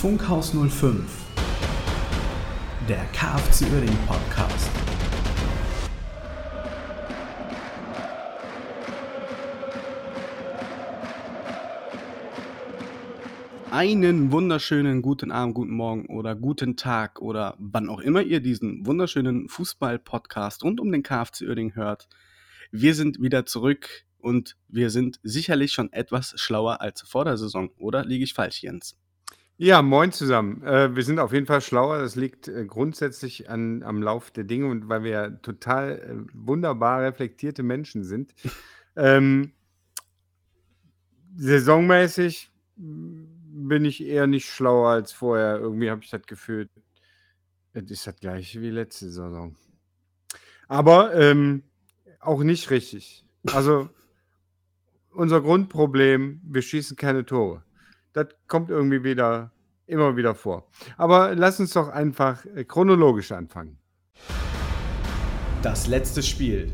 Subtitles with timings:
[0.00, 1.04] Funkhaus 05,
[2.88, 4.70] der KFC Uerdingen Podcast.
[13.70, 18.86] Einen wunderschönen guten Abend, guten Morgen oder guten Tag oder wann auch immer ihr diesen
[18.86, 22.08] wunderschönen Fußball-Podcast rund um den KFC Uerdingen hört.
[22.70, 27.68] Wir sind wieder zurück und wir sind sicherlich schon etwas schlauer als vor der Saison,
[27.76, 28.96] oder liege ich falsch, Jens?
[29.62, 30.62] Ja, moin zusammen.
[30.62, 31.98] Äh, wir sind auf jeden Fall schlauer.
[31.98, 36.32] Das liegt äh, grundsätzlich an, am Lauf der Dinge und weil wir ja total äh,
[36.32, 38.34] wunderbar reflektierte Menschen sind.
[38.96, 39.52] ähm,
[41.36, 45.58] saisonmäßig mm, bin ich eher nicht schlauer als vorher.
[45.58, 46.66] Irgendwie habe ich das Gefühl,
[47.74, 49.56] es ist das gleiche wie letzte Saison.
[50.68, 51.64] Aber ähm,
[52.18, 53.26] auch nicht richtig.
[53.52, 53.90] Also
[55.10, 57.62] unser Grundproblem, wir schießen keine Tore.
[58.12, 59.52] Das kommt irgendwie wieder,
[59.86, 60.68] immer wieder vor.
[60.96, 63.78] Aber lass uns doch einfach äh, chronologisch anfangen.
[65.62, 66.72] Das letzte Spiel.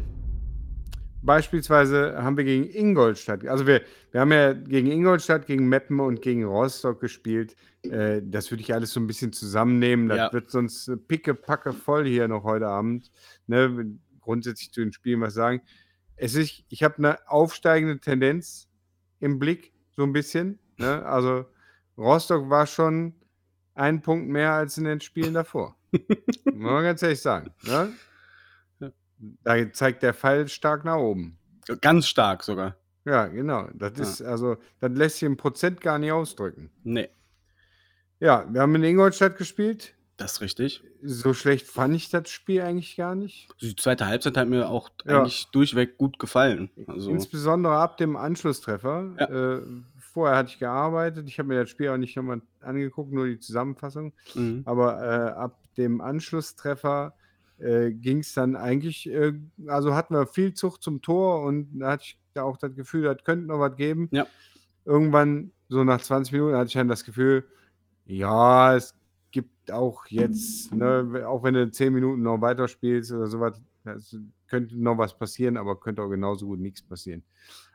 [1.22, 6.22] Beispielsweise haben wir gegen Ingolstadt, also wir, wir haben ja gegen Ingolstadt, gegen Meppen und
[6.22, 7.56] gegen Rostock gespielt.
[7.82, 10.08] Äh, das würde ich alles so ein bisschen zusammennehmen.
[10.08, 10.32] Das Ja.
[10.32, 13.10] wird sonst äh, picke-packe voll hier noch heute Abend.
[13.48, 13.98] Ne?
[14.20, 15.62] Grundsätzlich zu den Spielen was sagen.
[16.14, 18.68] Es ist, ich habe eine aufsteigende Tendenz
[19.18, 20.60] im Blick, so ein bisschen.
[20.78, 21.04] Ne?
[21.04, 21.46] Also
[21.98, 23.14] Rostock war schon
[23.74, 25.76] ein Punkt mehr als in den Spielen davor.
[25.92, 27.50] Muss man ganz ehrlich sagen.
[27.62, 27.92] Ne?
[29.42, 31.38] Da zeigt der Pfeil stark nach oben.
[31.80, 32.76] Ganz stark sogar.
[33.04, 33.68] Ja, genau.
[33.74, 34.02] Das Ja.
[34.04, 36.70] ist, also, das lässt sich im Prozent gar nicht ausdrücken.
[36.84, 37.08] Nee,
[38.20, 39.94] Ja, wir haben in Ingolstadt gespielt.
[40.16, 40.82] das ist richtig.
[41.02, 43.48] So schlecht fand ich das Spiel eigentlich gar nicht.
[43.60, 45.20] Die zweite Halbzeit hat mir auch Ja.
[45.20, 46.70] eigentlich durchweg gut gefallen.
[46.86, 49.14] Also, Insbesondere ab dem Anschlusstreffer.
[49.18, 49.56] Ja.
[49.58, 49.62] Äh,
[50.16, 51.28] vorher hatte ich gearbeitet.
[51.28, 54.14] Ich habe mir das Spiel auch nicht nochmal angeguckt, nur die Zusammenfassung.
[54.34, 54.62] mhm.
[54.64, 57.12] Aber äh, ab dem Anschlusstreffer
[57.58, 59.34] äh, ging es dann eigentlich, äh,
[59.66, 63.02] also hatten wir viel Zug zum Tor und da hatte ich da auch das Gefühl,
[63.02, 64.08] das könnte noch was geben.
[64.10, 64.26] Ja.
[64.86, 67.44] Irgendwann, so nach 20 Minuten, hatte ich dann das Gefühl,
[68.06, 68.94] ja, es
[69.32, 73.60] gibt auch jetzt, ne, auch wenn du 10 Minuten noch weiterspielst oder sowas,
[74.48, 77.22] könnte noch was passieren, aber könnte auch genauso gut nichts passieren.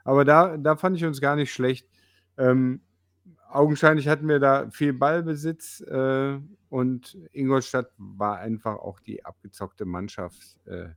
[0.04, 1.88] Aber da, da fand ich uns gar nicht schlecht.
[2.38, 2.81] Ähm,
[3.50, 10.58] augenscheinlich hatten wir da viel Ballbesitz äh, und Ingolstadt war einfach auch die abgezockte Mannschaft.
[10.66, 10.90] Äh,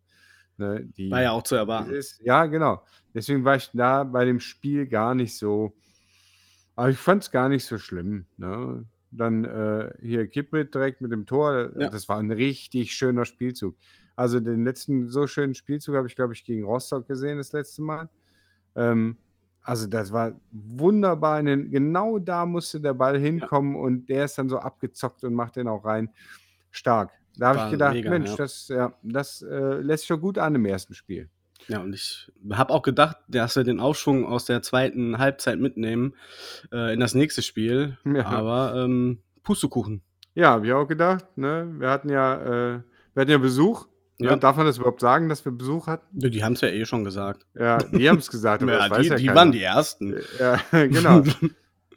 [0.56, 1.91] ne, die War ja auch zu erwarten.
[1.91, 2.21] ist.
[2.23, 2.83] Ja, genau.
[3.12, 5.75] Deswegen war ich da bei dem Spiel gar nicht so.
[6.77, 8.27] Aber ich fand es gar nicht so schlimm.
[8.37, 8.84] Ne?
[9.11, 11.71] Dann äh, hier Kiprit direkt mit dem Tor.
[11.78, 11.89] Ja.
[11.89, 13.77] Das war ein richtig schöner Spielzug.
[14.17, 17.83] Also den letzten so schönen Spielzug habe ich, glaube ich, gegen Rostock gesehen das letzte
[17.83, 18.09] Mal.
[18.77, 19.19] Ähm,
[19.65, 21.43] also das war wunderbar.
[21.43, 25.69] Genau da musste der Ball hinkommen und der ist dann so abgezockt und macht den
[25.69, 26.11] auch rein.
[26.71, 27.13] Stark.
[27.37, 28.37] Da habe ich gedacht, mega, Mensch, ja.
[28.37, 31.31] das, ja, das äh, lässt schon gut an im ersten Spiel.
[31.67, 36.15] Ja, und ich habe auch gedacht, dass wir den Aufschwung aus der zweiten Halbzeit mitnehmen
[36.73, 37.97] äh, in das nächste Spiel.
[38.05, 38.27] Ja.
[38.27, 40.03] Aber ähm, Pustekuchen.
[40.35, 41.25] Ja, habe ich auch gedacht.
[41.37, 41.73] Ne?
[41.79, 42.81] Wir hatten ja, äh,
[43.15, 43.87] wir hatten ja Besuch.
[44.19, 44.37] Ja.
[44.37, 46.07] Darf man das überhaupt sagen, dass wir Besuch hatten?
[46.19, 47.47] Die haben es ja eh schon gesagt.
[47.59, 50.17] Ja, die haben es gesagt, aber Ja, die ja die waren die Ersten.
[50.39, 51.23] Ja, genau.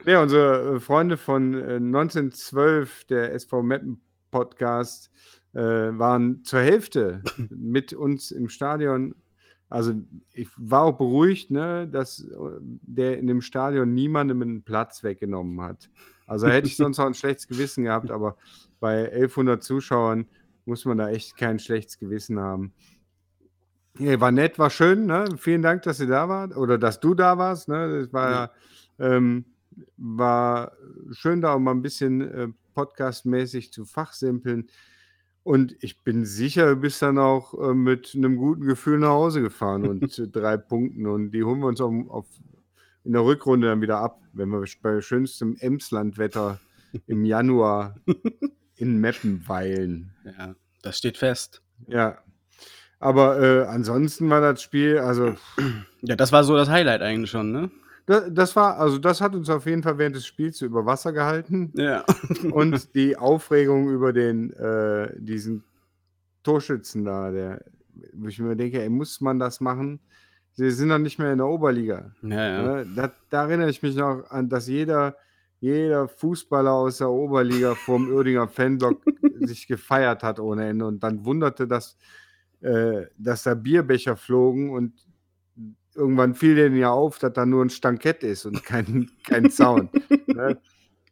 [0.06, 5.10] Ja, unsere äh, Freunde von äh, 1912, der SV Meppen Podcast,
[5.52, 7.20] äh, waren zur Hälfte
[7.50, 9.14] mit uns im Stadion.
[9.68, 9.92] Also
[10.32, 12.26] ich war auch beruhigt, ne, dass äh,
[12.60, 15.90] der in dem Stadion niemandem einen Platz weggenommen hat.
[16.26, 18.36] Also hätte ich sonst auch ein schlechtes Gewissen gehabt, aber
[18.80, 20.26] bei 1100 Zuschauern
[20.68, 22.72] muss man da echt kein schlechtes Gewissen haben.
[23.98, 25.06] Ja, war nett, war schön.
[25.06, 25.24] Ne?
[25.38, 27.68] Vielen Dank, dass ihr da wart oder dass du da warst.
[27.68, 28.00] Ne?
[28.00, 28.50] Das war, ja.
[29.16, 29.44] ähm,
[29.96, 30.72] war
[31.10, 34.68] schön, da auch mal ein bisschen äh, podcastmäßig zu fachsimpeln.
[35.42, 39.40] Und ich bin sicher, du bist dann auch äh, mit einem guten Gefühl nach Hause
[39.40, 41.06] gefahren und äh, drei Punkten.
[41.06, 42.26] Und die holen wir uns auf, auf,
[43.02, 46.60] in der Rückrunde dann wieder ab, wenn wir bei schönstem Emslandwetter
[47.06, 47.96] im Januar
[48.76, 50.12] in Meppen weilen.
[50.24, 51.62] Ja, das steht fest.
[51.86, 52.18] Ja.
[53.00, 55.34] Aber äh, ansonsten war das Spiel, also
[56.02, 57.70] Ja, das war so das Highlight eigentlich schon, ne?
[58.08, 61.12] das, das war, also das hat uns auf jeden Fall während des Spiels über Wasser
[61.12, 61.70] gehalten.
[61.74, 62.04] Ja.
[62.52, 65.62] Und die Aufregung über den, äh, diesen
[66.42, 67.62] Torschützen da, der,
[68.14, 70.00] wo ich mir denke, ey, muss man das machen?
[70.54, 72.12] Sie sind doch nicht mehr in der Oberliga.
[72.22, 72.62] Ja, ja.
[72.62, 72.86] Ne?
[72.96, 75.14] Da, da erinnere ich mich noch an, dass jeder,
[75.60, 79.02] jeder Fußballer aus der Oberliga vorm Uerdinger Fanblock
[79.34, 81.96] sich gefeiert hat ohne Ende und dann wunderte, dass,
[82.60, 85.06] äh, dass da Bierbecher flogen und
[85.94, 89.90] irgendwann fiel denen ja auf, dass da nur ein Stankett ist und kein, kein Zaun.
[90.32, 90.58] ne?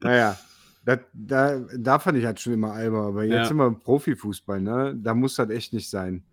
[0.01, 0.37] Naja,
[0.85, 3.45] Da, da, da fand ich halt schon immer albern, aber jetzt Ja.
[3.49, 4.95] sind wir im Profifußball, ne?
[4.97, 6.25] Da muss das echt nicht sein.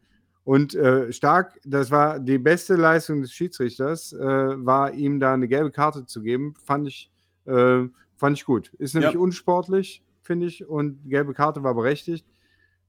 [0.44, 4.20] Und äh, stark, das war die beste Leistung des Schiedsrichters, äh,
[4.66, 7.12] war ihm da eine gelbe Karte zu geben, fand ich,
[7.46, 8.70] äh, fand ich gut.
[8.78, 9.20] Ist nämlich Ja.
[9.20, 12.26] unsportlich, finde ich, und die gelbe Karte war berechtigt.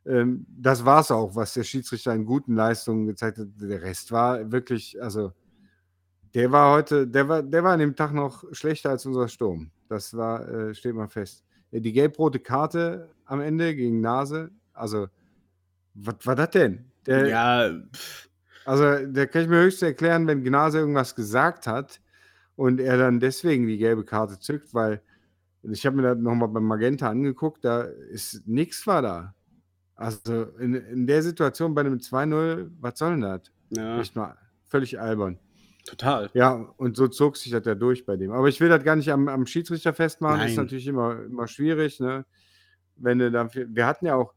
[0.07, 3.49] Ähm, das war es auch, was der Schiedsrichter in guten Leistungen gezeigt hat.
[3.61, 5.33] Der Rest war wirklich, also
[6.35, 9.71] der war heute, der war, der war an dem Tag noch schlechter als unser Sturm.
[9.89, 11.45] Das war, äh, steht mal fest.
[11.71, 15.07] Ja, Die gelb-rote Karte am Ende gegen Nase, also,
[15.95, 16.91] was war das denn?
[17.07, 18.29] Der, Ja, pff,
[18.67, 22.01] Also, da kann ich mir höchstens erklären, wenn Gnase irgendwas gesagt hat
[22.57, 25.03] und er dann deswegen die gelbe Karte zückt, weil
[25.71, 29.35] ich habe mir das nochmal beim Magenta angeguckt, da ist nichts war da.
[29.97, 33.43] Also in, in der Situation bei einem 2-0, was soll denn das?
[33.71, 35.39] ja, Echt mal völlig albern.
[35.87, 36.31] total.
[36.35, 38.33] Ja, und so zog sich das ja durch bei dem.
[38.33, 40.67] Aber ich will das gar nicht am, am Schiedsrichter festmachen, das ist Nein.
[40.67, 42.25] natürlich immer, immer schwierig, ne?
[42.97, 44.35] Wenn du dann, wir hatten ja auch,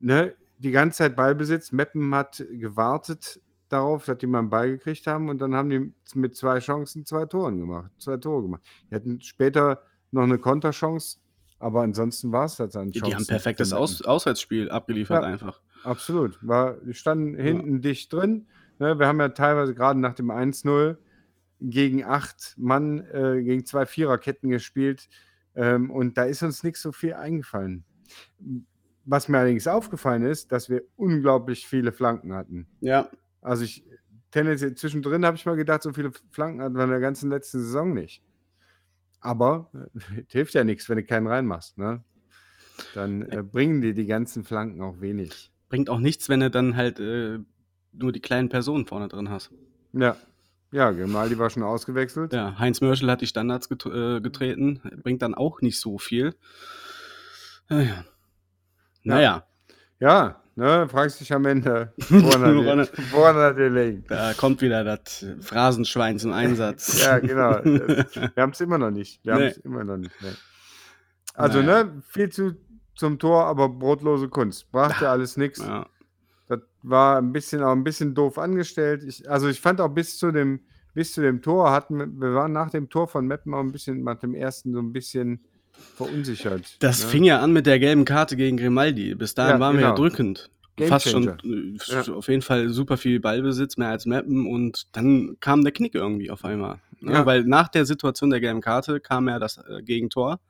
[0.00, 1.72] ne, die ganze Zeit Ballbesitz.
[1.72, 5.94] Meppen hat gewartet darauf, dass die mal einen Ball gekriegt haben und dann haben die
[6.14, 8.62] mit zwei Chancen zwei Toren gemacht, zwei Tore gemacht.
[8.90, 11.18] Die hatten später noch eine Konterchance,
[11.58, 14.02] aber ansonsten war es das an Die haben perfektes für Aus.
[14.02, 15.28] Auswärtsspiel abgeliefert Ja.
[15.28, 15.60] einfach.
[15.84, 16.38] Absolut.
[16.46, 18.46] War, die standen hinten dicht drin.
[18.78, 20.96] Ne, wir haben ja teilweise gerade nach dem 1-0
[21.60, 25.08] gegen acht Mann, äh, gegen zwei Viererketten gespielt.
[25.54, 27.84] Ähm, und da ist uns nicht so viel eingefallen.
[29.04, 32.66] Was mir allerdings aufgefallen ist, dass wir unglaublich viele Flanken hatten.
[32.80, 33.10] Ja,
[33.42, 33.84] Also ich,
[34.30, 37.58] tendenziell zwischendrin habe ich mal gedacht, so viele Flanken hatten wir in der ganzen letzten
[37.60, 38.22] Saison nicht.
[39.20, 41.78] Aber äh, hilft ja nichts, wenn du keinen reinmachst.
[41.78, 42.02] Ne?
[42.94, 45.50] Dann äh, bringen dir die ganzen Flanken auch wenig.
[45.68, 47.38] bringt auch nichts, wenn du dann halt äh,
[47.92, 49.50] nur die kleinen Personen vorne drin hast.
[49.92, 50.16] Ja.
[50.72, 52.32] Ja, Grimaldi war schon ausgewechselt.
[52.32, 56.36] Ja, Heinz Mörschel hat die Standards get äh, getreten, bringt dann auch nicht so viel.
[57.68, 58.04] Äh, ja.
[59.02, 59.46] Naja,
[59.98, 62.42] Ja, ne, fragst dich am Ende, woran
[62.78, 64.04] hat Woran- er- hat er liegen?
[64.08, 67.02] da kommt wieder das Phrasenschwein zum Einsatz.
[67.04, 67.64] Ja, genau.
[67.64, 69.24] Wir haben es immer noch nicht.
[69.24, 69.48] Wir haben Nee.
[69.48, 70.22] es immer noch nicht.
[70.22, 70.34] Ne.
[71.34, 71.84] Also, Naja.
[71.84, 72.54] ne, viel zu
[72.96, 74.70] zum Tor, aber brotlose Kunst.
[74.70, 75.58] Brachte alles nichts.
[75.60, 75.86] Ja.
[76.48, 79.02] Das war ein bisschen auch ein bisschen doof angestellt.
[79.04, 80.60] Ich, also ich fand auch bis zu dem
[80.92, 83.70] bis zu dem Tor hatten wir, wir waren nach dem Tor von Meppen auch ein
[83.72, 85.44] bisschen nach dem ersten so ein bisschen
[85.96, 86.76] verunsichert.
[86.80, 87.10] Das ne?
[87.10, 89.14] fing ja an mit der gelben Karte gegen Grimaldi.
[89.14, 90.02] Bis dahin Ja, waren wir ja genau.
[90.08, 90.50] drückend.
[90.76, 91.38] Game Fast schon Changer.
[91.44, 92.14] äh, Ja.
[92.14, 96.30] auf jeden Fall super viel Ballbesitz, mehr als Mappen und dann kam der Knick irgendwie
[96.30, 96.80] auf einmal.
[97.00, 97.12] Ne?
[97.12, 97.26] Ja.
[97.26, 100.40] Weil nach der Situation der gelben Karte kam ja das äh, Gegentor.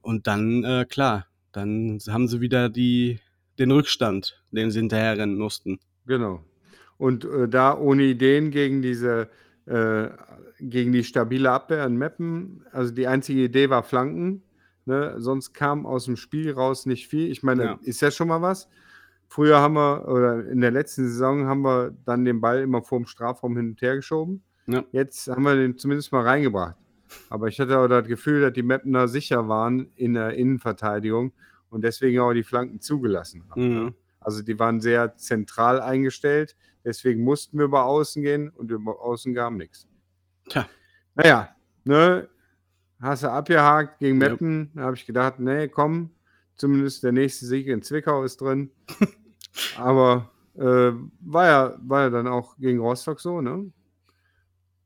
[0.00, 3.18] Und dann, äh, klar, dann haben sie wieder die,
[3.58, 5.80] den Rückstand, den sie hinterher rennen mussten.
[6.06, 6.44] Genau.
[6.98, 9.28] Und äh, da ohne Ideen gegen diese,
[9.66, 10.08] äh,
[10.60, 14.42] gegen die stabile Abwehr in Meppen, also die einzige Idee war Flanken.
[14.86, 15.14] Ne?
[15.18, 17.30] Sonst kam aus dem Spiel raus nicht viel.
[17.30, 17.78] Ich meine, Ja.
[17.82, 18.68] ist ja schon mal was.
[19.28, 23.06] Früher haben wir, oder in der letzten Saison haben wir dann den Ball immer vorm
[23.06, 24.42] Strafraum hin und her geschoben.
[24.66, 24.84] Ja.
[24.92, 26.76] Jetzt haben wir den zumindest mal reingebracht.
[27.30, 31.32] Aber ich hatte auch das Gefühl, dass die Mapner sicher waren in der Innenverteidigung
[31.70, 33.62] und deswegen auch die Flanken zugelassen haben.
[33.62, 33.84] Mhm.
[33.86, 33.94] ne?
[34.20, 39.34] Also die waren sehr zentral eingestellt, deswegen mussten wir über Außen gehen und über Außen
[39.34, 39.87] kam nichts.
[40.48, 40.68] Tja.
[41.14, 41.48] Naja,
[41.84, 42.28] ne,
[43.00, 44.30] hast du abgehakt gegen Ja.
[44.30, 46.10] Meppen, da habe ich gedacht, nee, komm,
[46.56, 48.70] zumindest der nächste Sieg in Zwickau ist drin.
[49.76, 53.70] Aber äh, war, ja, war ja dann auch gegen Rostock so, ne?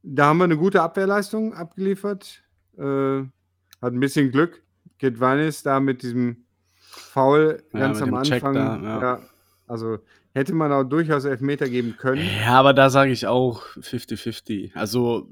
[0.02, 2.42] Da haben wir eine gute Abwehrleistung abgeliefert.
[2.76, 4.62] Äh, hat ein bisschen Glück.
[4.98, 8.54] Gedwanis da mit diesem Foul Ja, ganz am Anfang.
[8.54, 9.00] da, ja.
[9.00, 9.20] ja,
[9.66, 9.98] also
[10.34, 12.26] hätte man auch durchaus Elfmeter geben können.
[12.40, 14.74] Ja, aber da sage ich auch 50-50.
[14.74, 15.28] Also,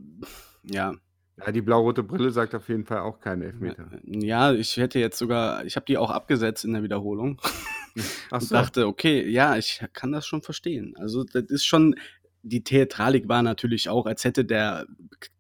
[0.63, 0.95] ja.
[1.39, 3.89] Ja, die blau-rote Brille sagt auf jeden Fall auch keinen Elfmeter.
[4.05, 7.41] Ja, ich hätte jetzt sogar, ich habe die auch abgesetzt in der Wiederholung.
[8.31, 8.55] Ach und so.
[8.55, 10.95] dachte, okay, ja, ich kann das schon verstehen.
[10.99, 11.95] Also das ist schon,
[12.43, 14.87] die Theatralik war natürlich auch, als hätte der,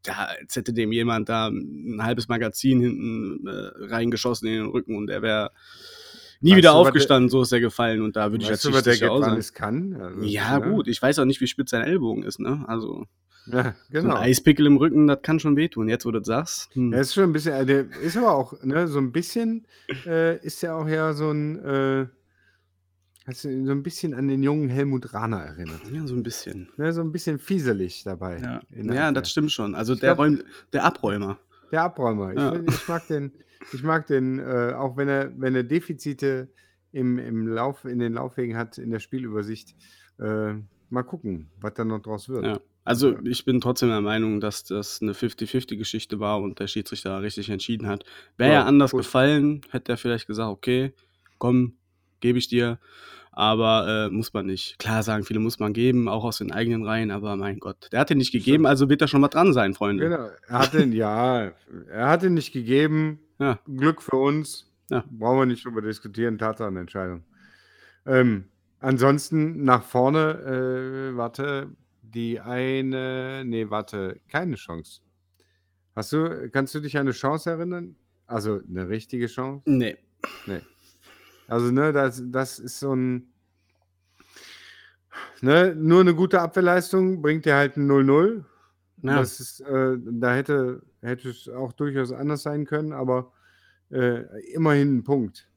[0.02, 4.96] da, als hätte dem jemand da ein halbes Magazin hinten äh, reingeschossen in den Rücken
[4.96, 5.50] und er wäre
[6.40, 8.48] nie Weißt wieder du, was der- aufgestanden, so ist er gefallen und da würde ich
[8.48, 9.20] du, natürlich der sicher sagen.
[9.20, 9.94] Gedwanis kann?
[10.00, 10.70] Also, Ja, ne?
[10.70, 12.64] gut, ich weiß auch nicht, wie spitz sein Ellbogen ist, ne?
[12.66, 13.06] Also,
[13.46, 14.14] Ja, so genau.
[14.16, 15.88] ein Eispickel im Rücken, das kann schon wehtun.
[15.88, 16.74] Jetzt, wo du das sagst.
[16.74, 16.92] Hm.
[16.92, 19.66] Er ist schon ein bisschen, äh, der ist aber auch, ne, so ein bisschen,
[20.06, 22.06] äh, ist ja auch ja so ein, äh,
[23.26, 25.80] hast du ihn so ein bisschen an den jungen Helmut Rahner erinnert.
[25.92, 26.68] Ja, so ein bisschen.
[26.76, 28.38] Ne, so ein bisschen fieselig dabei.
[28.40, 29.74] Ja, ja das stimmt schon.
[29.74, 30.42] Also der glaub- Räum,
[30.72, 31.38] der Abräumer.
[31.72, 32.32] Der Abräumer.
[32.34, 32.54] Ja.
[32.56, 33.32] Ich, ich mag den,
[33.72, 36.48] ich mag den, äh, auch wenn er, wenn er Defizite
[36.92, 39.76] im, im Lauf, in den Laufwegen hat, in der Spielübersicht.
[40.18, 40.54] Äh,
[40.90, 42.44] mal gucken, was da noch draus wird.
[42.44, 42.60] Ja.
[42.82, 47.50] Also ich bin trotzdem der Meinung, dass das eine 50-50-Geschichte war und der Schiedsrichter richtig
[47.50, 48.04] entschieden hat.
[48.36, 49.02] Wäre ja, Ja, anders gut.
[49.02, 50.92] gefallen, hätte er vielleicht gesagt, okay,
[51.38, 51.74] komm,
[52.20, 52.78] gebe ich dir.
[53.32, 54.78] Aber äh, muss man nicht.
[54.78, 58.00] Klar sagen, viele muss man geben, auch aus den eigenen Reihen, aber mein Gott, der
[58.00, 60.04] hat den nicht gegeben, also wird da schon mal dran sein, Freunde.
[60.04, 60.28] Genau.
[60.48, 61.52] Er hat den, ja,
[61.88, 63.20] er hat den nicht gegeben.
[63.38, 63.58] Ja.
[63.66, 64.70] Glück für uns.
[64.90, 65.04] Ja.
[65.10, 66.38] Brauchen wir nicht drüber diskutieren.
[66.38, 67.24] Tatanentscheidung.
[68.04, 68.46] Ähm,
[68.80, 71.68] ansonsten nach vorne, äh, warte,
[72.02, 75.00] die eine, nee, warte, keine Chance.
[75.94, 77.96] Hast du, kannst du dich an eine Chance erinnern?
[78.26, 79.62] Also eine richtige Chance?
[79.66, 79.96] Nee.
[81.50, 83.26] Also, ne, das, das ist so ein.
[85.42, 88.44] Ne, nur eine gute Abwehrleistung bringt dir halt ein 0-0.
[89.02, 89.16] Ja.
[89.16, 93.32] Das ist, äh, da hätte, hätte es auch durchaus anders sein können, aber
[93.90, 95.48] äh, immerhin ein Punkt.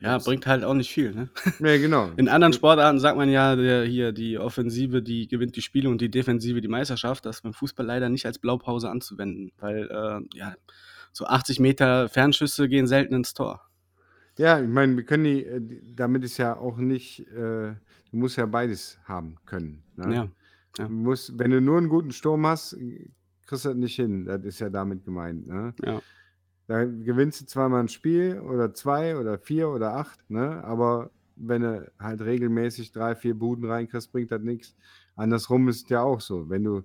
[0.00, 1.28] ja, Das- bringt halt auch nicht viel, ne?
[1.60, 2.10] Ja, genau.
[2.16, 6.00] In anderen Sportarten sagt man ja, der, hier die Offensive, die gewinnt die Spiele und
[6.00, 7.26] die Defensive die Meisterschaft.
[7.26, 10.54] Das ist beim Fußball leider nicht als Blaupause anzuwenden, weil äh, ja,
[11.12, 13.60] so 80 Meter Fernschüsse gehen selten ins Tor.
[14.38, 15.60] Ja, ich meine, wir können die, äh,
[15.94, 17.76] damit ist ja auch nicht, äh, du
[18.12, 19.82] musst ja beides haben können.
[19.96, 20.14] Ne?
[20.14, 20.28] Ja.
[20.78, 20.86] ja.
[20.86, 22.76] Du musst, wenn du nur einen guten Sturm hast,
[23.46, 24.26] kriegst du das nicht hin.
[24.26, 25.46] Das ist ja damit gemeint.
[25.46, 25.74] Ne?
[25.82, 26.02] Ja.
[26.66, 30.64] Da gewinnst du zweimal ein Spiel oder zwei oder vier oder acht, ne?
[30.64, 34.74] aber wenn du halt regelmäßig drei, vier Buden reinkriegst, bringt das nichts.
[35.14, 36.48] Andersrum ist es ja auch so.
[36.48, 36.82] Wenn du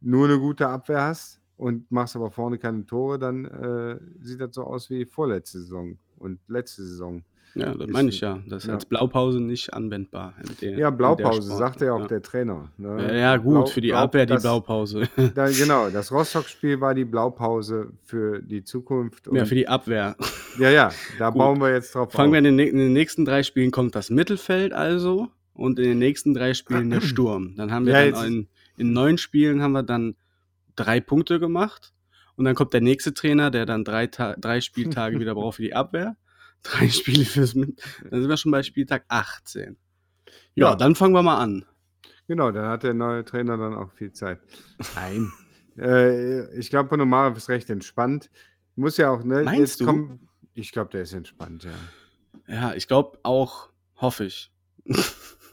[0.00, 4.54] nur eine gute Abwehr hast und machst aber vorne keine Tore, dann äh, sieht das
[4.54, 7.22] so aus wie vorletzte Saison und letzte Saison.
[7.54, 8.38] Ja, das Ist- meine ich ja.
[8.48, 8.74] Das ist ja.
[8.74, 10.32] als Blaupause nicht anwendbar.
[10.62, 12.06] der- Ja, Blaupause, Sport- sagt ja auch ja.
[12.06, 12.70] der Trainer.
[12.78, 12.96] Ne?
[13.08, 15.02] Ja, ja, gut, Blau- für die Abwehr die Blaupause.
[15.34, 19.28] Da, genau, das Rostock-Spiel war die Blaupause für die Zukunft.
[19.30, 20.16] ja, für die Abwehr.
[20.58, 21.38] ja, ja, da Gut.
[21.38, 22.46] bauen wir jetzt drauf Fangen wir auf.
[22.46, 26.32] in den, in den nächsten drei Spielen kommt das Mittelfeld also und in den nächsten
[26.32, 27.54] drei Spielen der Sturm.
[27.56, 30.14] Dann haben wir Ja, dann in, in neun Spielen haben wir dann
[30.76, 31.92] drei Punkte gemacht
[32.36, 35.62] und dann kommt der nächste Trainer, der dann drei, Ta drei Spieltage wieder braucht für
[35.62, 36.16] die Abwehr.
[36.62, 39.76] Drei Spiele fürs Mit Dann sind wir schon bei Spieltag 18.
[40.54, 40.76] Ja, Ja.
[40.76, 41.64] dann fangen wir mal an.
[42.28, 44.38] Genau, dann hat der neue Trainer dann auch viel Zeit.
[44.94, 45.32] Nein.
[45.78, 48.30] äh, ich glaube, Ponomarev ist recht entspannt.
[48.76, 49.42] Muss ja auch, ne?
[49.42, 49.86] Meinst du?
[49.86, 51.72] kommen- ich glaube, der ist entspannt, ja.
[52.46, 54.52] Ja, ich glaube auch, hoffe ich.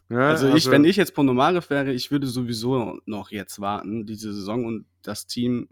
[0.09, 4.33] ja Also, ich, wenn ich jetzt Ponomarev wäre, ich würde sowieso noch jetzt warten, diese
[4.33, 5.69] Saison und das Team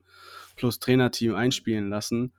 [0.56, 2.34] plus Trainerteam einspielen lassen,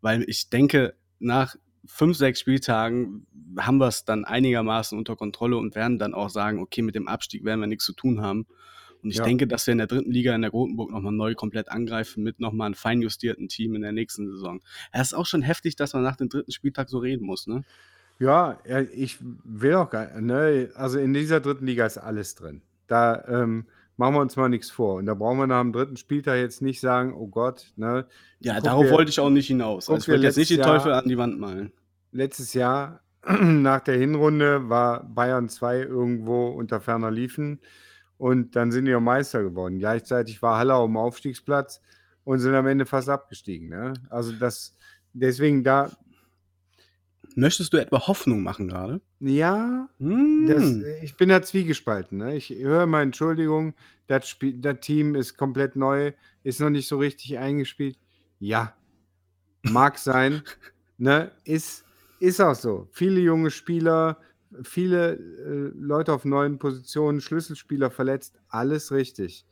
[0.00, 3.26] weil ich denke, nach fünf, sechs Spieltagen
[3.58, 7.08] haben wir es dann einigermaßen unter Kontrolle und werden dann auch sagen, okay, mit dem
[7.08, 8.46] Abstieg werden wir nichts zu tun haben.
[9.02, 9.22] Und ich Ja.
[9.22, 12.40] denke, dass wir in der dritten Liga in der Grotenburg nochmal neu komplett angreifen mit
[12.40, 14.60] nochmal einem feinjustierten Team in der nächsten Saison.
[14.92, 17.64] Es ist auch schon heftig, dass man nach dem dritten Spieltag so reden muss, ne?
[18.18, 22.62] Ja, ja, ich will auch gar ne, also in dieser dritten Liga ist alles drin.
[22.88, 24.94] Da ähm, machen wir uns mal nichts vor.
[24.96, 28.06] Und da brauchen wir nach dem dritten Spieltag jetzt nicht sagen, oh Gott, ne?
[28.40, 29.88] Ja, Guck darauf dir- wollte ich auch nicht hinaus.
[29.88, 31.72] Also ich wollte jetzt nicht die letztes Jahr- Teufel an die Wand malen.
[32.12, 33.00] Letztes Jahr
[33.40, 37.60] nach der Hinrunde war Bayern 2 irgendwo unter ferner Liefen
[38.16, 39.78] und dann sind die auch Meister geworden.
[39.78, 41.80] Gleichzeitig war Halle auf dem Aufstiegsplatz
[42.24, 43.68] und sind am Ende fast abgestiegen.
[43.68, 43.92] Ne?
[44.10, 44.74] Also das,
[45.12, 45.90] deswegen da,
[47.38, 49.00] Möchtest du etwa Hoffnung machen gerade?
[49.20, 50.46] ja, Hm.
[50.48, 52.18] Das, ich bin da zwiegespalten.
[52.18, 52.36] Ne?
[52.36, 53.74] Ich höre mal Entschuldigung,
[54.08, 57.96] das, Spiel, das Team ist komplett neu, ist noch nicht so richtig eingespielt.
[58.40, 58.74] Ja,
[59.62, 60.42] mag sein.
[60.96, 61.30] Ne?
[61.44, 61.84] Ist,
[62.18, 62.88] ist auch so.
[62.90, 64.18] Viele junge Spieler,
[64.62, 69.44] viele äh, Leute auf neuen Positionen, Schlüsselspieler verletzt, alles richtig.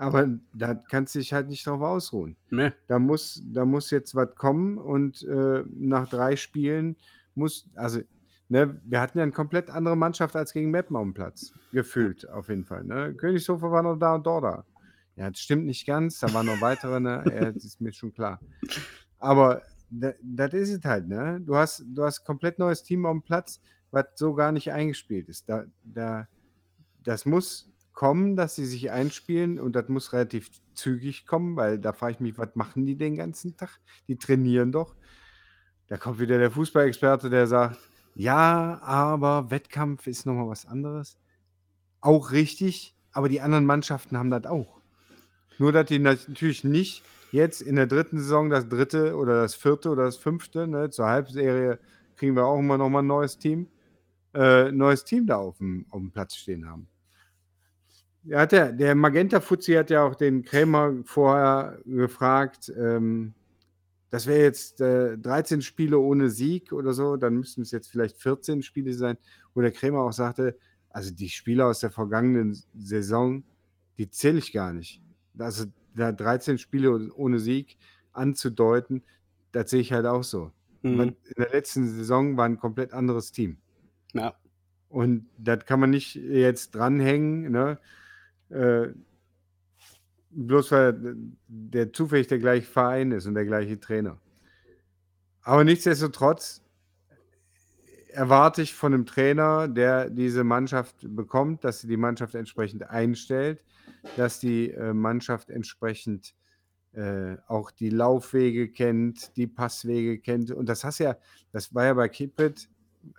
[0.00, 2.36] Aber da kannst du dich halt nicht drauf ausruhen.
[2.50, 2.72] Nee.
[2.88, 6.96] Da muss, da muss jetzt was kommen und äh, nach drei Spielen
[7.34, 8.00] muss, also,
[8.48, 11.52] ne, wir hatten ja eine komplett andere Mannschaft als gegen Meppen auf dem Platz.
[11.72, 12.84] Gefühlt, auf jeden Fall.
[12.84, 13.14] Ne?
[13.14, 14.64] Königshofer war noch da und dort da.
[15.16, 17.22] Ja, das stimmt nicht ganz, da waren noch weitere, ne?
[17.34, 18.40] Ja, das ist mir schon klar.
[19.18, 21.40] Aber da- das ist es halt, ne?
[21.44, 24.72] Du hast, du hast ein komplett neues Team auf dem Platz, was so gar nicht
[24.72, 25.46] eingespielt ist.
[25.48, 26.26] Da, da,
[27.04, 27.68] das muss
[28.00, 32.20] kommen, dass sie sich einspielen und das muss relativ zügig kommen, weil da frage ich
[32.20, 33.78] mich, was machen die den ganzen Tag?
[34.08, 34.94] Die trainieren doch.
[35.86, 37.78] Da kommt wieder der Fußballexperte, der sagt,
[38.14, 41.18] ja, aber Wettkampf ist nochmal was anderes.
[42.00, 44.80] Auch richtig, aber die anderen Mannschaften haben das auch.
[45.58, 47.02] Nur, dass die natürlich nicht
[47.32, 51.04] jetzt in der dritten Saison das dritte oder das vierte oder das fünfte, ne, zur
[51.04, 51.78] Halbserie
[52.16, 53.68] kriegen wir auch immer nochmal ein neues Team,
[54.32, 56.89] äh, neues Team da auf dem, auf dem Platz stehen haben.
[58.24, 63.34] Ja, hat der, der Magenta Fuzzi hat ja auch den Krämer vorher gefragt, ähm,
[64.10, 68.16] das wäre jetzt äh, 13 Spiele ohne Sieg oder so, dann müssten es jetzt vielleicht
[68.18, 69.16] 14 Spiele sein,
[69.54, 70.58] wo der Krämer auch sagte,
[70.90, 73.44] also die Spieler aus der vergangenen Saison,
[73.96, 75.00] die zähle ich gar nicht.
[75.38, 77.78] Also da 13 Spiele ohne Sieg
[78.12, 79.02] anzudeuten,
[79.52, 80.50] das sehe ich halt auch so.
[80.82, 81.00] Mhm.
[81.00, 83.58] In der letzten Saison war ein komplett anderes Team.
[84.12, 84.34] Ja.
[84.88, 87.78] Und das kann man nicht jetzt dranhängen, ne?
[88.50, 88.88] Äh,
[90.30, 91.16] bloß weil
[91.48, 94.18] der zufällig der gleiche Verein ist und der gleiche Trainer.
[95.42, 96.62] Aber nichtsdestotrotz
[98.08, 103.62] erwarte ich von einem Trainer, der diese Mannschaft bekommt, dass sie die Mannschaft entsprechend einstellt,
[104.16, 106.34] dass die äh, Mannschaft entsprechend
[106.92, 110.50] äh, auch die Laufwege kennt, die Passwege kennt.
[110.50, 111.16] Und das hast ja,
[111.52, 112.68] das war ja bei Kippet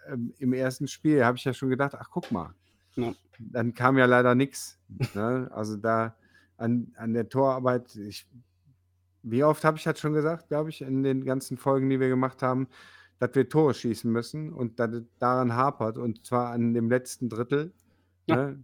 [0.07, 2.53] ähm, im ersten Spiel, habe ich ja schon gedacht, ach guck mal,
[2.95, 3.13] Ja.
[3.39, 4.79] dann kam ja leider nichts.
[5.15, 5.49] Ne?
[5.53, 6.15] Also da
[6.57, 8.27] an, an der Torarbeit, ich,
[9.23, 12.09] wie oft habe ich das schon gesagt, glaube ich, in den ganzen Folgen, die wir
[12.09, 12.67] gemacht haben,
[13.19, 17.71] dass wir Tore schießen müssen und dass daran hapert und zwar an dem letzten Drittel.
[18.27, 18.35] Ja.
[18.35, 18.63] Ne?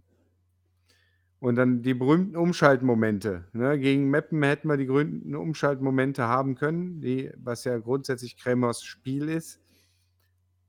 [1.40, 3.44] Und dann die berühmten Umschaltmomente.
[3.52, 3.78] Ne?
[3.78, 9.28] Gegen Meppen hätten wir die berühmten Umschaltmomente haben können, die, was ja grundsätzlich Kremers Spiel
[9.28, 9.60] ist.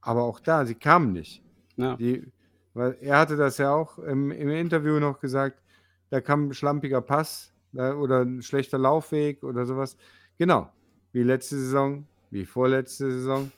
[0.02, 1.44] Aber auch da, sie kamen nicht.
[1.76, 1.96] Ja.
[1.96, 2.32] Die,
[2.80, 5.62] weil er hatte das ja auch im, im Interview noch gesagt,
[6.12, 9.98] da kam ein schlampiger Pass da, oder ein schlechter Laufweg oder sowas.
[10.38, 10.72] Genau,
[11.12, 13.52] wie letzte Saison, wie vorletzte Saison.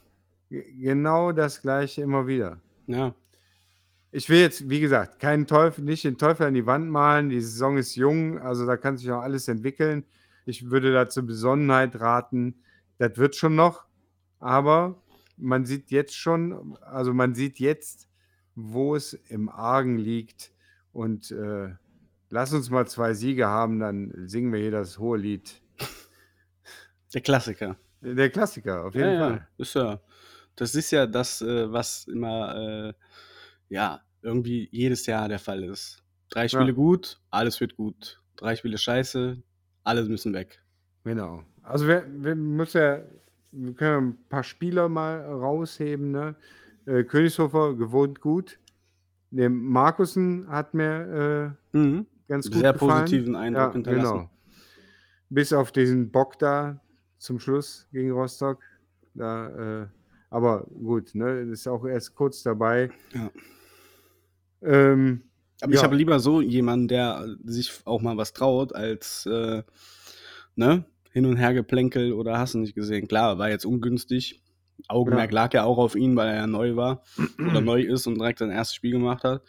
[0.49, 2.57] Genau das gleiche immer wieder.
[2.87, 3.13] Ja.
[4.11, 7.29] Ich will jetzt, wie gesagt, keinen Teufel, nicht den Teufel an die Wand malen.
[7.29, 10.03] Die Saison ist jung, also da kann sich noch alles entwickeln.
[10.47, 12.55] Ich würde da zur Besonnenheit raten.
[12.97, 13.85] Das wird schon noch,
[14.39, 14.95] aber
[15.37, 18.07] man sieht jetzt schon, also man sieht jetzt,
[18.55, 20.51] wo es im Argen liegt.
[20.93, 21.69] Und äh,
[22.29, 25.61] lass uns mal zwei Siege haben, dann singen wir hier das hohe Lied.
[27.13, 27.77] Der Klassiker.
[28.01, 29.35] Der Klassiker, auf jeden ja, Fall.
[29.37, 29.47] Ja.
[29.57, 29.99] Ist ja,
[30.55, 32.93] das ist ja das, äh, was immer, äh,
[33.69, 36.03] ja, irgendwie jedes Jahr der Fall ist.
[36.29, 36.71] Drei Spiele Ja.
[36.71, 38.21] gut, alles wird gut.
[38.37, 39.41] Drei Spiele scheiße,
[39.83, 40.63] alle müssen weg.
[41.03, 41.43] Genau.
[41.63, 43.01] Also wir, wir müssen ja,
[43.51, 46.11] wir können ein paar Spieler mal rausheben.
[46.11, 46.35] Ne?
[46.85, 48.59] Äh, Königshofer gewohnt gut.
[49.29, 52.05] Der Markussen hat mir äh, Mhm.
[52.27, 53.03] ganz gut Sehr gefallen.
[53.05, 54.13] positiven Eindruck Ja, hinterlassen.
[54.13, 54.29] genau.
[55.29, 56.81] Bis auf diesen Bock da
[57.17, 58.61] zum Schluss gegen Rostock.
[59.13, 59.87] Da, äh,
[60.29, 62.89] aber gut, ne, ist auch erst kurz dabei.
[63.13, 63.31] Ja.
[64.61, 65.23] Ähm,
[65.61, 65.83] Aber ich Ja.
[65.83, 69.63] habe lieber so jemanden, der sich auch mal was traut, als äh,
[70.55, 73.07] ne, hin und her geplänkel oder hast du nicht gesehen.
[73.07, 74.40] Klar, war jetzt ungünstig.
[74.87, 75.35] Augenmerk Ja.
[75.35, 77.03] lag ja auch auf ihn, weil er ja neu war
[77.39, 79.41] oder neu ist und direkt sein erstes Spiel gemacht hat.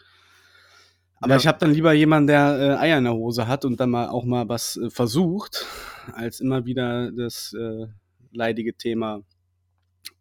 [1.21, 1.37] Aber Ja.
[1.37, 4.09] ich habe dann lieber jemanden, der äh, Eier in der Hose hat und dann mal
[4.09, 5.65] auch mal was äh, versucht,
[6.13, 7.87] als immer wieder das äh,
[8.31, 9.21] leidige Thema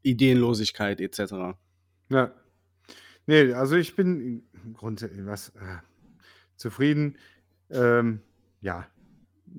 [0.03, 1.33] Ideenlosigkeit etc.
[2.11, 2.33] Ja.
[3.27, 4.43] Nee, also ich bin
[4.75, 5.79] grundsätzlich was äh,
[6.57, 7.17] zufrieden.
[7.71, 8.21] Ähm,
[8.61, 8.87] ja,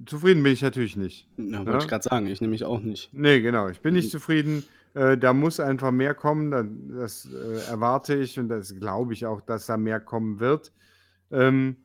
[0.06, 1.28] zufrieden bin ich natürlich nicht.
[1.38, 1.78] Ja, wollte Ja.
[1.80, 3.10] ich gerade sagen, ich nämlich auch nicht.
[3.14, 4.12] Nee, genau, ich bin nicht Mhm.
[4.12, 4.64] zufrieden.
[4.94, 6.52] Äh, da muss einfach mehr kommen.
[6.52, 6.64] Da,
[6.98, 10.72] das äh, erwarte ich und das glaube ich auch, dass da mehr kommen wird.
[11.32, 11.78] Ähm,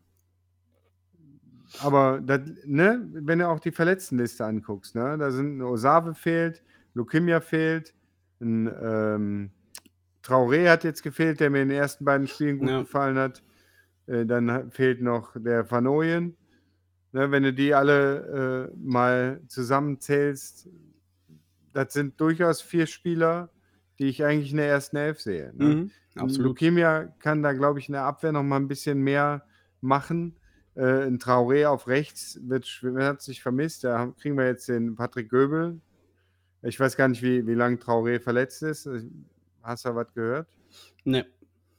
[1.81, 6.63] aber das, ne, wenn du auch die Verletztenliste anguckst, ne, da sind ein Osave fehlt,
[6.95, 7.95] Lukimia fehlt,
[8.41, 9.51] ein ähm,
[10.23, 12.81] Traoré hat jetzt gefehlt, der mir in den ersten beiden Spielen gut Ja.
[12.81, 13.43] gefallen hat.
[14.07, 16.37] Äh, dann fehlt noch der Van Ooyen.
[17.13, 20.69] Ne, wenn du die alle äh, mal zusammenzählst,
[21.73, 23.51] das sind durchaus vier Spieler,
[23.99, 25.53] die ich eigentlich in der ersten Elf sehe.
[25.55, 25.65] Ne?
[25.65, 26.61] Mhm, absolut.
[26.61, 29.45] Lukemia kann da, glaube ich, in der Abwehr noch mal ein bisschen mehr
[29.81, 30.37] machen.
[30.75, 33.85] Äh, ein Traoré auf rechts wird, hat sich vermisst.
[33.85, 35.81] Da kriegen wir jetzt den Patrick Göbel.
[36.63, 38.89] Ich weiß gar nicht, wie, wie lange Traoré verletzt ist.
[39.63, 40.49] Hast du da was gehört?
[41.05, 41.27] Ne.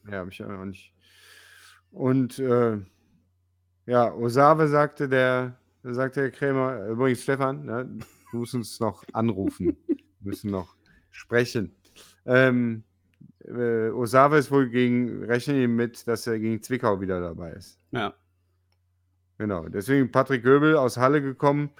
[0.10, 0.93] Ja, habe ich auch nicht.
[1.91, 2.78] Und äh,
[3.86, 7.89] ja, Osave sagte der, sagte der Krämer, übrigens Stefan, ne,
[8.31, 9.77] du musst uns noch anrufen.
[9.87, 10.75] Wir müssen noch
[11.11, 11.75] sprechen.
[12.25, 12.83] Ähm,
[13.45, 17.79] äh, Osave ist wohl gegen, rechnen ihm mit, dass er gegen Zwickau wieder dabei ist.
[17.91, 18.13] Ja.
[19.37, 19.67] Genau.
[19.69, 21.71] Deswegen Patrick Göbel aus Halle gekommen.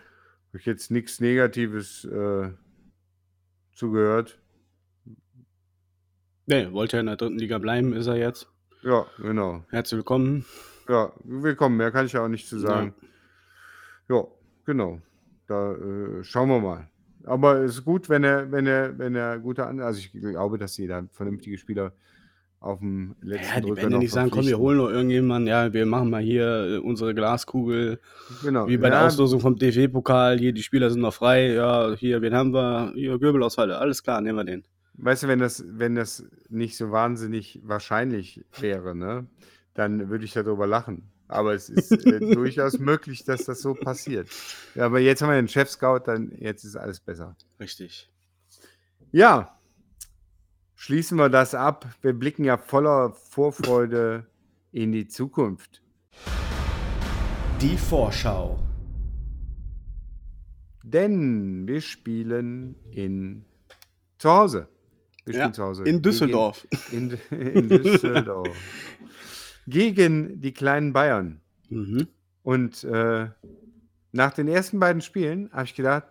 [0.50, 2.50] Habe ich jetzt nichts Negatives äh,
[3.74, 4.40] zugehört.
[6.48, 8.50] Ne, wollte ja in der dritten Liga bleiben, ist er jetzt.
[8.82, 9.64] Ja, genau.
[9.70, 10.46] Herzlich willkommen.
[10.88, 11.78] Ja, willkommen.
[11.78, 12.96] Mehr kann ich ja auch nicht zu sagen.
[14.08, 14.26] Ja,
[14.66, 15.02] genau.
[15.50, 16.88] Da äh, schauen wir mal.
[17.26, 20.58] Aber es ist gut, wenn er, wenn er, wenn er gute An also ich glaube,
[20.58, 21.92] dass sie da vernünftige Spieler
[22.60, 25.74] auf dem letzten Ja, die Drücker werden nicht sagen, komm, wir holen noch irgendjemanden, ja,
[25.74, 28.00] wir machen mal hier äh, unsere Glaskugel,
[28.44, 28.68] Genau.
[28.68, 32.22] wie bei der ja, Auslosung vom DFB-Pokal, hier, die Spieler sind noch frei, ja, hier,
[32.22, 32.92] wen haben wir?
[32.96, 34.64] Hier, Göbel aus Halle, alles klar, nehmen wir den.
[34.94, 39.26] Weißt du, wenn das, wenn das nicht so wahnsinnig wahrscheinlich wäre, ne,
[39.74, 41.10] dann würde ich darüber lachen.
[41.30, 44.28] Aber es ist äh, durchaus möglich, dass das so passiert.
[44.76, 47.36] Ja, aber jetzt haben wir den Chef-Scout, dann jetzt ist alles besser.
[47.60, 48.10] Richtig.
[49.12, 49.58] Ja,
[50.76, 51.86] schließen wir das ab.
[52.02, 54.26] Wir blicken ja voller Vorfreude
[54.72, 55.84] in die Zukunft.
[57.62, 58.60] Die Vorschau.
[60.84, 63.46] Denn wir spielen in
[64.18, 64.68] zu Hause.
[65.26, 65.84] Wir spielen Ja, zu Hause.
[65.84, 66.66] in Düsseldorf.
[66.90, 68.50] Gegen, in, in Düsseldorf.
[69.70, 71.42] Gegen die kleinen Bayern.
[71.70, 72.08] Mhm.
[72.44, 73.28] Und äh,
[74.12, 76.06] nach den ersten beiden Spielen habe ich gedacht,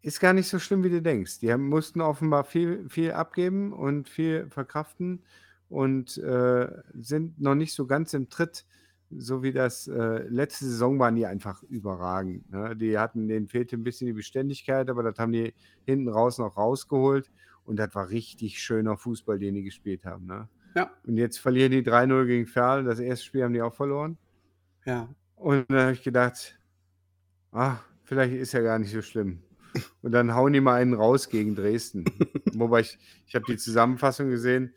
[0.00, 1.40] ist gar nicht so schlimm, wie du denkst.
[1.40, 5.22] Die haben, mussten offenbar viel, viel abgeben und viel verkraften
[5.68, 8.66] und äh, sind noch nicht so ganz im Tritt,
[9.10, 12.50] so wie das äh, letzte Saison waren die einfach überragend.
[12.50, 12.76] Ne?
[12.76, 15.54] Die hatten, denen fehlte ein bisschen die Beständigkeit, aber das haben die
[15.86, 17.30] hinten raus noch rausgeholt
[17.64, 20.26] und das war richtig schöner Fußball, den die gespielt haben.
[20.26, 20.48] Ne?
[20.74, 20.90] Ja.
[21.06, 22.84] Und jetzt verlieren die 3-0 gegen Ferl.
[22.84, 24.18] Das erste Spiel haben die auch verloren.
[24.84, 25.08] Ja.
[25.36, 26.58] Und dann habe ich gedacht,
[27.52, 29.40] ah, vielleicht ist ja gar nicht so schlimm.
[30.02, 32.04] Und dann hauen die mal einen raus gegen Dresden.
[32.54, 34.72] Wobei ich, ich habe die Zusammenfassung gesehen.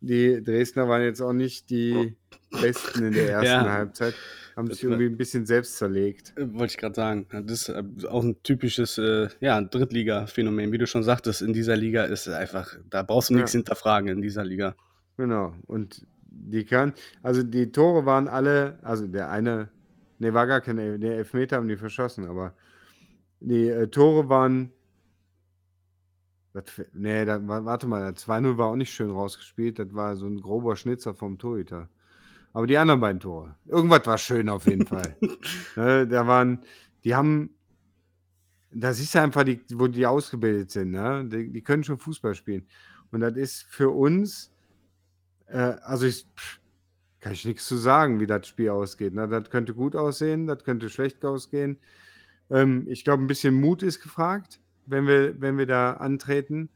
[0.00, 2.16] Die Dresdner waren jetzt auch nicht die
[2.50, 3.70] Besten in der ersten Ja.
[3.72, 4.14] Halbzeit.
[4.56, 6.34] Haben Das sich irgendwie ein bisschen selbst zerlegt.
[6.36, 7.26] Äh, Wollte ich gerade sagen.
[7.30, 10.72] Das ist äh, auch ein typisches äh, ja, Drittliga-Phänomen.
[10.72, 13.38] Wie du schon sagtest, in dieser Liga ist es einfach, da brauchst du Ja.
[13.38, 14.74] nichts hinterfragen in dieser Liga.
[15.22, 15.54] Genau.
[15.68, 19.68] Und die kann, also die Tore waren alle, also der eine,
[20.18, 22.54] ne, war gar kein El- der Elfmeter haben die verschossen, aber
[23.38, 24.72] die äh, Tore waren,
[26.52, 30.26] das, da, wa- warte mal, der 2-0 war auch nicht schön rausgespielt, das war so
[30.26, 31.88] ein grober Schnitzer vom Torhüter.
[32.52, 35.16] Aber die anderen beiden Tore, irgendwas war schön auf jeden Fall.
[35.76, 36.62] ne, da waren,
[37.04, 37.50] die haben,
[38.72, 41.24] da siehst du einfach, die, wo die ausgebildet sind, ne?
[41.28, 42.66] die, die können schon Fußball spielen.
[43.12, 44.51] Und das ist für uns,
[45.52, 46.60] äh, also ich, pff,
[47.20, 49.14] kann ich nichts zu sagen, wie das Spiel ausgeht.
[49.14, 49.28] Ne?
[49.28, 51.78] Das könnte gut aussehen, das könnte schlecht ausgehen.
[52.50, 56.68] Ähm, ich glaube, ein bisschen Mut ist gefragt, wenn wir, wenn wir da antreten,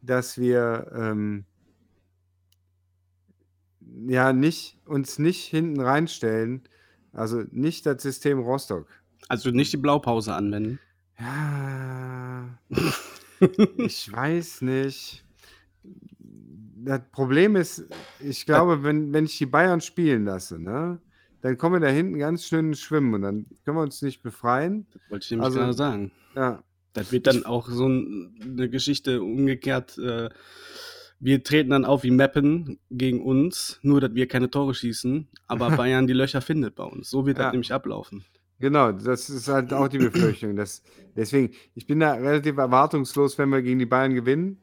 [0.00, 1.44] dass wir ähm,
[4.06, 6.62] ja nicht, uns nicht hinten reinstellen,
[7.12, 8.88] also nicht das System Rostock.
[9.28, 10.80] Also nicht die Blaupause anwenden.
[11.18, 12.58] Ja,
[13.76, 15.24] ich weiß nicht.
[16.82, 17.84] Das Problem ist,
[18.20, 20.98] ich glaube, wenn, wenn ich die Bayern spielen lasse, ne,
[21.42, 24.86] dann kommen wir da hinten ganz schön Schwimmen und dann können wir uns nicht befreien.
[24.92, 26.10] Das wollte ich nämlich Also- gerade sagen.
[26.34, 26.62] Ja,
[26.92, 29.96] Das wird dann auch so ein, eine Geschichte umgekehrt.
[29.98, 30.28] Äh,
[31.18, 35.68] wir treten dann auf wie Meppen gegen uns, nur dass wir keine Tore schießen, aber
[35.86, 37.10] Bayern die Löcher findet bei uns.
[37.10, 37.44] So wird Ja.
[37.44, 38.24] das nämlich ablaufen.
[38.58, 40.56] genau, das ist halt auch die Befürchtung.
[40.56, 40.82] Dass,
[41.16, 44.58] deswegen, ich bin da relativ erwartungslos, wenn wir gegen die Bayern gewinnen.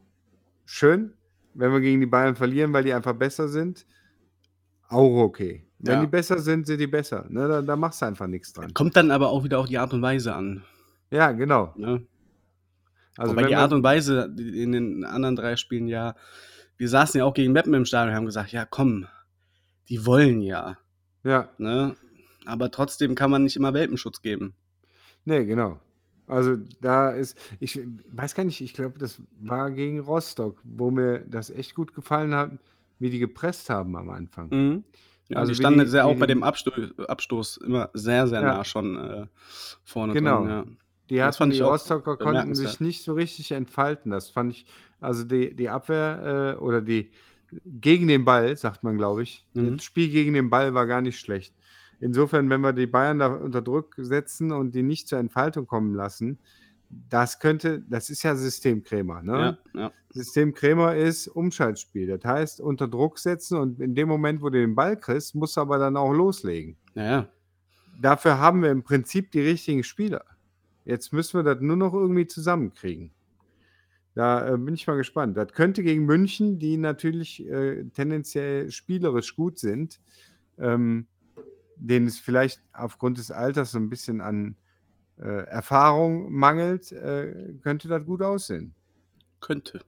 [0.65, 1.13] Schön.
[1.57, 3.85] Wenn wir gegen die Bayern verlieren, weil die einfach besser sind,
[4.89, 5.65] auch okay.
[5.79, 6.01] Wenn Ja.
[6.01, 7.25] die besser sind, sind die besser.
[7.29, 8.73] Ne, da, da machst du einfach nichts dran.
[8.73, 10.63] Kommt dann aber auch wieder auf die Art und Weise an.
[11.11, 11.73] Ja, genau.
[11.75, 12.05] Ne?
[13.17, 16.15] Also Wobei die Art und Weise in den anderen drei Spielen ja,
[16.77, 19.07] wir saßen ja auch gegen Meppen im Stadion und haben gesagt, ja komm,
[19.89, 20.77] die wollen ja.
[21.23, 21.95] Ja, Ne?
[22.45, 24.53] Aber trotzdem kann man nicht immer Welpenschutz geben.
[25.25, 25.79] nee, genau.
[26.27, 27.79] Also da ist, ich
[28.11, 32.35] weiß gar nicht, ich glaube, das war gegen Rostock, wo mir das echt gut gefallen
[32.35, 32.51] hat,
[32.99, 34.49] wie die gepresst haben am Anfang.
[34.49, 34.83] Mhm.
[35.29, 38.47] Ja, Also die standen die- sehr auch bei dem Abstoß, Abstoß immer sehr, sehr Ja.
[38.57, 39.25] nah schon äh,
[39.83, 40.39] vorne Genau.
[40.41, 40.49] drin.
[40.49, 40.65] Ja.
[41.09, 44.11] Die Das hatten die Rostocker konnten sich nicht so richtig entfalten.
[44.11, 44.65] Das fand ich,
[44.99, 47.11] also die, die Abwehr äh, oder die
[47.65, 49.45] gegen den Ball, sagt man, glaube ich.
[49.53, 49.77] Mhm.
[49.77, 51.53] Das Spiel gegen den Ball war gar nicht schlecht.
[51.99, 55.95] Insofern, wenn wir die Bayern da unter Druck setzen und die nicht zur Entfaltung kommen
[55.95, 56.39] lassen,
[57.09, 59.57] das könnte, das ist ja Systemkrämer, ne?
[59.73, 59.91] Ja, ja.
[60.09, 62.07] System Krämer ist Umschaltspiel.
[62.07, 65.57] Das heißt, unter Druck setzen und in dem Moment, wo du den Ball kriegst, musst
[65.57, 66.77] du aber dann auch loslegen.
[66.95, 67.29] ja, ja.
[67.99, 70.23] Dafür haben wir im Prinzip die richtigen Spieler.
[70.85, 73.11] Jetzt müssen wir das nur noch irgendwie zusammenkriegen.
[74.13, 75.35] Da äh, bin ich mal gespannt.
[75.35, 79.99] Das könnte gegen München, die natürlich äh, tendenziell spielerisch gut sind,
[80.59, 81.07] ähm,
[81.79, 84.55] denen es vielleicht aufgrund des Alters so ein bisschen an
[85.19, 88.73] äh, Erfahrung mangelt, äh, könnte das gut aussehen.
[89.39, 89.81] Könnte.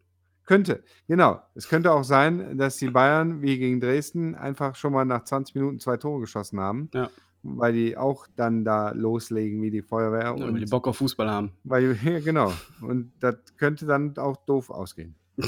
[0.45, 1.41] Könnte, genau.
[1.53, 5.53] Es könnte auch sein, dass die Bayern wie gegen Dresden einfach schon mal nach 20
[5.55, 7.09] Minuten zwei Tore geschossen haben, Ja.
[7.43, 10.23] weil die auch dann da loslegen wie die Feuerwehr.
[10.23, 11.51] Ja, und weil die Bock auf Fußball haben.
[11.63, 12.51] weil, ja, genau.
[12.81, 15.15] Und das könnte dann auch doof ausgehen.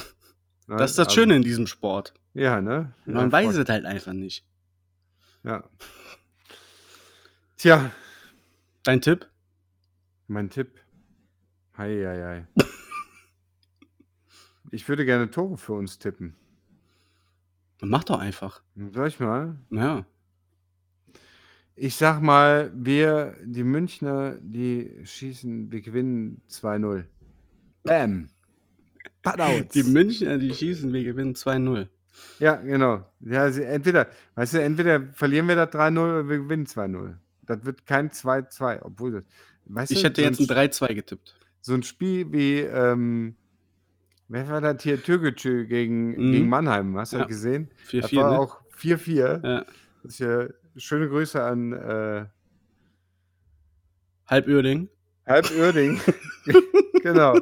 [0.67, 2.13] Das ist das Also, Schöne in diesem Sport.
[2.33, 2.93] Ja, ne?
[3.05, 3.63] Man ja, weiß voll.
[3.63, 4.45] es halt einfach nicht.
[5.43, 5.65] Ja.
[7.61, 7.91] Tja,
[8.81, 9.29] Dein Tipp?
[10.25, 10.79] mein Tipp.
[11.77, 12.47] Hei, hei, hei.
[14.71, 16.35] Ich würde gerne Tore für uns tippen.
[17.83, 18.63] Mach doch einfach.
[18.75, 19.59] Soll ich mal?
[19.69, 20.07] Ja.
[21.75, 27.03] Ich sag mal, wir, die Münchner, die schießen, wir gewinnen 2-0.
[27.83, 28.29] Bam.
[29.75, 31.89] Die Münchner, die schießen, wir gewinnen 2-0.
[32.39, 33.05] Ja, genau.
[33.19, 37.17] Ja, also entweder, weißt du, entweder verlieren wir das 3-0 oder wir gewinnen 2-0.
[37.55, 39.23] Das wird kein 2-2, obwohl das.
[39.65, 41.35] Weißt ich du, hätte jetzt ein 3-2 getippt.
[41.61, 43.35] So ein Spiel wie, ähm,
[44.27, 45.01] wer war das hier?
[45.01, 46.31] Türkgücü gegen, mhm.
[46.31, 47.25] gegen Mannheim, hast du ja.
[47.25, 47.69] gesehen?
[47.87, 48.01] 4-4.
[48.01, 48.39] Das war ne?
[48.39, 49.47] auch 4-4.
[49.47, 49.65] Ja.
[50.03, 52.25] Das ist ja schöne Grüße an äh,
[54.27, 54.89] Halbörding.
[55.27, 55.99] Halbörding.
[57.03, 57.37] genau.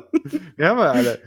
[0.58, 1.19] Die haben wir alle.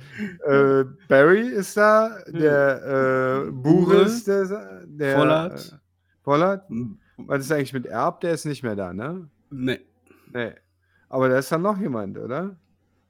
[0.45, 5.73] Äh, Barry ist da, der äh, Bure ist der, der Vollert.
[5.73, 5.77] Äh,
[6.23, 6.71] Vollert.
[7.16, 8.20] Was ist eigentlich mit Erb?
[8.20, 9.29] Der ist nicht mehr da, ne?
[9.51, 9.81] Nee.
[10.33, 10.53] Nee.
[11.09, 12.57] Aber da ist dann noch jemand, oder?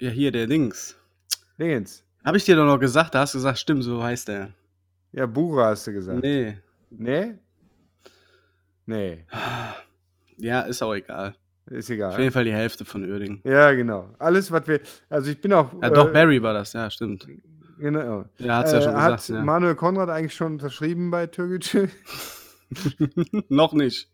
[0.00, 0.96] Ja, hier, der Dings.
[1.58, 2.04] Dingens.
[2.24, 4.50] Habe ich dir doch noch gesagt, da hast du gesagt, stimmt, so heißt der.
[5.12, 6.22] Ja, Bura hast du gesagt.
[6.22, 6.58] Nee.
[6.90, 7.34] Nee?
[8.86, 9.24] Nee.
[10.36, 11.34] Ja, ist auch egal.
[11.66, 12.12] Ist egal.
[12.12, 13.40] Auf jeden Fall die Hälfte von Uerdingen.
[13.44, 14.14] Ja, genau.
[14.18, 14.80] Alles, was wir.
[15.08, 15.72] Also ich bin auch.
[15.80, 17.26] Ja, doch, äh, Barry war das, ja, stimmt.
[17.78, 18.24] Genau.
[18.38, 19.12] Ja, hat's ja äh, schon gesagt.
[19.12, 19.42] Hat ja.
[19.42, 21.88] Manuel Konrad eigentlich schon unterschrieben bei Türkgücü?
[23.48, 24.10] noch nicht.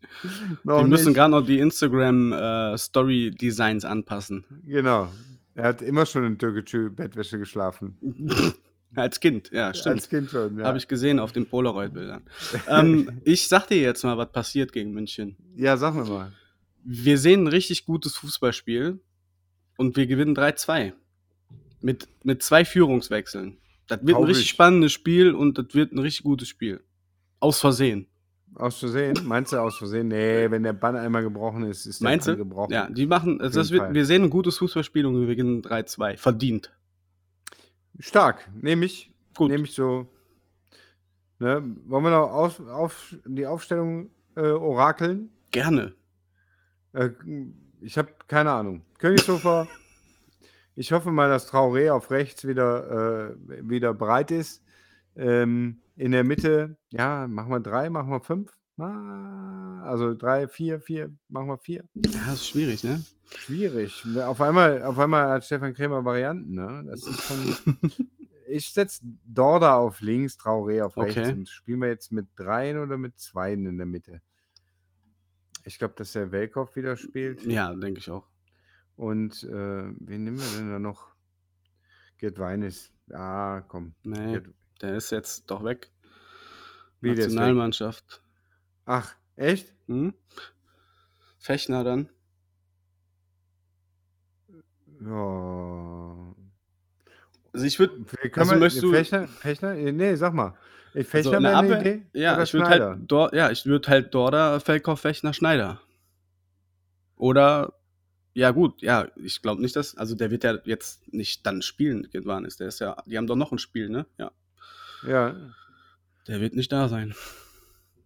[0.63, 4.45] noch die müssen gerade noch die Instagram-Story-Designs äh, anpassen.
[4.65, 5.09] Genau.
[5.55, 7.97] Er hat immer schon in Türkgücü-Bettwäsche geschlafen.
[8.95, 9.95] Als Kind, ja, stimmt.
[9.95, 10.65] Als Kind schon, ja.
[10.65, 12.23] Habe ich gesehen auf den Polaroid-Bildern.
[12.67, 15.37] ähm, ich sag dir jetzt mal, was passiert gegen München.
[15.55, 16.33] Ja, sag mir mal.
[16.83, 18.99] Wir sehen ein richtig gutes Fußballspiel
[19.77, 20.93] und wir gewinnen 3-2.
[21.81, 23.57] Mit, mit zwei Führungswechseln.
[23.87, 24.23] Das wird Traurig.
[24.23, 26.83] ein richtig spannendes Spiel und das wird ein richtig gutes Spiel.
[27.39, 28.07] Aus Versehen.
[28.55, 29.15] Aus Versehen?
[29.25, 30.09] Meinst du aus Versehen?
[30.09, 32.35] Nee, wenn der Bann einmal gebrochen ist, ist der Meinst du?
[32.35, 32.73] gebrochen.
[32.73, 36.17] Ja, die machen, also das wird, wir sehen ein gutes Fußballspiel und wir gewinnen 3-2.
[36.17, 36.73] Verdient.
[37.99, 39.11] Stark, nehme ich.
[39.35, 39.51] Gut.
[39.51, 40.07] Nehme ich so.
[41.39, 41.63] Ne?
[41.85, 45.29] Wollen wir noch auf, auf die Aufstellung äh, orakeln?
[45.51, 45.93] Gerne.
[46.93, 47.11] Äh,
[47.81, 48.81] ich habe keine Ahnung.
[48.97, 49.67] Königshofer.
[50.75, 54.63] ich hoffe mal, dass Traoré auf rechts wieder, äh, wieder bereit ist.
[55.19, 58.57] Ähm, in der Mitte, ja, machen wir drei, machen wir fünf.
[58.77, 61.83] Ah, also drei, vier, vier, machen wir vier.
[61.93, 63.03] Ja, das ist schwierig, ne?
[63.35, 64.05] Schwierig.
[64.17, 66.85] Auf einmal, auf einmal hat Stefan Krämer Varianten, ne?
[66.87, 67.57] Das ist schon.
[68.47, 71.17] ich setze Dorda auf links, Traoré auf rechts.
[71.17, 71.33] Okay.
[71.33, 74.21] Und spielen wir jetzt mit dreien oder mit zweien in der Mitte?
[75.65, 77.45] Ich glaube, dass der Welkow wieder spielt.
[77.45, 78.29] Ja, denke ich auch.
[78.95, 79.49] Und äh,
[79.99, 81.09] wen nehmen wir denn da noch?
[82.17, 82.93] Gerd Weinis.
[83.07, 83.93] Ja, komm.
[84.03, 84.47] Nee, Gerd.
[84.81, 85.91] Der ist jetzt doch weg.
[87.01, 88.21] Wie Nationalmannschaft.
[88.85, 89.73] Ach, echt?
[89.87, 90.13] Hm?
[91.37, 92.09] Fechner dann.
[95.01, 96.35] Ja.
[97.53, 98.05] Also ich würde.
[98.33, 98.91] Also möchtest du.
[98.91, 99.73] Fechner, Fechner?
[99.73, 100.57] Nee, sag mal.
[100.93, 102.05] Ich Fechner also eine Abwehr, Idee?
[102.13, 105.79] Ja, ich würde halt, Dor ja, ich würde halt Dorda, Feldkauf, Fechner, Schneider.
[107.15, 107.73] Oder,
[108.33, 112.07] ja gut, ja, ich glaube nicht, dass, also der wird ja jetzt nicht dann spielen,
[112.11, 112.59] irgendwann ist.
[112.59, 114.07] Der ist ja, die haben doch noch ein Spiel, ne?
[114.17, 114.31] Ja.
[115.07, 115.35] Ja.
[116.27, 117.15] Der wird nicht da sein.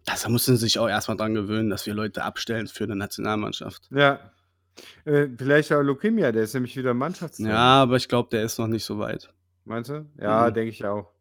[0.05, 2.95] Das, da müssen sie sich auch erstmal dran gewöhnen, dass wir Leute abstellen für eine
[2.95, 3.89] Nationalmannschaft.
[3.91, 4.19] Ja.
[5.05, 7.53] Äh, vielleicht auch Lukemia, der ist nämlich wieder Mannschaftstrainer.
[7.53, 9.31] Ja, aber ich glaube, der ist noch nicht so weit.
[9.65, 10.05] Meinst du?
[10.19, 10.53] Ja, mhm.
[10.53, 11.11] denke ich auch.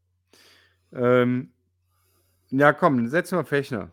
[0.93, 1.53] Ähm,
[2.51, 3.91] ja, komm, setzen wir Fechner.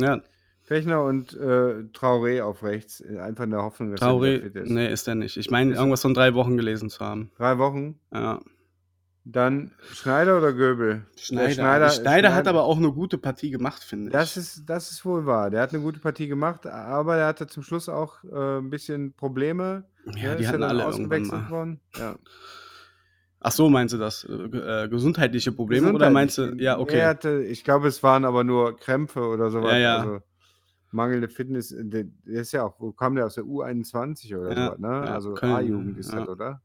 [0.00, 0.20] Ja.
[0.62, 3.02] Fechner und äh, Traoré auf rechts.
[3.02, 4.70] Einfach in der Hoffnung, dass Traoré, er fit ist.
[4.70, 5.36] Nee, ist er nicht.
[5.38, 7.30] Ich meine, irgendwas von drei Wochen gelesen zu haben.
[7.38, 7.98] Drei Wochen?
[8.12, 8.40] Ja.
[9.30, 11.04] Dann Schneider oder Göbel?
[11.16, 11.52] Schneider.
[11.52, 14.12] Schneider, Schneider, hat aber auch eine gute Partie gemacht, finde ich.
[14.12, 15.50] Das ist, das ist wohl wahr.
[15.50, 19.12] Der hat eine gute Partie gemacht, aber er hatte zum Schluss auch äh, ein bisschen
[19.12, 19.84] Probleme.
[20.16, 21.78] Ja, die hatten alle ausgewechselt worden.
[21.98, 22.16] Ja.
[23.40, 24.24] Ach so, meinst du das?
[24.24, 26.54] Äh, äh gesundheitliche Probleme oder meinst du?
[26.56, 27.02] Ja, okay.
[27.02, 29.72] Hatte, ich glaube, es waren aber nur Krämpfe oder sowas.
[29.72, 29.98] Ja, ja.
[29.98, 30.20] Also,
[30.90, 31.68] mangelnde Fitness.
[31.68, 34.88] Der, der, ist ja auch, wo kam der aus der U21 oder ja, so, ne?
[34.88, 36.20] Ja, also A-Jugend ist ja.
[36.20, 36.62] das, oder?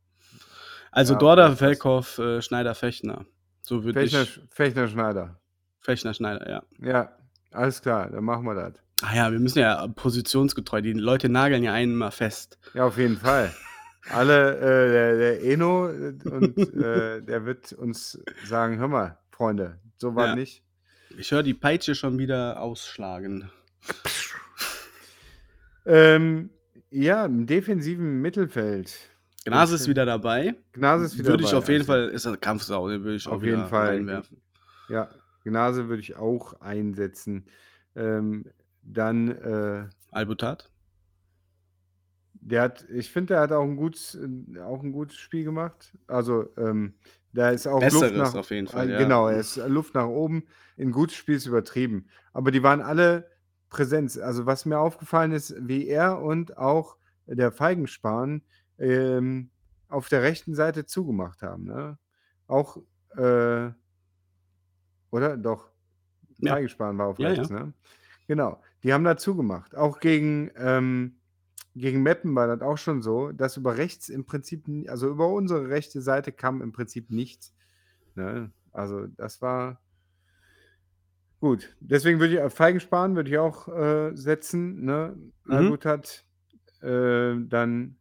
[0.93, 3.25] Also ja, Dorda, Velkow, äh, Schneider, Fechner.
[3.63, 4.39] So würde ich.
[4.49, 5.39] Fechner, Schneider.
[5.79, 6.63] Fechner, Schneider, ja.
[6.79, 7.17] Ja,
[7.51, 8.73] alles klar, dann machen wir das.
[9.01, 12.59] Ah ja, wir müssen ja positionsgetreu, die Leute nageln ja einen immer fest.
[12.73, 13.53] Ja, auf jeden Fall.
[14.11, 20.13] Alle, äh, der, der, Eno und äh, der wird uns sagen, hör mal, Freunde, so
[20.15, 20.35] war ja.
[20.35, 20.63] nicht.
[21.17, 23.49] Ich höre die Peitsche schon wieder ausschlagen.
[25.85, 26.49] ähm,
[26.91, 28.93] ja, im defensiven Mittelfeld
[29.45, 30.55] Gnase ist wieder dabei.
[30.71, 31.51] Gnase ist wieder würde dabei.
[31.51, 31.91] Würde ich auf jeden also.
[31.91, 34.41] Fall, ist er Kampfsau, den würde ich auf jeden Fall reinwerfen.
[34.89, 35.09] Ja,
[35.43, 37.45] Gnase würde ich auch einsetzen.
[37.95, 38.45] Ähm,
[38.81, 40.69] dann äh, Albutat?
[42.33, 44.17] Der hat, ich finde, der hat auch ein gutes,
[44.61, 45.93] auch ein gutes Spiel gemacht.
[46.07, 46.95] Also, ähm,
[47.31, 48.89] da ist auch Besseres Luft nach, auf jeden Fall.
[48.89, 48.97] Äh, ja.
[48.99, 50.45] Genau, er ist Luft nach oben.
[50.77, 52.07] In gutes Spiel ist übertrieben.
[52.31, 53.29] Aber die waren alle
[53.69, 54.17] Präsenz.
[54.17, 58.43] Also was mir aufgefallen ist, wie er und auch der Feigenspahn
[58.77, 59.49] ähm,
[59.89, 61.65] auf der rechten Seite zugemacht haben.
[61.65, 61.97] Ne?
[62.47, 62.77] Auch,
[63.15, 63.71] äh,
[65.11, 65.37] oder?
[65.37, 65.71] Doch.
[66.39, 66.57] Ja.
[66.79, 67.59] War auf Ja, rechts, ja.
[67.65, 67.73] ne?
[68.27, 68.61] Genau.
[68.83, 69.75] Die haben da zugemacht.
[69.75, 71.17] Auch gegen, ähm,
[71.75, 75.69] gegen Meppen war das auch schon so, dass über rechts im Prinzip, also über unsere
[75.69, 77.53] rechte Seite kam im Prinzip nichts.
[78.15, 78.51] Ne?
[78.71, 79.79] Also das war
[81.39, 81.75] gut.
[81.79, 84.83] Deswegen würde ich auf Feigenspahn würde ich auch äh, setzen.
[84.83, 85.15] Ne?
[85.45, 85.51] Mhm.
[85.53, 86.25] Albutat
[86.81, 87.97] äh, dann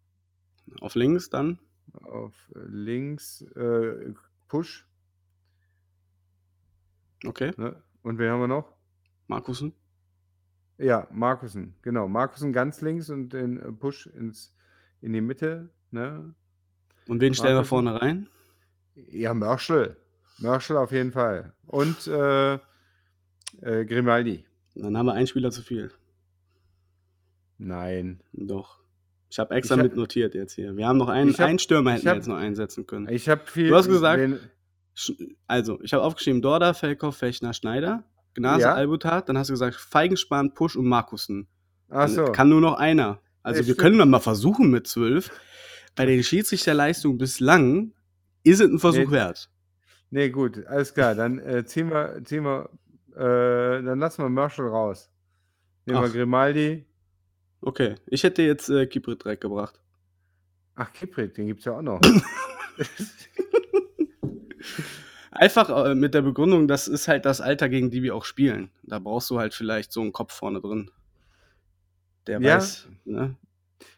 [0.80, 1.58] Auf links dann.
[2.02, 4.14] auf links äh,
[4.48, 4.86] Push.
[7.24, 7.52] Okay.
[7.56, 7.76] Ne?
[8.02, 8.74] Und wen haben wir noch?
[9.28, 9.72] Markussen.
[10.78, 12.08] Ja, Markussen, genau.
[12.08, 14.54] Markussen ganz links und den äh, Push ins,
[15.00, 15.70] in die Mitte.
[15.90, 16.34] Ne?
[17.06, 18.28] Und wen stellen wir vorne rein?
[18.94, 19.96] Ja, Mörschel.
[20.38, 21.52] Mörschel auf jeden Fall.
[21.66, 24.44] Und äh, äh, Grimaldi.
[24.74, 25.92] Dann haben wir einen Spieler zu viel.
[27.58, 28.20] Nein.
[28.32, 28.81] Doch.
[29.32, 30.76] Ich habe extra Ich hab- mitnotiert jetzt hier.
[30.76, 32.86] Wir haben noch einen, Ich hab- einen Stürmer hätten ich wir hab- jetzt noch einsetzen
[32.86, 33.08] können.
[33.08, 33.68] Ich habe viel.
[33.70, 34.38] Du hast gesagt, wen-
[34.94, 35.16] Sch-
[35.46, 38.74] Also, ich habe aufgeschrieben Dorda, Felkow, Fechner, Schneider, Gnase, Ja.
[38.74, 39.30] Albutat.
[39.30, 41.48] Dann hast du gesagt Feigenspahn, Pusch und Markussen.
[41.88, 42.24] Ach Dann so.
[42.26, 43.20] Kann nur noch einer.
[43.42, 45.30] Also, Ja, wir können dann mal versuchen mit zwölf.
[45.96, 47.94] Bei den Schiedsrichterleistungen bislang
[48.44, 49.10] ist es ein Versuch Nee.
[49.12, 49.48] wert.
[50.10, 51.14] Nee, gut, alles klar.
[51.14, 52.68] Dann äh, ziehen wir, ziehen wir,
[53.16, 55.10] äh, dann lassen wir Mörschel raus.
[55.86, 56.12] Nehmen wir Ach.
[56.12, 56.84] Grimaldi.
[57.62, 59.80] Okay, ich hätte jetzt äh, Kiprit direkt gebracht.
[60.74, 62.00] Ach, Kiprik, den gibt es ja auch noch.
[65.30, 68.70] Einfach äh, mit der Begründung, das ist halt das Alter, gegen die wir auch spielen.
[68.82, 70.90] Da brauchst du halt vielleicht so einen Kopf vorne drin.
[72.26, 72.56] Der Ja.
[72.56, 73.36] weiß, ne?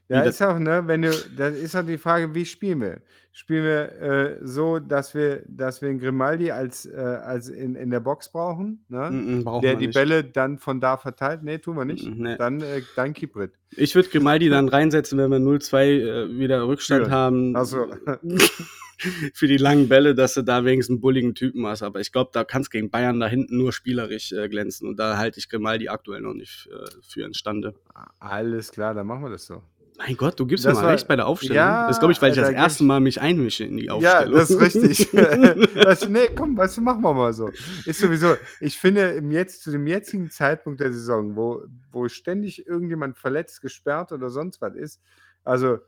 [0.09, 3.01] Ja, Wie ist auch, ne, wenn du, das ist halt die Frage, wie spielen wir?
[3.33, 7.91] Spielen wir äh, so, dass wir, dass wir einen Grimaldi als, äh, als in, in
[7.91, 9.11] der Box brauchen, ne?
[9.11, 9.97] Mm, mm, brauchen der die nicht.
[9.97, 11.43] Bälle dann von da verteilt?
[11.43, 12.07] Nee, tun wir nicht.
[12.07, 12.37] Mm, nee.
[12.37, 13.53] Dann, äh, dann Kiprit.
[13.71, 17.13] Ich würde Grimaldi dann reinsetzen, wenn wir 0-2 äh, wieder Rückstand Führen.
[17.13, 17.57] haben.
[17.57, 17.87] Achso.
[19.35, 21.83] Für die langen Bälle, dass du da wenigstens einen bulligen Typen hast.
[21.83, 24.89] Aber ich glaube, da kannst gegen Bayern da hinten nur spielerisch äh, glänzen.
[24.89, 27.75] Und da halte ich Grimaldi aktuell noch nicht äh, für imstande.
[28.21, 29.63] Alles klar, dann machen wir das so.
[29.97, 31.57] Mein Gott, du gibst mir Das mal war- recht bei der Aufstellung.
[31.57, 33.93] Ja, das glaube ich, weil ich da das erste Mal mich einmische in die Ja,
[33.95, 34.35] Aufstellung.
[34.35, 35.11] das ist richtig.
[35.75, 37.49] das, nee, komm, weißt du, machen wir mal so.
[37.87, 42.67] Ist sowieso, ich finde, im jetzt, zu dem jetzigen Zeitpunkt der Saison, wo, wo ständig
[42.67, 45.01] irgendjemand verletzt, gesperrt oder sonst was ist,
[45.45, 45.79] also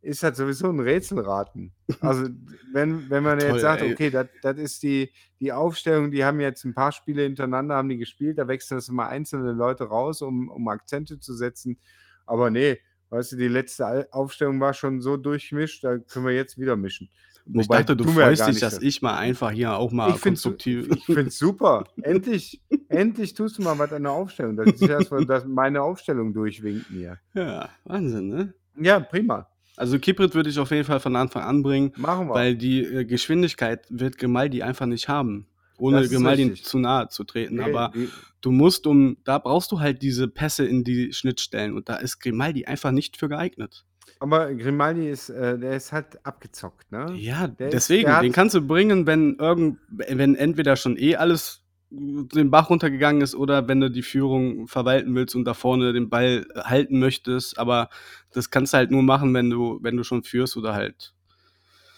[0.00, 1.72] ist das sowieso ein Rätselraten.
[2.00, 2.28] Also,
[2.72, 3.92] wenn, wenn man Toll, jetzt sagt, ey.
[3.92, 7.88] okay, das das ist die, die Aufstellung, die haben jetzt ein paar Spiele hintereinander, haben
[7.88, 11.80] die gespielt, da wechseln das immer einzelne Leute raus, um, um Akzente zu setzen.
[12.24, 12.78] Aber nee,
[13.10, 17.08] weißt du, die letzte Aufstellung war schon so durchgemischt, da können wir jetzt wieder mischen.
[17.46, 20.10] Und ich Wobei, dachte, du ja freust dich, dass ich mal einfach hier auch mal
[20.10, 20.88] Ich finde es konstruktiv.
[21.28, 21.84] super.
[22.02, 24.56] Endlich, endlich tust du mal was an der Aufstellung.
[24.56, 27.18] Das ist erstmal dass meine Aufstellung durchwinken hier.
[27.34, 28.54] ja, Wahnsinn, ne?
[28.78, 29.48] Ja, prima.
[29.76, 32.34] Also Kiprit würde ich auf jeden Fall von Anfang an bringen, Machen wir.
[32.34, 35.46] weil die äh, Geschwindigkeit wird Grimaldi einfach nicht haben.
[35.78, 37.56] Ohne ist Grimaldi zu nahe zu treten.
[37.56, 37.92] Nee, Aber
[38.40, 42.18] du musst um, da brauchst du halt diese Pässe in die Schnittstellen und da ist
[42.20, 43.84] Grimaldi einfach nicht für geeignet.
[44.20, 47.12] aber Grimaldi ist, äh, der ist halt abgezockt, ne?
[47.16, 51.16] Ja, Der ist- deswegen, hat- den kannst du bringen, wenn irgend, wenn entweder schon eh
[51.16, 55.92] alles den Bach runtergegangen ist oder wenn du die Führung verwalten willst und da vorne
[55.92, 57.90] den Ball halten möchtest, aber
[58.32, 61.12] das kannst du halt nur machen, wenn du, wenn du schon führst oder halt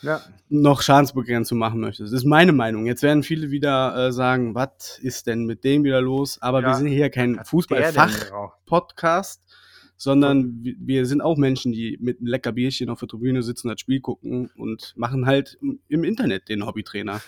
[0.02, 2.12] Ja, noch Schadensbegrenzung machen möchtest.
[2.12, 2.86] Das ist meine Meinung.
[2.86, 6.40] Jetzt werden viele wieder äh, sagen, was ist denn mit dem wieder los?
[6.40, 9.42] Aber wir Ja, sind hier kein Fußballfach-Podcast,
[9.96, 13.68] sondern wir- wir sind auch Menschen, die mit einem lecker Bierchen auf der Tribüne sitzen,
[13.68, 15.58] das Spiel gucken und machen halt
[15.88, 17.20] im Internet den Hobbytrainer.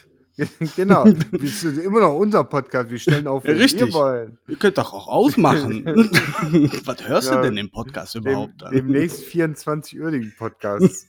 [0.77, 1.05] genau.
[1.33, 2.91] Das ist immer noch unser Podcast.
[2.91, 3.87] Wir stellen auf, wenn Richtig.
[3.89, 4.39] wir wollen.
[4.49, 5.85] Ihr könnt doch auch ausmachen.
[6.85, 8.73] was hörst Ja, du denn im Podcast Dem, überhaupt dann?
[8.73, 11.07] demnächst 24-öhrigen Podcast.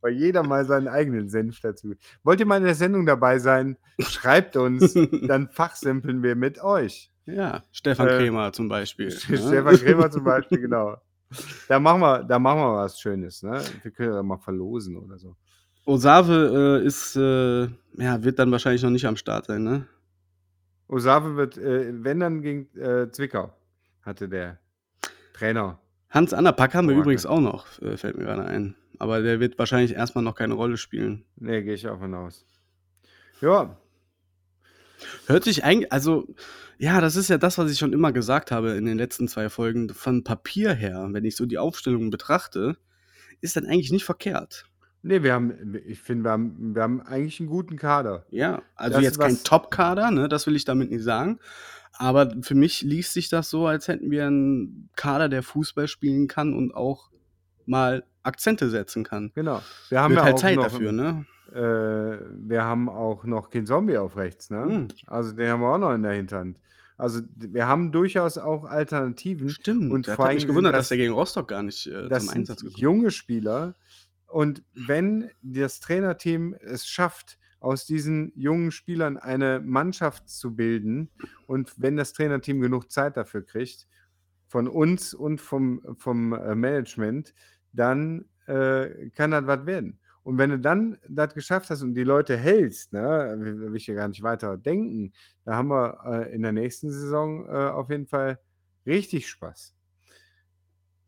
[0.00, 1.94] Weil jeder mal seinen eigenen Senf dazu.
[2.24, 3.76] Wollt ihr mal in der Sendung dabei sein?
[4.00, 4.94] Schreibt uns,
[5.26, 7.10] dann fachsimpeln wir mit euch.
[7.26, 9.08] ja, Stefan Äh, Krämer zum Beispiel.
[9.08, 9.12] ne?
[9.38, 10.96] Stefan Krämer zum Beispiel, genau.
[11.68, 13.62] Da machen wir, da machen wir was Schönes, ne?
[13.82, 15.34] Wir können ja mal verlosen oder so.
[15.84, 17.62] Osave äh, ist, äh,
[17.98, 19.86] ja, wird dann wahrscheinlich noch nicht am Start sein, ne?
[20.88, 23.52] Osave wird, äh, wenn dann gegen äh, Zwickau,
[24.02, 24.58] hatte der
[25.32, 25.78] Trainer.
[26.10, 28.76] Hans Annapack haben wir Oh, übrigens auch noch, äh, fällt mir gerade ein.
[28.98, 31.24] Aber der wird wahrscheinlich erstmal noch keine Rolle spielen.
[31.36, 32.44] Ne, gehe ich auch von aus.
[33.40, 33.76] Ja,
[35.26, 36.26] Hört sich eigentlich, also,
[36.78, 39.48] ja, das ist ja das, was ich schon immer gesagt habe in den letzten zwei
[39.48, 39.90] Folgen.
[39.90, 42.76] Von Papier her, wenn ich so die Aufstellungen betrachte,
[43.40, 44.66] ist dann eigentlich nicht verkehrt.
[45.04, 48.24] Ne, wir haben ich finde, wir haben wir haben eigentlich 'n guten Kader.
[48.30, 51.40] Ja, also Das, jetzt kein Top-Kader, ne, das will ich damit nicht sagen.
[51.94, 56.28] Aber für mich liest sich das so, als hätten wir 'n Kader, der Fußball spielen
[56.28, 57.10] kann und auch
[57.66, 59.32] mal Akzente setzen kann.
[59.34, 59.60] Genau.
[59.88, 61.26] Wir haben Wird ja halt auch Zeit noch dafür, ne?
[61.52, 64.64] äh, wir haben auch noch Kinzombie auf rechts, ne?
[64.66, 64.88] Mhm.
[65.08, 66.58] Also, den haben wir auch noch in der Hinterhand.
[66.96, 70.88] Also, wir haben durchaus auch Alternativen Stimmt, und das vor hat mich gewundert, dass das
[70.90, 73.74] der gegen Rostock gar nicht, äh, das zum Einsatz gekommen junge Spieler
[74.32, 81.10] und wenn das Trainerteam es schafft, aus diesen jungen Spielern eine Mannschaft zu bilden
[81.46, 83.86] und wenn das Trainerteam genug Zeit dafür kriegt,
[84.48, 87.34] von uns und vom vom, äh, Management,
[87.72, 89.98] dann, äh, kann das was werden.
[90.24, 93.94] Und wenn du dann das geschafft hast und die Leute hältst, ne, will ich hier
[93.94, 95.12] gar nicht weiter denken,
[95.44, 98.38] da haben wir, äh, in der nächsten Saison, äh, auf jeden Fall
[98.86, 99.74] richtig Spaß.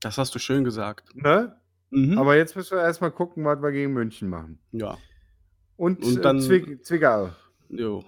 [0.01, 1.15] Das hast du schön gesagt.
[1.15, 1.57] Ne?
[1.95, 2.19] Mhm.
[2.19, 4.59] Aber jetzt müssen wir erst mal gucken, was wir gegen München machen.
[4.73, 4.99] Ja.
[5.77, 7.31] Und, Und äh, dann Zwick Zwickau.
[7.69, 8.05] Jo.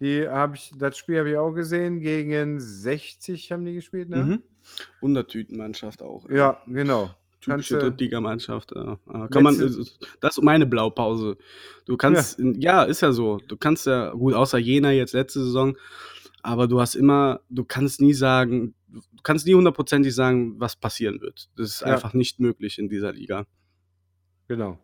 [0.00, 2.00] Die habe ich das Spiel habe ich auch gesehen.
[2.00, 4.16] Gegen 60 haben die gespielt, ne?
[4.24, 4.42] Mhm.
[5.00, 6.36] Wundertütenmannschaft auch, ey.
[6.38, 7.10] Ja, genau.
[7.40, 8.98] Typische Drittligamannschaft, ja.
[9.12, 9.68] Äh, kann man äh,
[10.20, 11.36] das ist meine Blaupause.
[11.86, 11.96] Du Ja.
[11.98, 13.38] kannst in ja, ist ja so.
[13.48, 15.76] Du kannst ja gut, außer Jena jetzt letzte Saison,
[16.42, 21.20] aber du hast immer du kannst nie sagen du kannst nie hundertprozentig sagen, was passieren
[21.22, 21.48] wird.
[21.56, 21.86] Das ist Ja.
[21.88, 23.46] einfach nicht möglich in dieser Liga.
[24.48, 24.78] Genau.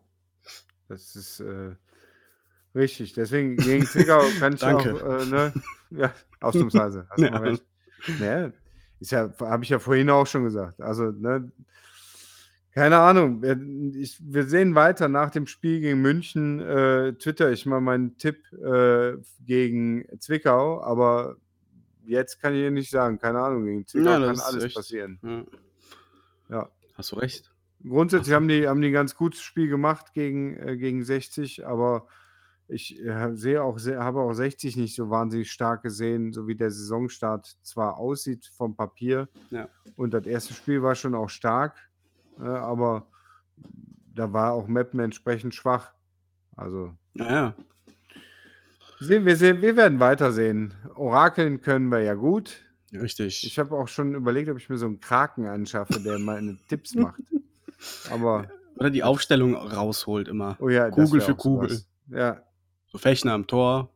[0.87, 1.75] Das ist, äh,
[2.73, 3.13] richtig.
[3.13, 5.53] Deswegen gegen Zwickau kann ich auch, äh, ne
[5.91, 7.37] ja, ausnahmsweise, hast Ja.
[7.37, 7.63] recht.
[8.19, 8.53] Ne,
[8.99, 10.81] ist ja habe ich ja vorhin auch schon gesagt.
[10.81, 11.51] Also, ne
[12.71, 13.41] keine Ahnung.
[13.41, 13.59] Wir
[13.99, 18.51] ich wir sehen weiter nach dem Spiel gegen München, äh, twitter ich mal meinen Tipp,
[18.53, 21.35] äh, gegen Zwickau, aber
[22.09, 23.19] jetzt kann ich dir nicht sagen.
[23.19, 25.19] Keine Ahnung, gegen Zwickau Ja, kann alles echt passieren.
[25.23, 25.45] ja.
[26.49, 26.69] Ja.
[26.95, 27.53] Hast du recht.
[27.87, 32.07] Grundsätzlich haben die haben die 'n ganz gutes Spiel gemacht gegen äh, gegen 60, aber
[32.67, 36.55] ich, äh, sehe auch se habe auch 60 nicht so wahnsinnig stark gesehen, so wie
[36.55, 39.69] der Saisonstart zwar aussieht vom Papier Ja.
[39.95, 41.77] und das erste Spiel war schon auch stark,
[42.37, 43.07] ne, aber
[44.13, 45.93] da war auch Meppen entsprechend schwach.
[46.57, 47.55] Also Ja,
[48.99, 50.73] wir sehen wir werden weitersehen.
[50.95, 52.61] Orakeln können wir ja gut.
[52.93, 53.45] Richtig.
[53.45, 56.95] Ich habe auch schon überlegt, ob ich mir so 'n Kraken anschaffe, der meine Tipps
[56.95, 57.21] macht.
[58.09, 60.57] Aber Oder die Aufstellung rausholt immer.
[60.59, 61.69] Oh ja, das Kugel für Kugel.
[61.69, 61.87] was.
[62.09, 62.43] Ja.
[62.87, 63.89] So Fechner am Tor.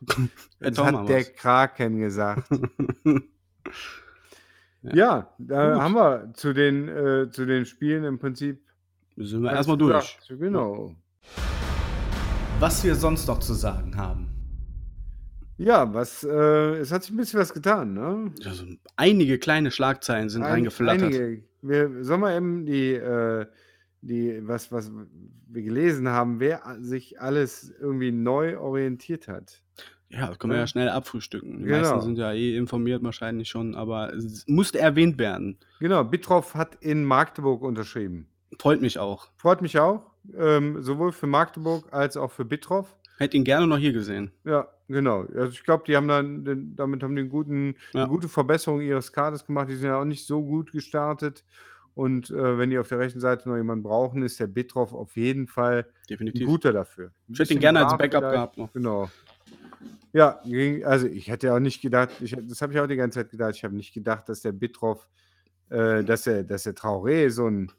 [0.60, 1.32] Das mal hat der was.
[1.34, 2.48] Kraken gesagt.
[4.82, 4.94] Ja.
[4.94, 5.82] Ja, da Gut.
[5.82, 8.60] haben wir zu den äh, zu den Spielen im Prinzip
[9.16, 10.18] Sind wir alles erst mal durch.
[10.18, 10.38] gesagt.
[10.40, 10.94] Genau.
[12.64, 14.26] Was wir sonst noch zu sagen haben.
[15.58, 18.32] Ja, was äh, es hat sich 'n bisschen was getan, ne?
[18.46, 18.64] Also,
[18.96, 21.02] einige kleine Schlagzeilen sind Ein reingeflattert.
[21.12, 21.42] einige.
[21.60, 23.44] Wir sollen wir eben die äh,
[24.00, 24.90] die was was
[25.46, 29.60] wir gelesen haben, wer sich alles irgendwie neu orientiert hat,
[30.08, 30.68] Ja, das können wir ja ne?
[30.68, 31.58] schnell abfrühstücken.
[31.58, 32.00] Die meisten Genau.
[32.00, 35.58] sind ja eh informiert wahrscheinlich schon, aber es musste erwähnt werden.
[35.80, 38.26] Genau, Bittroff hat in Magdeburg unterschrieben.
[38.60, 39.28] Freut mich auch.
[39.36, 42.96] Freut mich auch, ähm, sowohl für Magdeburg als auch für Bittroff.
[43.18, 44.32] Hätte ihn gerne noch hier gesehen.
[44.44, 45.22] Ja, genau.
[45.22, 48.08] Also, ich glaube, die haben dann den damit haben die 'n guten Ja.
[48.08, 49.68] gute Verbesserung ihres Kaders gemacht.
[49.70, 51.44] Die sind ja auch nicht so gut gestartet
[51.94, 55.16] und, äh, wenn die auf der rechten Seite noch jemanden brauchen, ist der Bittroff auf
[55.16, 56.44] jeden Fall Definitiv.
[56.44, 57.12] guter dafür.
[57.32, 58.28] Ich hätte ihn gerne als Backup vielleicht.
[58.28, 58.72] gehabt noch.
[58.74, 59.14] Genau.
[60.14, 60.40] Ja,
[60.84, 63.56] also, ich hätte auch nicht gedacht ich das habe ich auch die ganze Zeit gedacht.
[63.56, 65.08] Ich habe nicht gedacht, dass der Bittroff
[65.70, 67.72] äh, dass der dass der Traoré so 'n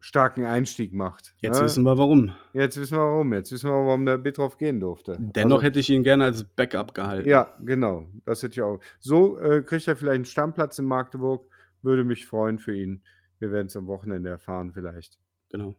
[0.00, 1.64] starken Einstieg macht, Jetzt ne?
[1.64, 2.32] wissen wir warum.
[2.52, 3.32] Jetzt wissen wir warum.
[3.32, 5.16] Jetzt wissen wir, warum der Bittroff gehen durfte.
[5.18, 7.28] Dennoch Also hätte ich ihn gerne als Backup gehalten.
[7.28, 8.06] Ja, genau.
[8.24, 8.80] Das hätte ich auch.
[9.00, 11.46] So, äh, kriegt er vielleicht 'n Stammplatz in Magdeburg.
[11.82, 13.02] Würde mich freuen für ihn.
[13.40, 15.18] Wir werden's am Wochenende erfahren vielleicht.
[15.50, 15.74] Genau.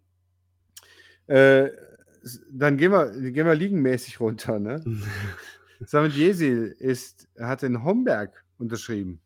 [1.27, 1.69] Äh,
[2.51, 4.83] dann gehen wir gehen wir ligenmäßig runter, ne?
[5.85, 9.21] Samit Jesil ist hat in Homberg unterschrieben.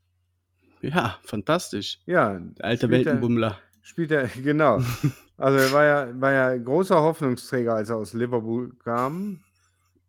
[0.81, 1.99] Ja, fantastisch.
[2.05, 3.57] Ja, Der alte er Weltenbummler.
[3.83, 4.81] Spielt er genau.
[5.37, 9.43] Also, er war ja war ja großer Hoffnungsträger, als er aus Liverpool kam.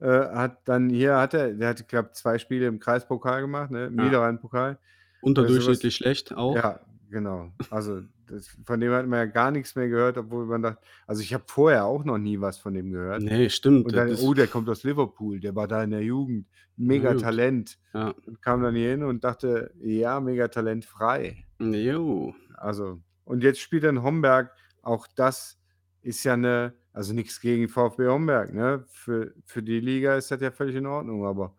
[0.00, 3.70] Äh, hat dann hier hat er der hat, ich glaube, 2 Spiele im Kreispokal gemacht,
[3.72, 3.98] ne, im Ja.
[3.98, 4.78] Niederrhein-Pokal.
[5.20, 6.62] Unterdurchschnittlich schlecht auch.
[6.62, 7.52] Ja, genau.
[7.70, 11.22] Also, das von dem hat man ja gar nix mehr gehört, obwohl man dacht also,
[11.22, 13.26] ich habe vorher auch noch nie was von dem gehört.
[13.26, 13.92] Ne, stimmt.
[13.92, 17.14] Und dann: Das „Oh, der kommt aus Liverpool, der war da in der Jugend, mega.
[17.14, 18.14] Talent.“ Ja.
[18.26, 22.34] Und kam dann hier hin und dachte: „Ja, mega talentfrei.“ Jo.
[22.56, 24.52] Also und jetzt spielt er in Homberg.
[24.82, 25.58] Auch das
[26.02, 28.84] ist ja 'ne also, nix gegen VfB Homberg, ne?
[28.88, 31.56] Für für die Liga ist das ja völlig in Ordnung, aber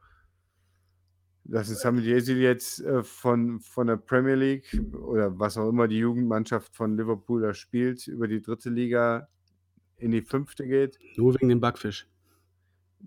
[1.43, 5.89] dass es Samit Jesil jetzt, äh, von von der Premier League oder was auch immer
[5.89, 8.70] die Jugendmannschaft von Liverpool da spielt, über die 3.
[8.70, 9.28] Liga
[9.97, 10.99] in die fünfte geht.
[11.18, 12.07] Nur wegen dem Backfisch.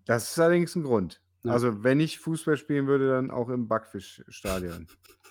[0.05, 1.23] Das ist allerdings ein Grund.
[1.45, 1.53] Ja.
[1.53, 4.87] Also, wenn ich Fußball spielen würde, dann auch im Backfischstadion.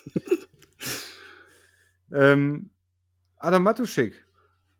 [2.12, 2.72] ähm,
[3.48, 4.26] Adam Matuschik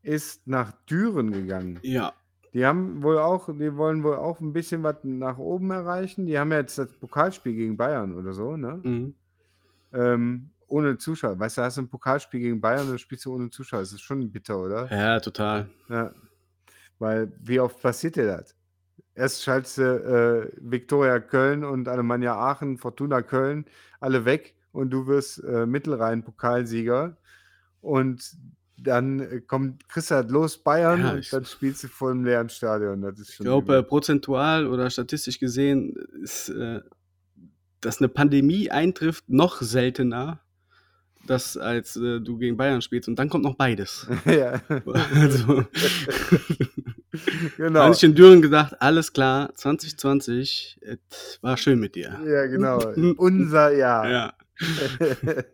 [0.02, 1.80] ist nach Düren gegangen.
[1.84, 2.12] Ja.
[2.54, 6.26] Die haben wohl auch, die wollen wohl auch ein bisschen was nach oben erreichen.
[6.26, 8.82] Die haben ja jetzt das Pokalspiel gegen Bayern oder so, ne?
[8.84, 9.16] Mhm.
[9.94, 11.40] Ähm, ohne Zuschauer.
[11.40, 13.80] Weißt du, hast du ein Pokalspiel gegen Bayern und spielst du ohne Zuschauer.
[13.80, 14.92] Das ist schon bitter, oder?
[14.92, 15.70] Ja, total.
[15.88, 16.12] Ja.
[17.00, 18.54] Weil, wie oft passiert dir das?
[19.16, 23.64] Erst schaltest du äh, Viktoria Köln und Alemannia Aachen, Fortuna Köln,
[24.02, 27.16] alle weg und du wirst äh, Mittelrhein-Pokalsieger.
[27.82, 28.36] Und
[28.78, 32.26] dann äh, kommt kriegst du halt los Bayern Ja, und dann spielst du vor einem
[32.26, 33.14] leeren Stadion.
[33.20, 36.82] Ich glaube, prozentual oder statistisch gesehen ist, äh,
[37.82, 40.42] dass eine Pandemie eintrifft, noch seltener,
[41.26, 43.08] dass als äh, du gegen Bayern spielst.
[43.10, 44.08] Und dann kommt noch beides.
[44.26, 44.62] ja.
[45.14, 45.64] Also,
[47.58, 47.82] genau.
[47.82, 52.20] habe ich in Düren gedacht, alles klar, 2020, es war schön mit dir.
[52.26, 52.80] Ja, genau.
[53.18, 54.10] Unser Jahr.
[54.10, 54.34] Ja.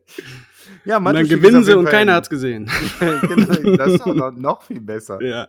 [0.86, 2.70] ja Und dann gewinnen sie und keiner ein- hat es gesehen.
[3.00, 5.22] genau, das ist auch noch, noch viel besser.
[5.22, 5.48] Ja.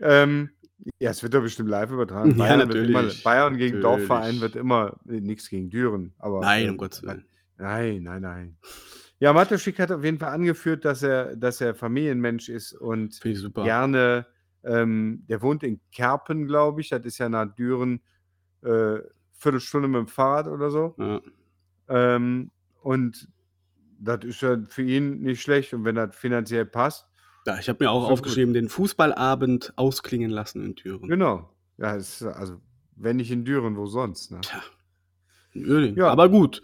[0.00, 0.50] Ähm,
[0.98, 2.30] ja, es wird doch bestimmt live übertragen.
[2.36, 2.90] Ja, Bayern, wird natürlich.
[2.90, 4.06] immer, Bayern gegen Natürlich.
[4.08, 6.14] Dorfverein wird immer äh, nichts gegen Düren.
[6.18, 7.24] Aber, Nein, äh, um Gottes Willen.
[7.58, 8.56] Nein, nein, nein.
[9.18, 13.20] Ja, Matuschik hat auf jeden Fall angeführt, dass er, dass er Familienmensch ist und
[13.54, 14.26] gerne,
[14.64, 16.88] ähm, der wohnt in Kerpen, glaube ich.
[16.88, 18.00] Das ist ja nach Düren
[18.62, 19.00] äh,
[19.32, 20.94] Viertelstunde mit dem Fahrrad oder so.
[20.98, 21.20] Ja.
[21.90, 22.50] Ähm,
[22.82, 23.28] und
[23.98, 25.74] das ist ja für ihn nicht schlecht.
[25.74, 27.06] Und wenn das finanziell passt,
[27.46, 31.08] Ja, ich habe mir auch aufgeschrieben, den Fußballabend ausklingen lassen in Düren.
[31.08, 31.50] genau.
[31.78, 32.60] Ja, ist, also,
[32.96, 34.30] wenn nicht in Düren, wo sonst?
[34.30, 34.40] Ne?
[34.42, 34.62] Tja,
[35.52, 35.96] in Uerdingen.
[35.96, 36.08] Ja.
[36.10, 36.60] Aber gut.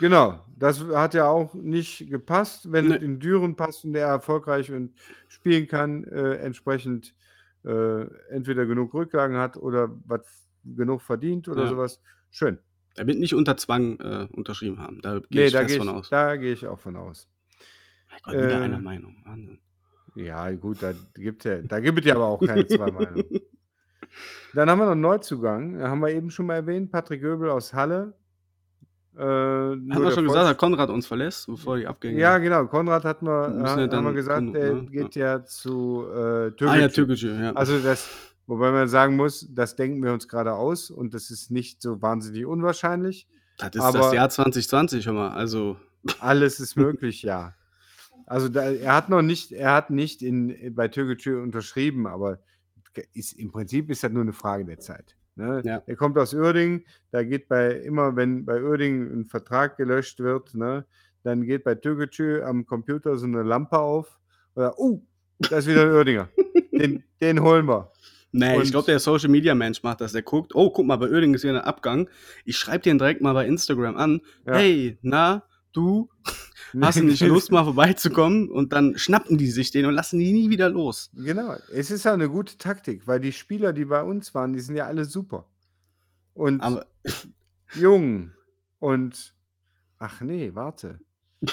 [0.00, 0.44] Genau.
[0.56, 2.70] Das hat ja auch nicht gepasst.
[2.72, 2.96] Wenn Nee.
[2.96, 4.94] es in Düren passt und er erfolgreich und
[5.28, 7.14] spielen kann, äh, entsprechend
[7.64, 10.22] äh, entweder genug Rücklagen hat oder was
[10.64, 11.68] genug verdient oder Ja.
[11.68, 12.00] sowas.
[12.30, 12.58] Schön.
[12.96, 15.00] Er wird nicht unter Zwang äh, unterschrieben haben.
[15.00, 16.10] Da gehe Nee, ich da fest gehe von ich, aus.
[16.10, 17.28] da gehe ich auch von aus.
[18.10, 19.16] Mein Gott, wieder äh, einer Meinung.
[19.24, 19.58] Wahnsinn.
[20.16, 23.40] Ja, gut, da gibt ja, da gibt es ja aber auch keine zwei Meinungen.
[24.54, 27.48] Dann haben wir noch einen Neuzugang, da haben wir eben schon mal erwähnt, Patrick Göbel
[27.50, 28.14] aus Halle.
[29.16, 32.18] Äh, Hat man schon gesagt, dass Konrad uns verlässt, bevor die Abgänge.
[32.18, 34.86] Ja, genau, Konrad hat wir, wir ha- haben wir gesagt, gucken, der ne?
[34.86, 37.52] geht ja zu äh, ah ja, türkische, ja.
[37.52, 38.08] Also das,
[38.50, 42.02] wobei man sagen muss, das denken wir uns gerade aus und das ist nicht so
[42.02, 43.26] wahnsinnig unwahrscheinlich.
[43.58, 45.30] das ist aber- das Jahr 2020 schon mal.
[45.30, 45.76] Also,
[46.18, 47.54] Alles ist möglich, ja.
[48.26, 52.38] Also da, er hat noch nicht, er hat nicht in, bei Türkgücü unterschrieben, aber
[53.12, 55.16] ist, im Prinzip ist das nur eine Frage der Zeit.
[55.36, 55.62] Ne?
[55.64, 55.82] Ja.
[55.86, 60.54] Er kommt aus Uerdingen, da geht bei, immer wenn bei Uerdingen ein Vertrag gelöscht wird,
[60.54, 60.84] ne,
[61.22, 64.18] dann geht bei Türkgücü am Computer so eine Lampe auf.
[64.54, 65.02] Oder, uh,
[65.38, 66.28] da ist wieder ein Uerdinger.
[66.72, 67.90] den, den holen wir.
[68.32, 70.12] Nee, ich Und- glaube, der Social Media Mensch macht das.
[70.12, 72.08] Der guckt, oh, guck mal, bei Oerding ist hier ein Abgang.
[72.44, 74.20] Ich schreibe den direkt mal bei Instagram an.
[74.46, 74.54] Ja.
[74.54, 76.08] Hey, na, du,
[76.80, 78.48] hast du nicht Lust, mal vorbeizukommen?
[78.50, 81.10] Und dann schnappen die sich den und lassen die nie wieder los.
[81.14, 84.60] Genau, es ist ja eine gute Taktik, weil die Spieler, die bei uns waren, die
[84.60, 85.46] sind ja alle super.
[86.34, 86.86] Und Aber
[87.74, 88.32] jung.
[88.78, 89.34] Und
[89.98, 91.00] ach nee, warte.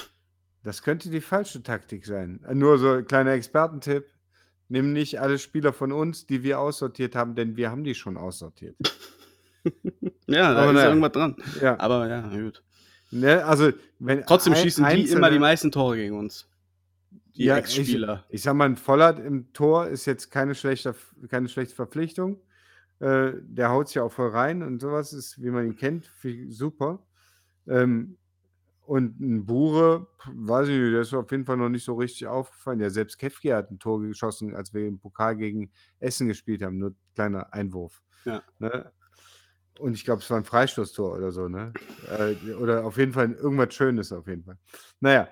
[0.63, 2.41] Das könnte die falsche Taktik sein.
[2.53, 4.05] Nur so ein kleiner Expertentipp.
[4.69, 8.17] Nimm nicht alle Spieler von uns, die wir aussortiert haben, denn wir haben die schon
[8.17, 8.75] aussortiert.
[10.27, 10.89] ja, da Aber ist naja.
[10.89, 11.35] irgendwas dran.
[11.61, 12.63] Ja, Aber ja, gut.
[13.11, 16.49] ne, also wenn Trotzdem ein- schießen die einzelne- immer die meisten Tore gegen uns.
[17.35, 18.25] Die Ja, Ex-Spieler.
[18.29, 20.95] Ich sag mal, ein Vollert im Tor ist jetzt keine schlechte,
[21.29, 22.41] keine schlechte Verpflichtung.
[22.99, 26.11] Äh, der haut ja auch voll rein und sowas ist, wie man ihn kennt,
[26.49, 27.05] super.
[27.67, 28.17] Ähm,
[28.87, 32.25] und ein Bure, weiß ich nicht, der ist auf jeden Fall noch nicht so richtig
[32.27, 32.79] aufgefallen.
[32.79, 36.77] Ja, selbst Kefki hat ein Tor geschossen, als wir im Pokal gegen Essen gespielt haben.
[36.77, 38.01] Nur kleiner Einwurf.
[38.23, 38.41] Ja.
[38.59, 38.89] Ne?
[39.79, 41.73] Und ich glaube, es war ein Freistoßtor oder so, ne?
[42.17, 44.57] Äh, oder auf jeden Fall irgendwas Schönes auf jeden Fall.
[45.01, 45.27] Naja,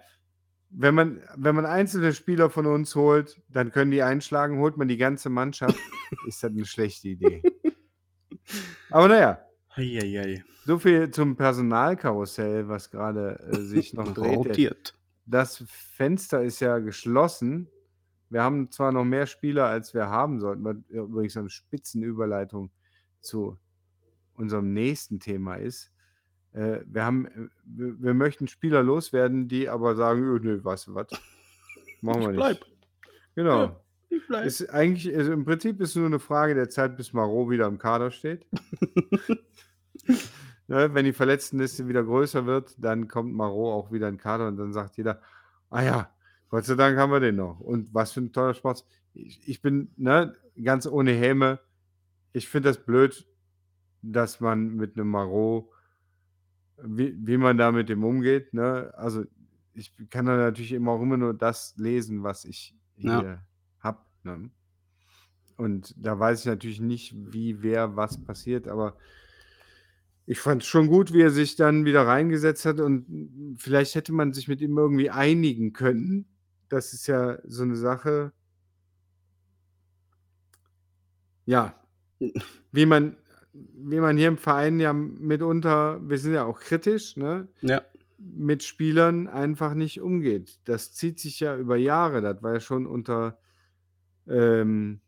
[0.70, 4.90] wenn man, wenn man einzelne Spieler von uns holt, dann können die einschlagen, holt man
[4.90, 5.80] die ganze Mannschaft,
[6.28, 7.42] ist das eine schlechte Idee.
[8.90, 9.45] Aber naja,
[9.76, 10.44] Eieiei.
[10.66, 14.38] so viel zum Personalkarussell, was gerade äh, sich noch dreht.
[14.38, 14.94] Rotiert.
[15.26, 17.68] Das Fenster ist ja geschlossen.
[18.30, 20.64] Wir haben zwar noch mehr Spieler, als wir haben sollten.
[20.64, 22.72] Was übrigens eine Spitzenüberleitung
[23.22, 23.58] zu
[24.36, 25.92] unserem nächsten Thema ist.
[26.54, 30.88] Äh, wir, haben, äh, wir, wir möchten Spieler loswerden, die aber sagen, "Ö, nö, weißt
[30.88, 31.08] du was,
[32.02, 32.38] machen wir Ich nicht.
[32.38, 32.66] bleib.
[33.36, 33.64] Genau.
[34.30, 34.40] Ja.
[34.42, 37.68] Ist eigentlich, also im Prinzip ist es nur eine Frage der Zeit, bis Marot wieder
[37.68, 38.46] im Kader steht.
[40.68, 44.58] ne, wenn die Verletztenliste wieder größer wird, dann kommt Marot auch wieder in Kader und
[44.58, 45.22] dann sagt jeder,
[45.70, 46.10] ah ja,
[46.50, 47.60] Gott sei Dank haben wir den noch.
[47.60, 48.86] Und was für ein toller Sport.
[49.14, 50.34] ich, ich bin ne,
[50.64, 51.60] ganz ohne Häme.
[52.34, 53.26] Ich finde das blöd,
[54.02, 55.70] dass man mit einem Marot,
[56.84, 58.54] wie, wie man da mit dem umgeht.
[58.54, 58.94] Ne?
[58.96, 59.26] Also
[59.74, 63.20] ich kann da natürlich immer auch immer nur das lesen, was ich Ja.
[63.20, 63.46] hier
[63.80, 64.00] habe.
[64.24, 64.50] Ne?
[65.58, 68.98] Und da weiß ich natürlich nicht, wie, wer, was passiert, aber
[70.28, 74.12] ich fand es schon gut, wie er sich dann wieder reingesetzt hat und vielleicht hätte
[74.14, 76.26] man sich mit ihm irgendwie einigen können.
[76.70, 78.32] Das ist ja so eine Sache.
[81.46, 81.80] Ja,
[82.72, 83.18] wie man,
[83.54, 87.48] wie man hier im Verein ja mitunter, wir sind ja auch kritisch, ne?
[87.62, 87.84] Ja.
[88.18, 90.60] mit Spielern einfach nicht umgeht.
[90.66, 92.22] Das zieht sich ja über Jahre.
[92.22, 93.38] Das war ja schon unter
[94.28, 95.02] ähm,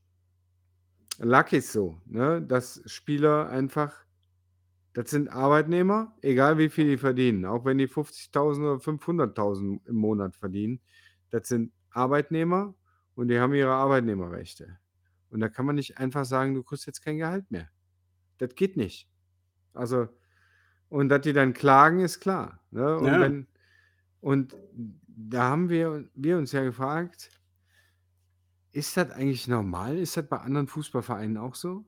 [1.19, 2.41] Luckys so, ne?
[2.41, 3.95] dass Spieler einfach,
[4.97, 9.95] das sind Arbeitnehmer, egal wie viel die verdienen, auch wenn die 50.000 oder 500.000 im
[9.95, 10.81] Monat verdienen,
[11.29, 12.73] das sind Arbeitnehmer
[13.13, 14.79] und die haben ihre Arbeitnehmerrechte.
[15.29, 17.69] Und da kann man nicht einfach sagen, du kriegst jetzt kein Gehalt mehr.
[18.39, 19.07] Das geht nicht.
[19.75, 20.07] Also,
[20.89, 22.59] und dass die dann klagen, ist klar.
[22.71, 22.97] Ne?
[22.97, 23.21] Und, Ja.
[23.21, 23.45] wenn,
[24.19, 24.55] und
[25.05, 27.29] da haben wir, wir uns ja gefragt,
[28.71, 29.99] ist das eigentlich normal?
[29.99, 31.85] Ist das bei anderen Fußballvereinen auch so?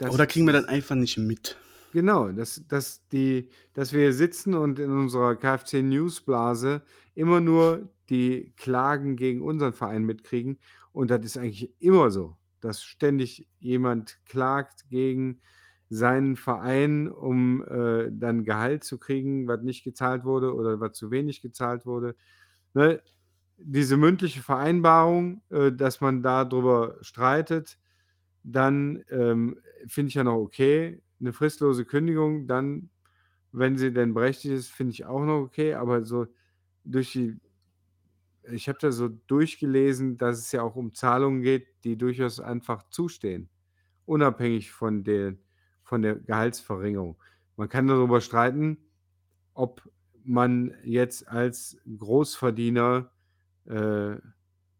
[0.00, 1.56] Oder kriegen wir das einfach nicht mit?
[1.92, 6.82] Genau, dass, dass, die, dass wir sitzen und in unserer KFC Newsblase
[7.14, 10.58] immer nur die Klagen gegen unseren Verein mitkriegen.
[10.92, 15.40] Und das ist eigentlich immer so, dass ständig jemand klagt gegen
[15.88, 21.10] seinen Verein, um äh, dann Gehalt zu kriegen, was nicht gezahlt wurde oder was zu
[21.10, 22.14] wenig gezahlt wurde.
[22.74, 23.00] Ne?
[23.56, 27.78] Diese mündliche Vereinbarung, äh, dass man darüber streitet,
[28.44, 31.00] dann ähm, finde ich ja noch okay.
[31.20, 32.90] Eine fristlose Kündigung, dann,
[33.52, 35.74] wenn sie denn berechtigt ist, finde ich auch noch okay.
[35.74, 36.26] Aber so
[36.84, 37.40] durch die,
[38.50, 42.88] ich habe da so durchgelesen, dass es ja auch um Zahlungen geht, die durchaus einfach
[42.90, 43.48] zustehen,
[44.06, 45.36] unabhängig von der,
[45.84, 47.16] von der Gehaltsverringerung.
[47.56, 48.78] Man kann darüber streiten,
[49.54, 49.90] ob
[50.24, 53.10] man jetzt als Großverdiener
[53.66, 54.16] äh,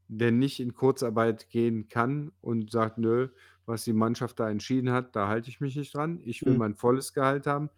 [0.09, 3.29] denn nicht in Kurzarbeit gehen kann und sagt, nö,
[3.69, 6.21] was die Mannschaft da entschieden hat, da halte ich mich nicht dran.
[6.25, 6.59] Ich will Mhm.
[6.59, 7.71] mein volles Gehalt haben.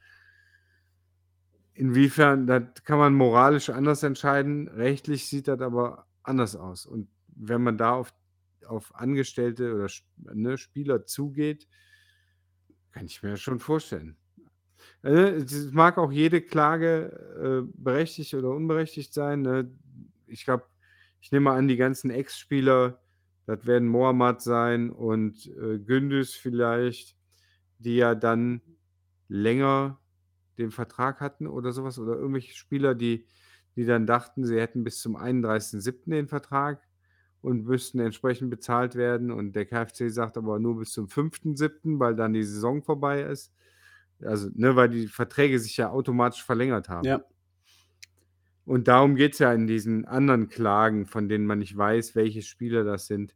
[1.74, 4.68] Inwiefern, das kann man moralisch anders entscheiden.
[4.68, 6.84] Rechtlich sieht das aber anders aus.
[6.86, 8.12] Und wenn man da auf,
[8.66, 9.88] auf Angestellte oder
[10.34, 11.68] ne, Spieler zugeht,
[12.92, 14.16] kann ich mir schon vorstellen.
[15.02, 19.42] Äh, Es mag auch jede Klage äh, berechtigt oder unberechtigt sein.
[19.42, 19.70] Ne?
[20.26, 20.64] Ich glaube,
[21.20, 23.00] ich nehme an, die ganzen Ex-Spieler,
[23.50, 27.16] das werden Mohammad sein und äh, Gündüz vielleicht,
[27.78, 28.60] die ja dann
[29.26, 29.98] länger
[30.56, 31.98] den Vertrag hatten oder sowas.
[31.98, 33.26] Oder irgendwelche Spieler, die,
[33.74, 36.10] die dann dachten, sie hätten bis zum 31.07.
[36.10, 36.80] den Vertrag
[37.40, 39.32] und müssten entsprechend bezahlt werden.
[39.32, 43.52] Und der KfC sagt aber nur bis zum 5.07., weil dann die Saison vorbei ist.
[44.22, 47.06] Also, ne, weil die Verträge sich ja automatisch verlängert haben.
[47.06, 47.20] Ja.
[48.70, 52.40] Und darum geht es ja in diesen anderen Klagen, von denen man nicht weiß, welche
[52.40, 53.34] Spieler das sind.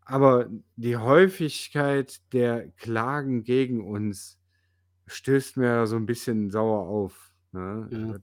[0.00, 4.36] Aber die Häufigkeit der Klagen gegen uns
[5.06, 7.30] stößt mir so ein bisschen sauer auf.
[7.52, 7.88] Ne?
[7.92, 8.16] Ja.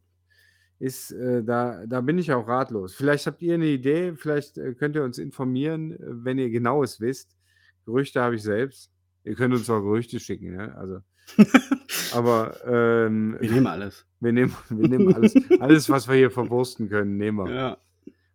[0.80, 2.94] Ist, äh, da, da bin ich auch ratlos.
[2.94, 7.38] Vielleicht habt ihr eine Idee, vielleicht äh, könnt ihr uns informieren, wenn ihr genaues wisst.
[7.86, 8.92] Gerüchte habe ich selbst.
[9.24, 10.76] Ihr könnt uns auch Gerüchte schicken, ne?
[10.76, 11.00] Also,
[12.14, 14.06] aber ähm, Wir nehmen alles.
[14.20, 17.54] wir nehmen, wir nehmen alles, alles, was wir hier verwursten können, nehmen wir.
[17.54, 17.78] Ja.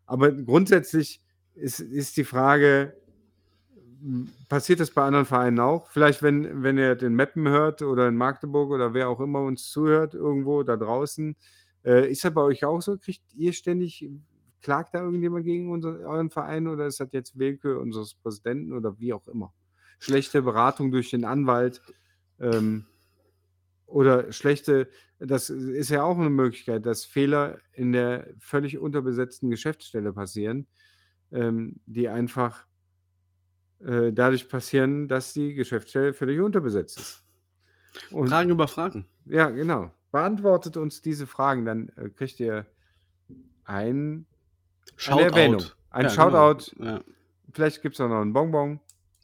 [0.06, 1.22] Aber grundsätzlich
[1.54, 2.94] ist, ist die Frage,
[4.48, 5.88] passiert das bei anderen Vereinen auch?
[5.90, 9.70] Vielleicht, wenn, wenn ihr den Meppen hört oder in Magdeburg oder wer auch immer uns
[9.70, 11.36] zuhört, irgendwo da draußen,
[11.84, 12.96] äh, ist das bei euch auch so?
[12.98, 14.08] Kriegt ihr ständig,
[14.62, 18.98] klagt da irgendjemand gegen unser, euren Verein oder ist das jetzt Willkür unseres Präsidenten oder
[18.98, 19.52] wie auch immer?
[19.98, 21.82] Schlechte Beratung durch den Anwalt
[22.40, 22.86] ähm,
[23.86, 24.88] oder schlechte,
[25.18, 30.66] das ist ja auch eine Möglichkeit, dass Fehler in der völlig unterbesetzten Geschäftsstelle passieren,
[31.32, 32.66] ähm, die einfach
[33.80, 37.24] äh, dadurch passieren, dass die Geschäftsstelle völlig unterbesetzt ist.
[38.10, 39.06] Und Fragen über Fragen.
[39.26, 39.92] ja, genau.
[40.12, 42.66] Beantwortet uns diese Fragen, dann äh, kriegt ihr
[43.64, 44.26] ein,
[45.06, 45.62] eine Erwähnung.
[45.90, 46.72] Ein Ja, Shoutout.
[46.76, 46.90] Genau.
[46.90, 47.00] Ja.
[47.52, 48.80] Vielleicht gibt es auch noch einen Bonbon.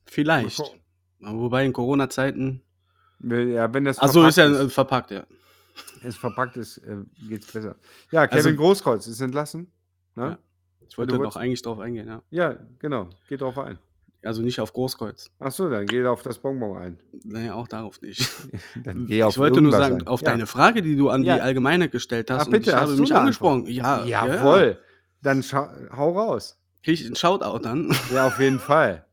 [0.06, 0.60] Vielleicht.
[1.20, 2.62] Wobei in Corona-Zeiten.
[3.28, 6.08] Ja, wenn das Achso, ist ja verpackt äh, verpackt, ja.
[6.08, 6.96] ist, verpackt ist, äh,
[7.28, 7.76] geht es besser.
[8.10, 9.70] Ja, Kevin Also- Großkreuz ist entlassen.
[10.14, 10.22] Ne?
[10.24, 10.38] Ja.
[10.88, 12.22] Ich wollte wolltest- eigentlich drauf eingehen, ja.
[12.30, 13.08] Ja, genau.
[13.28, 13.78] Geht drauf ein.
[14.24, 15.30] Also nicht auf Großkreuz.
[15.38, 16.98] Achso, dann geh auf das Bonbon ein.
[17.24, 18.28] Nee, auch darauf nicht.
[18.84, 20.06] Dann geh auf ich wollte nur sagen, ein.
[20.08, 20.30] auf ja.
[20.30, 21.36] deine Frage, die du an Ja.
[21.36, 23.66] die Allgemeine gestellt hast, Ach, bitte, ich hast habe du mich angesprochen.
[23.66, 24.78] Ja, Jawohl.
[25.22, 26.58] Dann schau, hau raus.
[26.82, 27.94] Krieg ich einen Shoutout dann?
[28.12, 29.05] Ja, auf jeden Fall.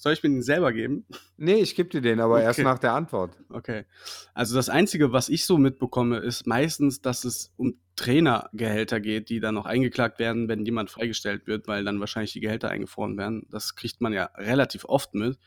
[0.00, 1.04] Soll ich mir den selber geben?
[1.36, 2.44] Nee, ich gebe dir den, aber Okay.
[2.44, 3.36] erst nach der Antwort.
[3.50, 3.84] Okay.
[4.32, 9.40] Also das Einzige, was ich so mitbekomme, ist meistens, dass es um Trainergehälter geht, die
[9.40, 13.46] dann noch eingeklagt werden, wenn jemand freigestellt wird, weil dann wahrscheinlich die Gehälter eingefroren werden.
[13.50, 15.38] Das kriegt man ja relativ oft mit.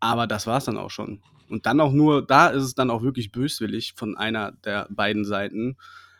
[0.00, 1.22] Aber das war es dann auch schon.
[1.50, 5.26] Und dann auch nur, da ist es dann auch wirklich böswillig von einer der beiden
[5.26, 5.76] Seiten.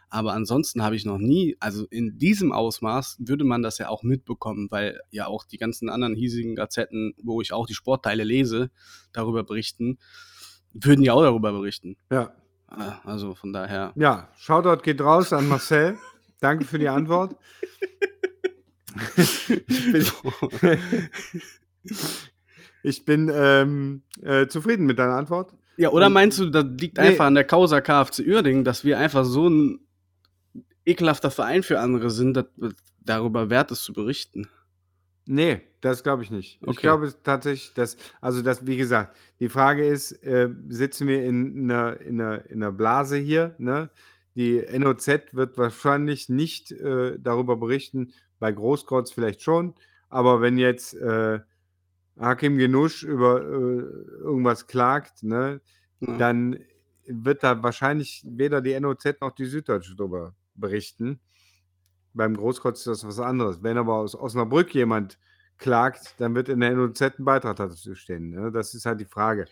[0.08, 4.02] Aber ansonsten habe ich noch nie, also in diesem Ausmaß würde man das ja auch
[4.02, 8.70] mitbekommen, weil ja auch die ganzen anderen hiesigen Gazetten, wo ich auch die Sportteile lese,
[9.12, 9.98] darüber berichten,
[10.72, 11.96] würden ja auch darüber berichten.
[12.10, 12.32] Ja.
[12.68, 13.92] Ah, Also von daher.
[13.96, 15.98] Ja, Shoutout geht raus an Marcel.
[16.40, 17.36] Danke für die Antwort.
[19.16, 19.48] ich
[19.92, 20.06] bin,
[22.82, 25.52] ich bin ähm, äh, zufrieden mit deiner Antwort.
[25.76, 27.04] Ja, oder meinst du, das liegt Nee.
[27.08, 29.80] einfach an der Causa KFC Uerdingen, dass wir einfach so ein
[30.86, 34.48] ekelhafter Verein für andere sind, dass es darüber wert ist zu berichten?
[35.28, 36.60] Nee, das glaube ich nicht.
[36.62, 36.82] Ich Okay.
[36.82, 42.00] glaube tatsächlich, dass, also das, wie gesagt, die Frage ist, äh, sitzen wir in einer,
[42.00, 43.90] in, einer, in einer Blase hier, ne?
[44.36, 49.74] Die NOZ wird wahrscheinlich nicht äh, darüber berichten, bei Großkreuz vielleicht schon,
[50.10, 51.40] aber wenn jetzt äh,
[52.18, 53.46] Hakim Genusch über äh,
[54.20, 55.60] irgendwas klagt, ne,
[56.00, 56.18] Ja.
[56.18, 56.58] dann
[57.06, 61.20] wird da wahrscheinlich weder die NOZ noch die Süddeutsche darüber berichten.
[62.14, 63.62] Beim Großkreuz ist das was anderes.
[63.62, 65.18] Wenn aber aus Osnabrück jemand
[65.58, 68.30] klagt, dann wird in der NOZ ein Beitrag dazu stehen.
[68.30, 68.50] Ne?
[68.52, 69.46] Das ist halt die Frage.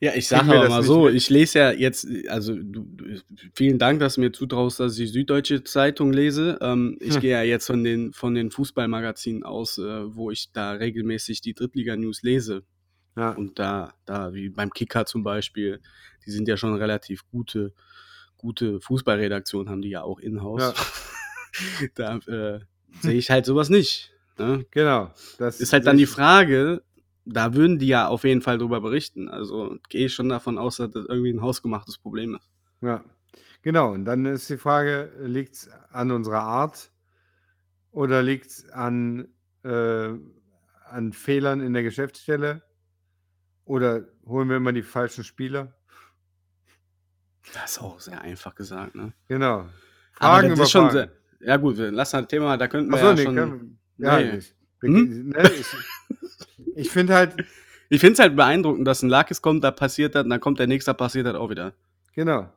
[0.00, 1.14] Ja, ich sage aber mal so, mit?
[1.14, 3.20] ich lese ja jetzt, also du, du,
[3.54, 6.58] vielen Dank, dass du mir zutraust, dass ich die Süddeutsche Zeitung lese.
[6.60, 7.20] Ähm, ich Hm.
[7.20, 9.82] gehe ja jetzt von den, von den Fußballmagazinen aus, äh,
[10.16, 12.64] wo ich da regelmäßig die Drittliga-News lese.
[13.16, 15.80] Ja, Und da, da, wie beim Kicker zum Beispiel,
[16.26, 17.72] die sind ja schon relativ gute,
[18.42, 20.74] gute Fußballredaktionen, haben die ja auch in-house.
[20.74, 21.88] Ja.
[21.94, 22.60] da äh,
[23.00, 24.12] sehe ich halt sowas nicht.
[24.38, 24.66] Ne?
[24.70, 25.12] genau.
[25.38, 26.82] Das Ist halt dann die Frage,
[27.24, 29.28] da würden die ja auf jeden Fall drüber berichten.
[29.28, 32.50] Also gehe ich schon davon aus, dass das irgendwie ein hausgemachtes Problem ist.
[32.80, 33.04] Ja,
[33.62, 33.92] genau.
[33.92, 36.90] Und dann ist die Frage, liegt es an unserer Art
[37.92, 39.28] oder liegt es an,
[39.62, 40.08] äh,
[40.88, 42.62] an Fehlern in der Geschäftsstelle?
[43.64, 45.72] Oder holen wir immer die falschen Spieler?
[47.54, 49.12] Das ist auch sehr einfach gesagt, ne?
[49.28, 49.66] Genau.
[50.18, 50.92] Aber Fragen das ist schon Fragen.
[51.40, 53.34] sehr, ja gut, wir lassen das Thema, da könnten wir Achso, ja nee, schon...
[53.34, 54.36] können, ja, Nee.
[54.38, 55.28] ich, wir- Hm?
[55.30, 55.66] ne, ich,
[56.76, 57.34] ich finde halt,
[57.88, 60.58] Ich finde es halt beeindruckend, dass ein Lakis kommt, da passiert das, und dann kommt
[60.58, 61.72] der nächste, da passiert das auch wieder.
[62.14, 62.48] genau.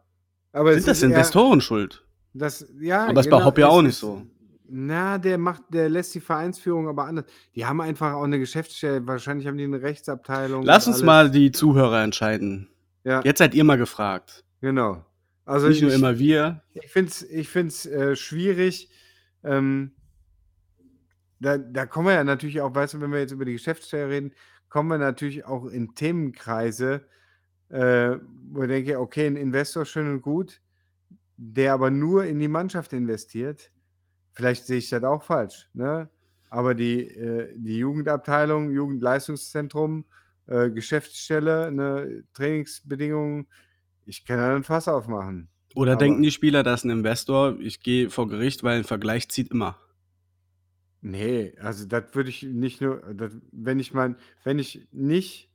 [0.54, 2.02] Aber Sind das eher- Investoren schuld?
[2.34, 4.26] Das, ja, Aber ist bei Hopp ja auch nicht so.
[4.70, 7.26] Na, der macht, der lässt die Vereinsführung aber anders.
[7.56, 10.64] Die haben einfach auch eine Geschäftsstelle, wahrscheinlich haben die eine Rechtsabteilung.
[10.64, 11.06] Lass uns alles.
[11.06, 12.70] mal die Zuhörer entscheiden.
[13.04, 14.45] Ja, Jetzt seid ihr mal gefragt.
[14.62, 15.06] Genau.
[15.46, 16.64] Also Nicht nur ich, immer wir.
[16.74, 18.90] ich finde es ich find's, äh, schwierig.
[19.44, 19.92] Ähm,
[21.40, 24.10] da, da kommen wir ja natürlich auch, weißt du, wenn wir jetzt über die Geschäftsstelle
[24.10, 24.34] reden,
[24.70, 27.06] kommen wir natürlich auch in Themenkreise,
[27.70, 28.18] äh,
[28.52, 30.62] wo ich denke, okay, ein Investor schön und gut,
[31.38, 33.72] der aber nur in die Mannschaft investiert.
[34.34, 36.10] Vielleicht sehe ich das auch falsch, ne?
[36.50, 40.06] Aber die, äh, die Jugendabteilung, Jugendleistungszentrum,
[40.48, 43.48] äh, Geschäftsstelle, ne, Trainingsbedingungen,
[44.06, 45.50] ich kann da ein Fass aufmachen.
[45.76, 49.30] Oder Aber- denken die Spieler, dass ein Investor, ich gehe vor Gericht, weil ein Vergleich
[49.30, 49.78] zieht immer.
[51.02, 55.52] Nee, also das würde ich nicht nur, das, wenn ich mein, wenn ich nicht,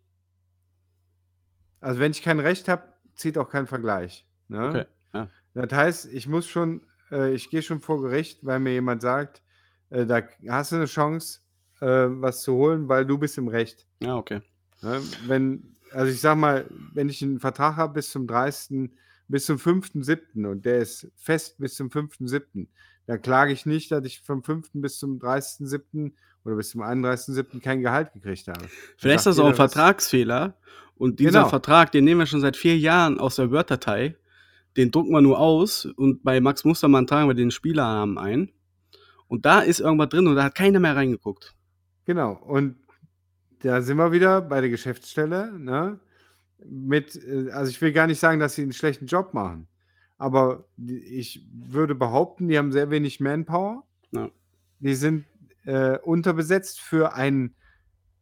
[1.81, 2.85] also wenn ich kein Recht habe,
[3.15, 4.27] zieht auch kein Vergleich.
[4.49, 4.69] Ne?
[4.69, 4.85] Okay.
[5.15, 5.29] Ja.
[5.55, 9.43] Das heißt, ich muss schon, äh, ich gehe schon vor Gericht, weil mir jemand sagt,
[9.89, 11.41] äh, da hast du eine Chance,
[11.81, 13.87] äh, was zu holen, weil du bist im Recht.
[14.01, 14.43] Ja, okay.
[14.83, 15.01] Ne?
[15.27, 18.91] Wenn, also ich sag mal, wenn ich einen Vertrag habe bis zum 30.,
[19.29, 20.47] bis zum 5.7.
[20.47, 22.67] und der ist fest bis zum 5.7.,
[23.07, 24.71] dann klage ich nicht, dass ich vom 5.
[24.75, 26.13] bis zum 30.7.
[26.45, 27.61] oder bis zum 31.7.
[27.61, 28.67] kein Gehalt gekriegt habe.
[28.97, 30.57] Vielleicht ist das auch ein Vertragsfehler.
[30.97, 31.49] Und dieser Genau.
[31.49, 34.17] Vertrag, den nehmen wir schon seit vier Jahren aus der Word-Datei.
[34.77, 38.53] Den drucken wir nur aus und bei Max Mustermann tragen wir den Spielernamen ein.
[39.27, 41.55] Und da ist irgendwas drin und da hat keiner mehr reingeguckt.
[42.05, 42.33] Genau.
[42.33, 42.77] Und
[43.63, 45.59] da sind wir wieder bei der Geschäftsstelle.
[45.59, 45.99] Ne?
[46.65, 49.67] Mit, äh, also ich will gar nicht sagen, dass sie einen schlechten Job machen.
[50.19, 53.85] Aber ich würde behaupten, die haben sehr wenig Manpower.
[54.13, 54.31] Ja.
[54.81, 55.25] Die sind
[55.65, 57.55] äh, unterbesetzt für ein,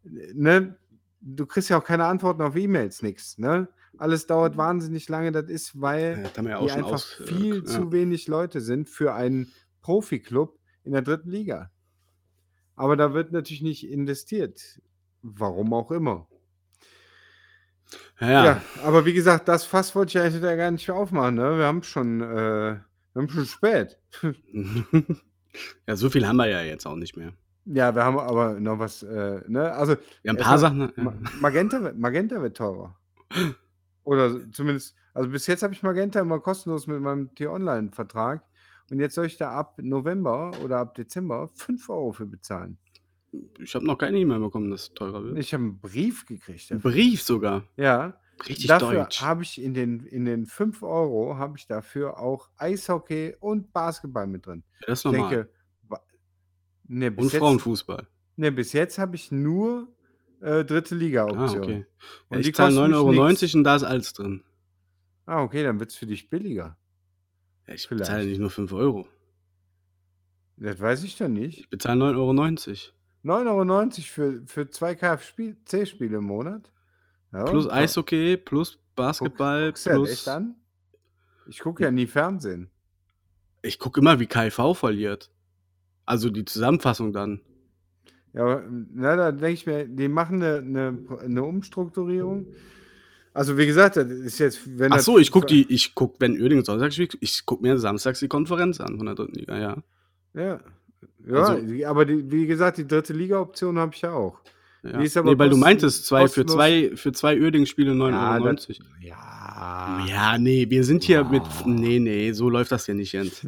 [0.05, 0.77] ne,
[1.21, 3.69] du kriegst ja auch keine Antworten auf E-Mails, nix, ne?
[3.97, 7.21] Alles dauert wahnsinnig lange, das ist, weil Ja, ja die einfach aus.
[7.21, 7.65] äh, viel ja.
[7.65, 9.51] zu wenig Leute sind für einen
[9.83, 11.71] Profiklub in der dritten Liga.
[12.77, 14.81] Aber da wird natürlich nicht investiert.
[15.23, 16.27] Warum auch immer.
[18.21, 18.45] Ja, ja.
[18.45, 21.37] Ja, aber wie gesagt, das Fass wollte ich eigentlich da gar nicht aufmachen.
[21.37, 21.59] Ne?
[21.59, 22.25] Wir haben schon, äh,
[22.77, 22.83] wir
[23.15, 23.99] haben schon spät.
[25.87, 27.33] ja, so viel haben wir ja jetzt auch nicht mehr.
[27.65, 29.73] Ja, wir haben aber noch was, äh, ne?
[29.73, 29.93] Also,
[30.23, 31.03] Ja, 'n paar erstmal Sachen, ja.
[31.05, 32.97] Ma Magenta wird Magenta wird teurer.
[34.05, 38.43] Oder zumindest also, bis jetzt habe ich Magenta immer kostenlos mit meinem T-Online-Vertrag
[38.91, 42.79] und jetzt soll ich da ab November oder ab Dezember 5 € für bezahlen.
[43.61, 45.39] Ich habe noch keine E-Mail bekommen, dass es teurer wird.
[45.39, 46.81] Ich habe 'n Brief gekriegt 'N dafür.
[46.81, 47.65] Brief sogar?
[47.77, 48.21] Ja.
[48.49, 49.21] Richtig Dafür deutsch.
[49.21, 54.27] habe ich in den in den 5 € habe ich dafür auch Eishockey und Basketball
[54.29, 54.65] mit drin.
[54.81, 55.31] Ja, das ist Ich normal.
[55.31, 55.53] denke,
[56.89, 58.09] ne, bis Und jetzt Frauenfußball.
[58.37, 59.97] ne, bis jetzt habe ich nur,
[60.41, 60.95] äh, 3.
[61.27, 61.53] Ah, Liga-Option.
[61.53, 61.87] okay.
[62.31, 63.55] Ja, Und die ich zahle kosten mich 9,90 nix.
[63.55, 64.43] € und da ist alles drin.
[65.29, 66.79] Ah, okay, dann wird's für dich billiger.
[67.67, 68.27] Ja, ich bezahle Vielleicht.
[68.27, 69.09] nicht nur 5 €.
[70.61, 71.65] Das weiß ich doch nicht.
[71.65, 72.98] Ich bezahle 9,90 €.
[73.29, 76.71] 9,90 € für für 2 KFC-Spiele im Monat?
[77.33, 77.69] Ja, Plus.
[77.71, 80.55] Eishockey, plus Guck Basketball, echt plus an?
[81.47, 82.71] Ich gucke ja nie Fernsehen.
[83.63, 85.31] Ich gucke immer, wie KIV verliert.
[86.07, 87.41] Also, die Zusammenfassung dann.
[88.35, 88.63] Ja, aber,
[88.95, 92.47] na, da denke ich mir, die machen 'ne 'ne P 'ne Umstrukturierung.
[93.35, 96.41] Also, wie gesagt, das ist jetzt wenn Ach so, ich gucke die ich gucke, wenn
[96.41, 99.33] Uerdingen Sonntag spielt ich gucke mir samstags die Konferenz an von der 3.
[99.35, 99.77] Liga, ja.
[100.35, 100.61] Ja.
[101.27, 103.13] Ja, Also aber die wie gesagt, die 3.
[103.15, 104.41] Liga-Option habe ich ja auch.
[104.83, 104.99] Ja.
[104.99, 108.39] Die ist aber Ne, weil du kosten meintest, zwei für zwei für 2 Uerdingen-Spiele Ja,
[108.41, 108.83] das 9,90 €.
[109.01, 110.07] ja.
[110.09, 111.67] Ja, ne, wir sind hier mit Ja.
[111.67, 113.47] ne, ne, so läuft das hier nicht, Jens.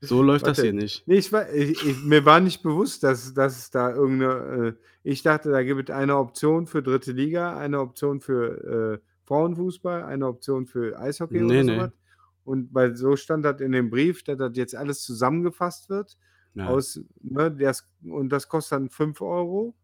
[0.00, 0.76] So läuft das hier Warte.
[0.76, 1.06] nicht.
[1.08, 4.74] Ne, ich wei ich ich mir war nicht bewusst, dass dass es da irgend 'ne
[4.78, 7.12] äh, ich dachte, da gibt es eine Option für 3.
[7.12, 11.78] Liga, eine Option für, äh, Frauenfußball, eine Option für Eishockey Ne, oder so ne.
[11.78, 11.90] was.
[12.44, 16.16] Und weil so stand das in dem Brief, dass das jetzt alles zusammengefasst wird
[16.58, 16.66] Ja.
[16.68, 19.74] aus ne, das und das kostet dann 5 €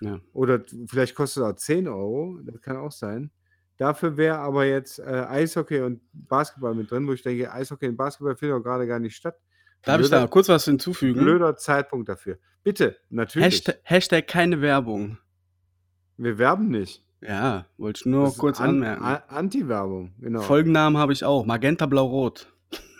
[0.00, 0.20] Ja.
[0.32, 3.30] oder vielleicht kostet es auch 10 €, das kann auch sein.
[3.76, 7.96] Dafür wäre aber jetzt, äh, Eishockey und Basketball mit drin, wo ich denke, Eishockey und
[7.96, 9.36] Basketball findet doch grade gar nicht statt.
[9.82, 11.20] Darf ich da Blöder kurz was hinzufügen?
[11.20, 12.38] blöder Zeitpunkt dafür.
[12.62, 13.46] Bitte, natürlich.
[13.46, 15.18] Hashtag Hashtag keine Werbung.
[16.16, 17.04] Wir werben nicht.
[17.20, 19.04] Ja, wollte ich nur kurz an anmerken.
[19.28, 20.40] Anti-Werbung, genau.
[20.40, 22.53] Folgennamen habe ich auch, Magenta Blau-Rot.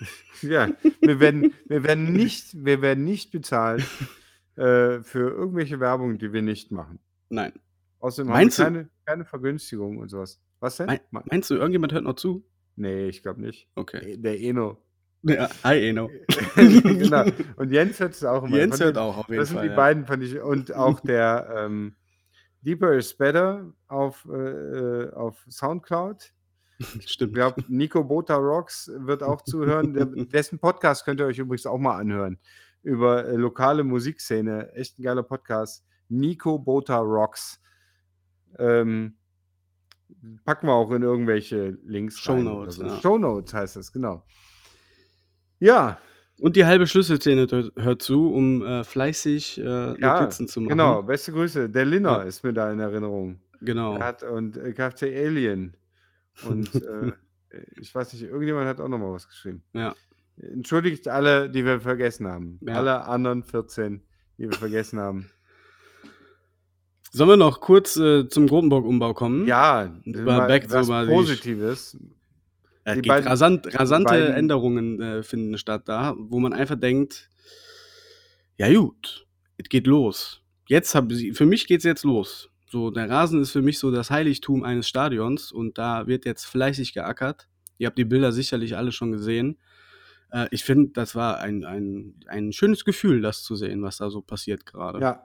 [0.42, 0.68] Ja,
[1.00, 3.82] wir werden wir werden nicht wir werden nicht bezahlt,
[4.56, 6.98] äh, für irgendwelche Werbung, die wir nicht machen.
[7.30, 7.54] Nein.
[8.00, 10.22] Außerdem Meinst haben wir keine keine Vergünstigung und so
[10.60, 10.76] was.
[10.76, 10.86] Denn?
[10.86, 12.44] Mei Ma meinst du, irgendjemand hört noch zu?
[12.76, 13.68] Ne, ich glaube nicht.
[13.74, 14.18] Okay.
[14.18, 14.82] Der Eno.
[15.22, 16.10] Ja, hi Eno.
[16.56, 17.24] Genau.
[17.56, 18.56] Und Jens hört es auch immer.
[18.56, 19.76] Jens hört auch auf jeden das sind Fall, die ja.
[19.76, 21.94] beiden fand ich und auch der, ähm,
[22.64, 26.32] Deeper is Better auf, äh, äh, auf Soundcloud.
[26.78, 27.34] Ich Stimmt.
[27.34, 30.28] glaube, Nico Bota Rocks wird auch zuhören.
[30.32, 32.38] Dessen Podcast könnt ihr euch übrigens auch mal anhören
[32.82, 34.72] über, äh, lokale Musikszene.
[34.74, 35.84] Echt 'n geiler Podcast.
[36.08, 37.60] Nico Bota Rocks.
[38.58, 39.16] Ähm,
[40.44, 42.84] packen wir auch in irgendwelche Links rein oder Shownotes, so.
[42.86, 43.00] ja.
[43.00, 44.24] Shownotes heißt das, genau.
[45.58, 45.98] Ja.
[46.40, 47.46] Und die halbe Schlüsselszene
[47.76, 50.70] hört zu, um, äh, fleißig, äh, Ja, Notizen zu machen.
[50.70, 51.02] genau.
[51.02, 51.70] Beste Grüße.
[51.70, 52.22] Der Linner Ja.
[52.22, 53.40] ist mir da in Erinnerung.
[53.60, 53.96] Genau.
[53.96, 55.76] Er hat und, äh, KFC Alien
[56.46, 57.12] und, äh,
[57.80, 59.62] ich weiß nicht, irgendjemand hat auch noch mal was geschrieben.
[59.72, 59.94] Ja.
[60.36, 62.58] Entschuldigt alle, die wir vergessen haben.
[62.62, 62.74] Ja.
[62.74, 64.02] Alle anderen 14,
[64.38, 65.30] die wir vergessen haben.
[67.12, 69.46] Sollen wir noch kurz, äh, zum Grotenburg-Umbau kommen?
[69.46, 71.96] Ja, mal back was Sch Positives.
[72.84, 76.74] Ja, Die geht beiden rasant rasante beiden Änderungen, äh, finden statt da, wo man einfach
[76.74, 77.30] denkt:
[78.56, 79.28] „Ja gut,
[79.58, 82.50] es geht los.“ Jetzt sie für mich geht's jetzt los.
[82.74, 86.44] So, der Rasen ist für mich so das Heiligtum eines Stadions und da wird jetzt
[86.44, 87.46] fleißig geackert.
[87.78, 89.58] Ihr habt die Bilder sicherlich alle schon gesehen.
[90.32, 94.10] Äh, ich finde, das war ein ein ein schönes Gefühl, das zu sehen, was da
[94.10, 94.98] so passiert grade.
[94.98, 95.24] Ja,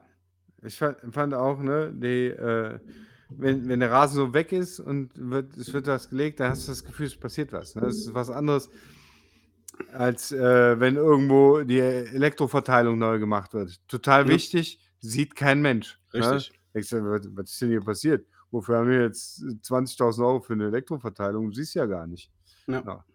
[0.62, 2.78] ich fand auch, ne, die, äh
[3.32, 6.68] wenn wenn der Rasen so weg ist und wird es wird was gelegt, dann hast
[6.68, 7.82] du das Gefühl, es passiert was, ne?
[7.82, 8.70] Das ist was anderes,
[9.91, 13.80] als, äh, wenn irgendwo die Elektroverteilung neu gemacht wird.
[13.88, 14.34] Total Ja.
[14.34, 16.43] wichtig, sieht kein Mensch, ne?
[16.80, 18.26] Denkst du: „Was was ist denn hier passiert?
[18.52, 22.32] Wofür haben wir jetzt 20.000 € für 'ne Elektroverteilung?“ Siehst ja gar nicht.
[22.68, 22.82] Ja.
[22.86, 23.06] Ja.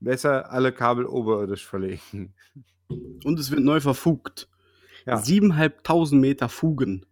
[0.00, 2.34] Besser alle Kabel oberirdisch verlegen.
[3.24, 4.48] Und es wird neu verfugt.
[5.06, 5.16] Ja.
[5.16, 7.04] 7.500 Meter Fugen.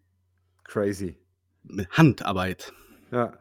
[0.65, 1.19] Crazy.
[1.65, 2.73] Mit Handarbeit.
[3.11, 3.33] Ja.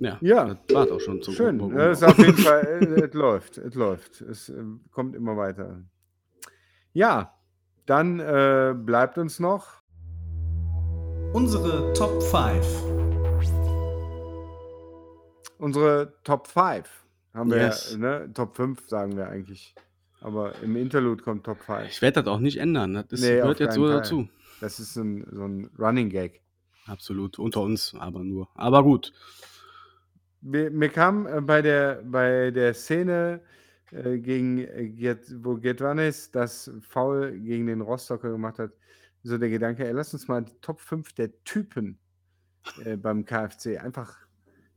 [0.00, 0.54] Ja, Ja.
[0.54, 1.60] das war's auch schon zum Schön.
[1.70, 4.20] Ja, ist auf jeden Fall äh, es läuft, es läuft.
[4.22, 5.82] Es, ähm, kommt immer weiter.
[6.92, 7.34] Ja,
[7.86, 9.75] dann, äh, bleibt uns noch
[11.36, 12.66] Unsere Top 5.
[15.58, 16.88] unsere Top 5
[17.34, 17.94] haben wir, Yes.
[17.98, 18.30] ne?
[18.32, 19.74] Top 5 sagen wir eigentlich.
[20.22, 21.88] Aber im Interlude kommt Top 5.
[21.90, 22.94] Ich werde das auch nicht ändern.
[22.94, 24.28] Das ist, Ne, auf gehört jetzt so dazu.
[24.62, 26.40] Das ist so 'n so 'n Running Gag.
[26.86, 27.38] Absolut.
[27.38, 28.48] Unter uns aber nur.
[28.54, 29.12] Aber gut.
[30.40, 33.42] Mir mir kam, äh, bei der bei der Szene
[33.92, 38.70] äh, gegen äh, Gert, wo Gedwanis das Foul gegen den Rostocker gemacht hat,
[39.26, 41.98] so der Gedanke, ey, lass uns mal die Top 5 der Typen
[42.84, 44.16] äh, beim KfC einfach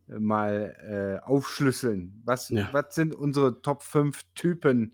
[0.07, 2.21] äh, mal äh, aufschlüsseln.
[2.25, 2.69] Was, Ja.
[2.71, 4.93] was sind unsere Top 5 Typen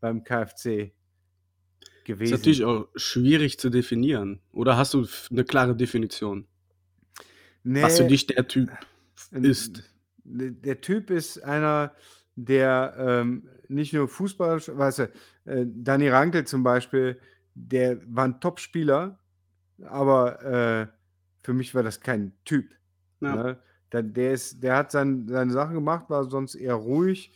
[0.00, 0.92] beim KfC
[2.04, 2.34] gewesen?
[2.34, 4.40] Ist natürlich auch schwierig zu definieren.
[4.52, 6.46] Oder hast du eine klare Definition?
[7.64, 8.70] Was für Nee, dich der Typ
[9.32, 9.82] n- ist?
[10.24, 11.94] Der Typ ist einer,
[12.34, 15.02] der ähm, nicht nur Fußball, weißt du,
[15.44, 17.20] äh, Dani Rankel zum Beispiel,
[17.56, 19.18] der war ein Top-Spieler,
[19.82, 20.86] aber äh,
[21.42, 22.70] für mich war das kein Typ.
[23.20, 23.34] Ja.
[23.34, 23.58] Ne?
[23.92, 27.32] Der, der, ist, der hat sein, seine Sachen gemacht, war sonst eher ruhig,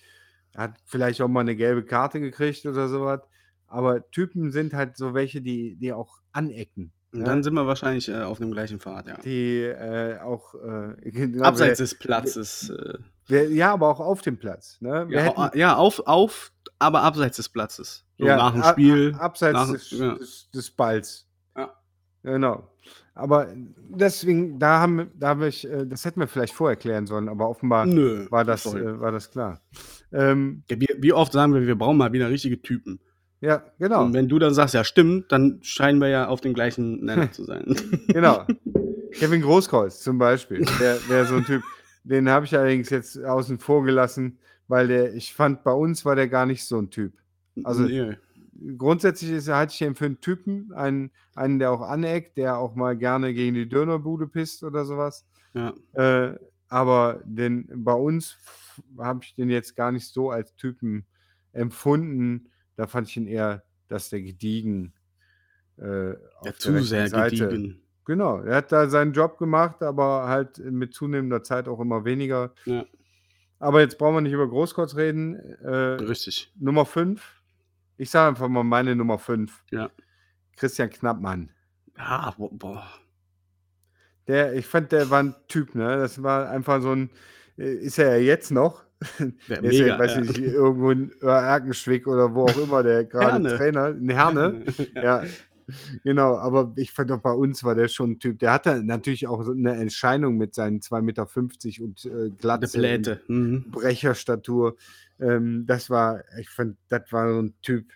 [0.54, 3.20] hat vielleicht auch mal eine gelbe Karte gekriegt oder sowas.
[3.66, 6.92] Aber Typen sind halt so welche, die, die auch anecken.
[7.12, 7.24] Ne?
[7.24, 9.16] dann sind wir wahrscheinlich äh, auf dem gleichen Pfad, ja.
[9.24, 12.70] Die äh, auch äh, genau, Abseits wer, des Platzes.
[12.70, 14.76] Äh, wer, ja, aber auch auf dem Platz.
[14.80, 15.08] Ne?
[15.10, 18.04] Ja, hätten, ja, auf, auf, aber abseits des Platzes.
[18.18, 19.14] So ja, nach dem Spiel.
[19.16, 20.14] a- abseits nach- des, ja.
[20.14, 21.26] des, des Balls.
[21.56, 21.74] Ja.
[22.22, 22.70] Genau.
[23.14, 23.48] Aber
[23.88, 27.48] deswegen, da haben, da habe ich, äh, das hätten wir vielleicht vorher klären sollen, aber
[27.50, 28.26] offenbar Nö.
[28.30, 29.60] war das, äh, war das klar.
[30.12, 33.00] Ähm, Ja, wie, wie oft sagen wir, wir brauchen mal wieder richtige Typen.
[33.40, 34.04] Ja, genau.
[34.04, 37.30] Und wenn du dann sagst, ja, stimmt, dann scheinen wir ja auf dem gleichen Nenner
[37.32, 37.74] zu sein.
[38.08, 38.44] Genau.
[39.12, 41.62] Kevin Großkreuz zum Beispiel, der wäre so ein Typ.
[42.04, 44.38] Den habe ich allerdings jetzt außen vor gelassen,
[44.68, 47.12] weil der, ich fand, bei uns war der gar nicht so ein Typ.
[47.64, 48.16] Also- nee.
[48.76, 52.74] Grundsätzlich ist, halte ich ihn für einen Typen, einen, einen, der auch aneckt, der auch
[52.74, 55.24] mal gerne gegen die Dönerbude pisst oder sowas.
[55.54, 55.72] ja.
[55.94, 56.34] Äh,
[56.68, 58.36] aber den, bei uns
[58.98, 61.06] habe ich den jetzt gar nicht so als Typen
[61.54, 62.49] empfunden.
[62.76, 64.92] Da fand ich ihn eher, dass der gediegen
[65.76, 67.48] äh, auf der zu sehr Seite.
[67.48, 67.82] gediegen.
[68.04, 72.54] Genau, er hat da seinen Job gemacht, aber halt mit zunehmender Zeit auch immer weniger.
[72.64, 72.84] Ja.
[73.58, 75.36] Aber jetzt brauchen wir nicht über Großkreuz reden.
[75.62, 75.68] Äh,
[76.02, 76.50] Richtig.
[76.58, 77.22] Nummer 5.
[77.98, 79.64] Ich sage einfach mal meine Nummer 5.
[79.70, 79.90] Ja.
[80.56, 81.50] Christian Knappmann.
[81.96, 82.86] Ja, bo- boah.
[84.26, 85.96] Der, ich fand, der war ein Typ, ne?
[85.98, 87.10] Das war einfach so ein,
[87.58, 88.84] äh, ist er ja jetzt noch.
[89.48, 89.98] Der Der ist ja, mega.
[89.98, 90.20] weiß ja.
[90.20, 93.56] nicht, irgendwo in Erkenschwick oder wo auch immer der gerade.
[93.56, 94.64] Trainer, in Herne.
[94.94, 95.02] ja.
[95.02, 95.24] Ja,
[96.04, 99.26] genau, aber ich fand auch bei uns war der schon ein Typ, der hatte natürlich
[99.26, 101.26] auch so eine Erscheinung mit seinen 2,50 Meter
[101.84, 103.20] und äh, Glatze.
[103.28, 103.66] Mhm.
[103.70, 104.76] Brecherstatur.
[105.20, 107.86] Ähm, das war, ich fand, das war so ein Typ,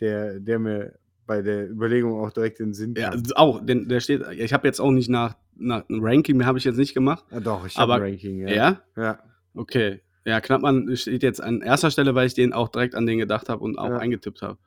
[0.00, 0.94] der, der mir
[1.26, 3.20] bei der Überlegung auch direkt in den Sinn Ja, kam.
[3.20, 6.58] also auch, denn der steht, ich habe jetzt auch nicht nach, nach einem Ranking, habe
[6.58, 7.24] ich jetzt nicht gemacht.
[7.30, 8.48] Ja, doch, ich habe ein Ranking, ja.
[8.54, 8.80] Ja?
[8.96, 9.18] Ja,
[9.54, 10.00] Okay.
[10.24, 13.48] Ja, Knappmann steht jetzt an erster Stelle, weil ich den auch direkt an den gedacht
[13.48, 13.98] habe und auch Ja.
[13.98, 14.58] eingetippt habe.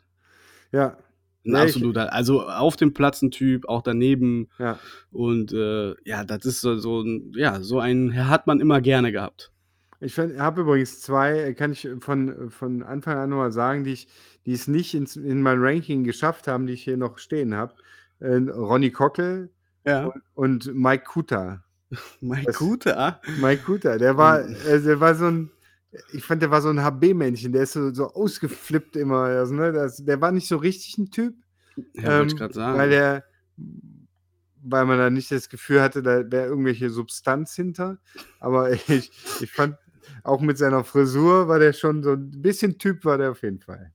[0.71, 0.97] ja,
[1.45, 4.49] Ein ich- absoluter, also auf dem Platz ein Typ, auch daneben.
[4.59, 4.77] ja.
[5.11, 9.11] Und äh, ja, das ist so, so ein, ja, so einen hat man immer gerne
[9.11, 9.51] gehabt.
[9.99, 14.07] Ich habe übrigens zwei, kann ich von, von Anfang an nochmal sagen, die, ich,
[14.45, 17.73] die es nicht ins, in mein Ranking geschafft haben, die ich hier noch stehen habe.
[18.19, 19.49] Äh, Ronny Kockel
[19.87, 20.05] Ja.
[20.05, 20.21] und,
[20.67, 21.63] und Mike Kuta.
[22.21, 23.21] Das- guter.
[23.37, 25.49] Mike Kuta, der war, äh, der war so ein,
[26.13, 29.23] ich fand, der war so ein HB-Männchen, der ist so, so ausgeflippt immer.
[29.23, 31.35] Also, ne, das, der war nicht so richtig ein Typ,
[31.75, 31.83] Ja,
[32.19, 32.77] wollte ich ähm, gerade sagen.
[32.77, 33.23] weil der,
[34.63, 37.97] weil man da nicht das Gefühl hatte, da wäre irgendwelche Substanz hinter.
[38.39, 39.11] Aber ich,
[39.41, 39.77] ich fand,
[40.23, 43.59] auch mit seiner Frisur war der schon so ein bisschen Typ, war der auf jeden
[43.59, 43.93] Fall.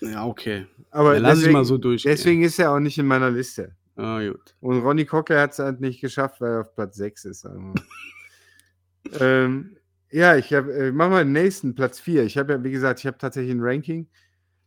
[0.00, 0.66] ja, okay.
[0.90, 2.12] Aber Ja, lass ich deswegen, mal so durchgehen.
[2.12, 3.74] deswegen ist er auch nicht in meiner Liste.
[3.98, 4.54] Ah, gut.
[4.60, 7.46] Und Ronny Cocker hat es halt nicht geschafft, weil er auf Platz 6 ist.
[9.20, 9.76] ähm,
[10.10, 12.24] ja, ich habe, äh, machen wir den nächsten, Platz 4.
[12.24, 14.06] Ich habe ja, wie gesagt, ich habe tatsächlich ein Ranking.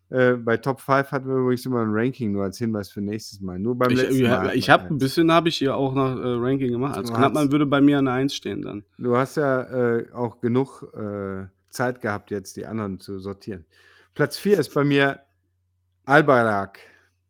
[0.09, 3.39] Äh, bei Top 5 hatten wir übrigens immer ein Ranking, nur als Hinweis für nächstes
[3.39, 3.57] Mal.
[3.57, 4.55] Nur beim Ich, letzten Mal.
[4.55, 6.97] ich habe ein bisschen, habe ich hier auch nach äh, Ranking gemacht.
[6.97, 8.83] Also Du Knappmann hast- würde bei mir an der 1 stehen dann.
[8.97, 9.61] Du hast ja
[9.97, 13.65] äh, auch genug äh, Zeit gehabt, jetzt die anderen zu sortieren.
[14.13, 15.21] Platz 4 ist bei mir
[16.05, 16.79] Albarak.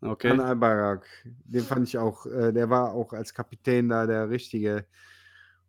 [0.01, 0.31] Okay.
[0.31, 1.05] An Albarak.
[1.45, 4.85] Den fand ich auch, äh, der war auch als Kapitän da der Richtige.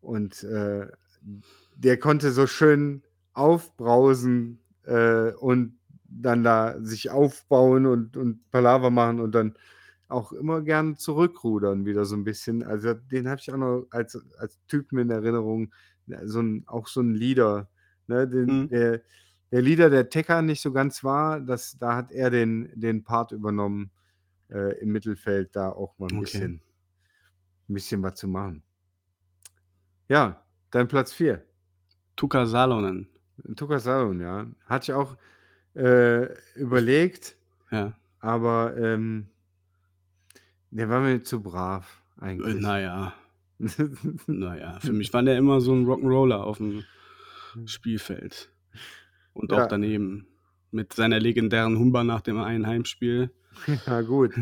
[0.00, 0.86] Und äh,
[1.76, 3.02] der konnte so schön
[3.34, 5.78] aufbrausen äh, und
[6.08, 9.54] dann da sich aufbauen und, und Palaver machen und dann
[10.08, 12.62] auch immer gern zurückrudern, wieder so ein bisschen.
[12.62, 15.72] Also den habe ich auch noch als, als Typen in Erinnerung.
[16.24, 17.68] So ein, auch so ein Leader.
[18.08, 18.28] Ne?
[18.28, 18.68] Den, Mhm.
[18.68, 19.02] der,
[19.52, 23.32] der Leader, der Tecker nicht so ganz war, das, da hat er den, den Part
[23.32, 23.90] übernommen,
[24.52, 26.20] äh, im Mittelfeld da auch mal ein Okay.
[26.24, 26.60] bisschen,
[27.68, 28.62] ein bisschen was zu machen.
[30.08, 31.44] Ja, dein Platz 4.
[32.16, 33.08] Tuka Salonen.
[33.56, 34.46] Tuka Salon, ja.
[34.66, 35.16] Hatte ich auch
[35.74, 37.36] äh, überlegt,
[37.70, 37.96] Ja.
[38.20, 39.28] aber ähm,
[40.70, 42.62] der war mir zu brav Äh, eigentlich.
[42.62, 43.14] naja,
[44.26, 44.78] naja.
[44.80, 46.84] Für mich war der immer so ein Rock'n'Roller auf dem
[47.64, 48.50] Spielfeld.
[49.32, 49.64] Und Ja.
[49.64, 50.26] auch daneben.
[50.72, 53.30] Mit seiner legendären Humba nach dem einen Heimspiel.
[53.86, 54.32] Ja, gut.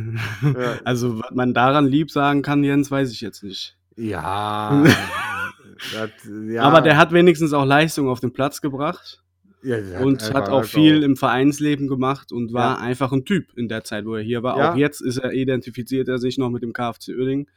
[0.43, 0.79] Ja.
[0.85, 3.77] Also, was man daran lieb sagen kann, Jens, weiß ich jetzt nicht.
[3.97, 4.85] Ja.
[5.93, 6.11] das,
[6.49, 6.63] ja.
[6.63, 9.23] Aber der hat wenigstens auch Leistung auf den Platz gebracht
[9.63, 12.81] ja, und hat auch viel auch- im Vereinsleben gemacht und war Ja.
[12.85, 14.57] einfach ein Typ in der Zeit, wo er hier war.
[14.57, 14.73] Ja.
[14.73, 17.49] Auch jetzt ist er, identifiziert er sich noch mit dem KFC Uerdingen,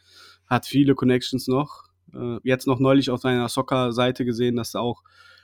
[0.48, 1.84] hat viele Connections noch.
[2.14, 5.04] Äh, jetzt noch neulich auf seiner Soccer-Seite gesehen, dass da auch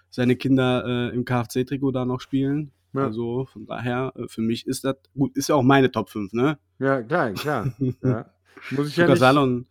[0.09, 2.71] seine Kinder äh, im KFC-Trikot da noch spielen.
[2.93, 3.05] Ja.
[3.05, 6.33] Also von daher, äh, für mich ist das, gut, ist ja auch meine Top 5,
[6.33, 6.57] ne?
[6.79, 7.73] Ja, klar, klar.
[8.03, 8.25] Ja.
[8.71, 9.67] Muss ich ja nicht, Salon,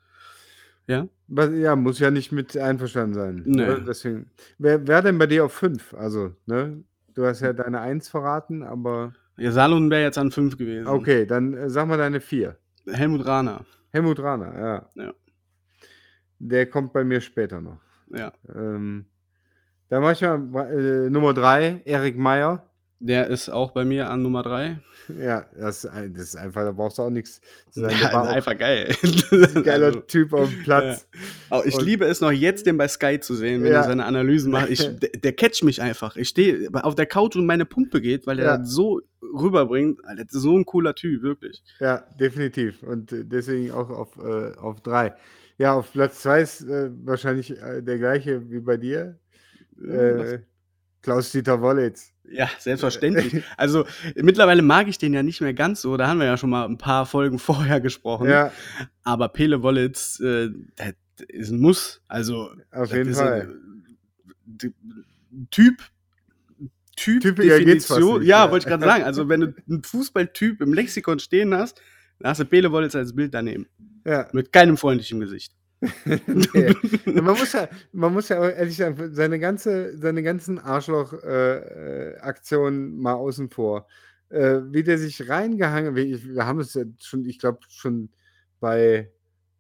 [0.87, 1.07] ja?
[1.29, 3.43] ja, muss ja nicht mit einverstanden sein.
[3.45, 3.66] Nee.
[3.66, 3.85] Ne?
[3.87, 4.31] Deswegen.
[4.59, 5.93] Wer, wer denn bei dir auf 5?
[5.95, 6.83] Also, ne?
[7.14, 9.12] Du hast ja deine 1 verraten, aber.
[9.37, 10.87] Ja, Salon wäre jetzt an 5 gewesen.
[10.87, 12.57] Okay, dann äh, sag mal deine 4.
[12.87, 15.03] Helmut Rahner, Helmut Rahner, ja.
[15.05, 15.12] Ja.
[16.39, 17.81] Der kommt bei mir später noch.
[18.14, 18.33] ja.
[18.55, 19.05] Ähm,
[19.91, 22.64] dann mach ich mal äh, Nummer 3, Erik Meyer.
[23.01, 24.79] Der ist auch bei mir an Nummer 3.
[25.21, 27.41] Ja, das, das ist einfach, da brauchst du auch nichts
[27.71, 27.95] zu sagen.
[28.01, 28.95] Ja, ist einfach geil.
[29.55, 31.07] ein geiler Also, Typ auf dem Platz.
[31.49, 33.79] auch ich Und- liebe es noch jetzt, den bei Sky zu sehen, wenn Ja.
[33.79, 34.69] er seine Analysen macht.
[34.71, 36.17] Ich, der, der catcht mich einfach.
[36.17, 38.65] Ich stehe auf der Couch und meine Pumpe geht, weil er Ja.
[38.65, 40.05] so rüberbringt.
[40.05, 41.63] Alter, das ist so ein cooler Typ, wirklich.
[41.81, 42.83] Ja, definitiv.
[42.83, 45.15] Und äh, deswegen auch auf, äh, auf drei.
[45.57, 49.19] Ja, auf Platz zwei ist äh, wahrscheinlich äh, der gleiche wie bei dir.
[49.83, 50.41] Äh,
[51.03, 52.13] Klaus-Dieter Wollitz.
[52.31, 53.43] Ja, selbstverständlich.
[53.57, 55.97] Also mittlerweile mag ich den ja nicht mehr ganz so.
[55.97, 58.29] Da haben wir ja schon mal ein paar Folgen vorher gesprochen.
[58.29, 58.53] Ja,
[59.05, 60.93] Aber Pele Wollitz, äh, das
[61.29, 62.03] ist ein Muss.
[62.09, 63.43] Also auf jeden Fall.
[63.43, 63.99] ein-
[64.45, 64.73] d-
[65.51, 65.83] Typ.
[66.97, 68.19] Typ fast Definition.
[68.21, 68.51] nicht, Ja, ja.
[68.51, 69.05] wollte ich gerade sagen.
[69.05, 71.81] Also wenn du einen Fußballtyp im Lexikon stehen hast,
[72.19, 73.67] dann hast du Pele Wollitz als Bild daneben.
[74.05, 74.29] Ja.
[74.33, 75.55] Mit keinem freundlichen Gesicht.
[76.05, 76.74] nee.
[77.05, 82.99] man, muss ja, man muss ja ehrlich sagen, seine, ganze, seine ganzen Arschloch-Aktionen äh, Aktionen
[82.99, 83.87] mal außen vor.
[84.31, 88.11] Äh, wie der sich reingehangen wir, wir haben es ja schon, ich glaube, schon
[88.61, 89.11] bei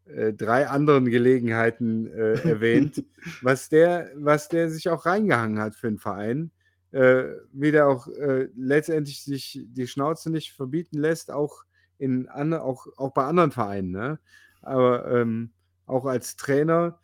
[0.06, 3.04] äh, drei anderen Gelegenheiten äh, erwähnt,
[3.42, 6.50] was der, was der sich auch reingehangen hat für den Verein.
[6.90, 11.64] Äh, wie der auch äh, letztendlich sich die Schnauze nicht verbieten lässt, auch,
[11.98, 13.90] in auch, auch bei anderen Vereinen.
[13.90, 14.18] Ne?
[14.62, 15.50] Aber ähm,
[15.88, 16.98] auch als Trainer,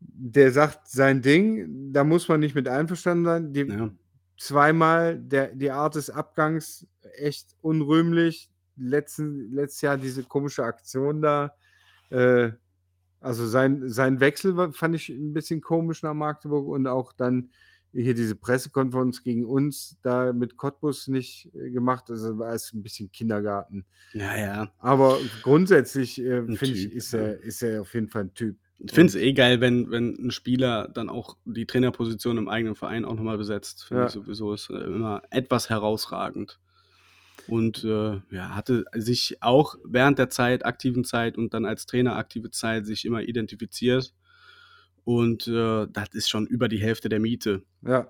[0.00, 3.52] der sagt sein Ding, da muss man nicht mit einverstanden sein.
[3.52, 3.90] Die, Ja.
[4.36, 6.86] Zweimal der, die Art des Abgangs
[7.16, 8.50] echt unrühmlich.
[8.76, 11.54] Letzten, letztes Jahr diese komische Aktion da.
[12.10, 12.50] Äh,
[13.20, 17.50] also sein, sein Wechsel fand ich ein bisschen komisch nach Magdeburg und auch dann
[17.94, 22.10] hier diese Pressekonferenz gegen uns da mit Cottbus nicht äh, gemacht.
[22.10, 23.86] Also war es ein bisschen Kindergarten.
[24.12, 24.72] Ja, ja.
[24.78, 28.56] Aber grundsätzlich äh, finde ich, ist er, ist er auf jeden Fall ein Typ.
[28.78, 32.74] Ich finde es eh geil, wenn, wenn ein Spieler dann auch die Trainerposition im eigenen
[32.74, 33.84] Verein auch nochmal besetzt.
[33.84, 34.06] Finde Ja.
[34.08, 36.58] ich sowieso ist äh, immer etwas herausragend.
[37.46, 42.16] Und äh, ja, hatte sich auch während der Zeit, aktiven Zeit und dann als Trainer
[42.16, 44.14] aktive Zeit sich immer identifiziert.
[45.04, 47.62] Und äh, das ist schon über die Hälfte der Miete.
[47.82, 48.06] Ja.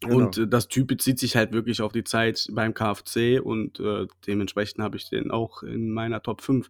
[0.00, 0.16] genau.
[0.16, 4.06] Und äh, das Typ bezieht sich halt wirklich auf die Zeit beim KFC und äh,
[4.26, 6.68] dementsprechend habe ich den auch in meiner Top 5.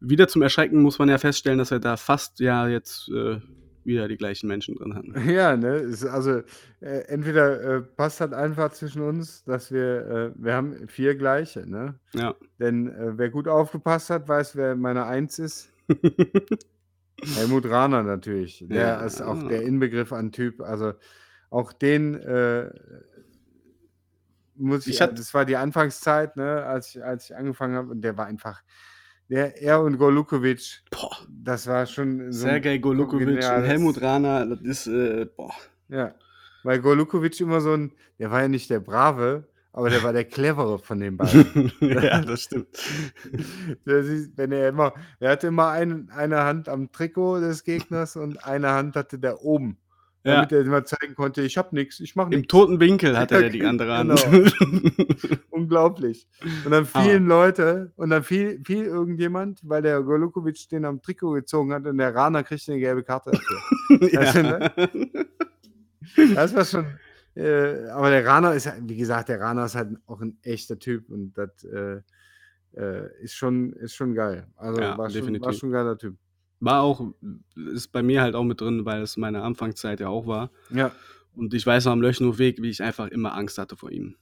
[0.00, 3.40] Wieder zum Erschrecken muss man ja feststellen, dass wir da fast ja jetzt äh,
[3.84, 5.14] wieder die gleichen Menschen drin hatten.
[5.32, 6.42] Ja, ne, also
[6.80, 11.68] äh, entweder äh, passt halt einfach zwischen uns, dass wir, äh, wir haben vier gleiche,
[11.68, 11.94] ne?
[12.14, 12.34] Ja.
[12.58, 15.72] Denn äh, wer gut aufgepasst hat, weiß, wer meine Eins ist.
[17.34, 18.64] Helmut Rahner natürlich.
[18.68, 19.00] Der Ja.
[19.04, 20.60] ist auch der Inbegriff an Typ.
[20.60, 20.94] Also
[21.50, 22.70] auch den äh,
[24.54, 27.90] muss ich, Ich hatte- das war die Anfangszeit, ne, als ich, als ich angefangen habe,
[27.90, 28.62] und der war einfach,
[29.28, 34.60] der, er und Golukovic, Boah, das war schon so Sergej Golukovic und Helmut Rahner, das
[34.60, 35.52] ist, äh, boah.
[35.88, 36.14] Ja,
[36.64, 40.24] weil Golukovic immer so ein, der war ja nicht der Brave, aber der war der
[40.24, 41.72] Clevere von den beiden.
[41.80, 42.68] ja, das stimmt.
[43.84, 48.16] Das ist, wenn er immer, er hatte immer ein, eine Hand am Trikot des Gegners
[48.16, 49.78] und eine Hand hatte der oben,
[50.24, 52.48] Ja, damit er immer zeigen konnte, ich hab nichts, ich mach im nichts.
[52.48, 54.20] toten Winkel hatte Ja, er die andere Hand.
[55.50, 56.26] Unglaublich.
[56.64, 61.32] Und dann fielen Leute und dann fiel, fiel irgendjemand, weil der Golukovic den am Trikot
[61.32, 64.18] gezogen hat und der Rana kriegte eine gelbe Karte dafür.
[64.18, 64.70] Also, ja.
[66.34, 66.86] Das war schon.
[67.34, 70.78] Äh, aber der Rana ist, halt- wie gesagt, der Rana ist halt auch ein echter
[70.78, 72.00] Typ und das äh,
[72.76, 74.46] äh, ist, schon, ist schon geil.
[74.56, 76.16] Also Ja, war, schon, war schon ein geiler Typ.
[76.60, 77.12] War auch,
[77.72, 80.50] ist bei mir halt auch mit drin, weil es meine Anfangszeit ja auch war.
[80.70, 80.92] Ja,
[81.34, 84.14] Und ich weiß noch am Löchenhofweg, wie ich einfach immer Angst hatte vor ihm.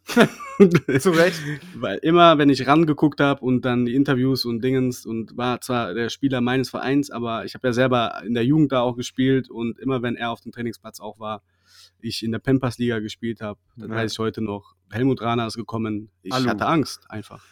[1.01, 1.41] Zu Recht.
[1.74, 5.93] Weil immer, wenn ich rangeguckt habe und dann die Interviews und Dingens und war zwar
[5.95, 9.51] der Spieler meines Vereins, aber ich habe ja selber in der Jugend da auch gespielt
[9.51, 11.43] und immer, wenn er auf dem Trainingsplatz auch war,
[11.98, 13.96] ich in der Pampers-Liga gespielt habe, dann Ja.
[13.96, 16.10] weiß ich heute noch, Helmut Rana ist gekommen.
[16.22, 16.48] Ich Alu.
[16.48, 17.44] hatte Angst einfach.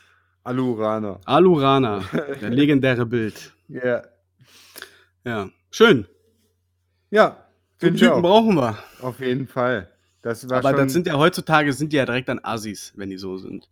[0.44, 1.20] Aluraner.
[1.26, 2.00] Alu Rana,
[2.40, 3.52] der legendäre Bild.
[3.68, 4.02] Ja.
[5.24, 6.06] Ja, schön.
[7.10, 7.44] Ja,
[7.82, 8.22] Den Typen auch.
[8.22, 8.78] brauchen wir.
[9.00, 9.90] Auf jeden Fall.
[10.22, 13.10] Das war Aber schon, das sind ja heutzutage sind die ja direkt dann Assis, wenn
[13.10, 13.68] die so sind.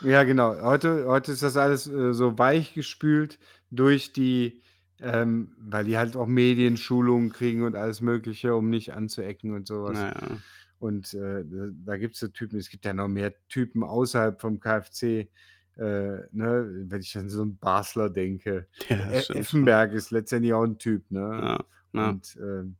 [0.00, 0.60] Ja, genau.
[0.62, 3.38] Heute, heute ist das alles äh, so weich gespült
[3.70, 4.62] durch die,
[5.00, 9.94] ähm, weil die halt auch Medienschulungen kriegen und alles Mögliche, um nicht anzuecken und sowas.
[9.94, 10.38] Naja.
[10.78, 11.44] Und äh,
[11.84, 15.28] da, gibt es so Typen, es gibt ja noch mehr Typen außerhalb vom KfC.
[15.76, 18.66] Äh, ne, wenn ich an so einen Basler denke.
[18.88, 19.38] Ja, E-.
[19.38, 21.20] Effenberg ist letztendlich auch ein Typ, ne?
[21.20, 22.08] Ja, ja.
[22.10, 22.76] Und ähm,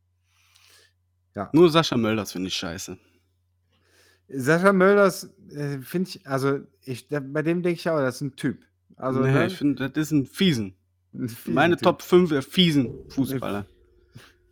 [1.53, 2.97] Nur Sascha Mölders finde ich scheiße.
[4.27, 8.21] Sascha Mölders äh, finde ich, also ich, da, bei dem denke ich auch, das ist
[8.21, 8.65] ein Typ.
[8.97, 9.47] Also, nee, ne?
[9.47, 10.75] ich finde, das ist ein fiesen.
[11.45, 11.83] Meine Typ.
[11.83, 13.65] Top 5 der fiesen Fußballer.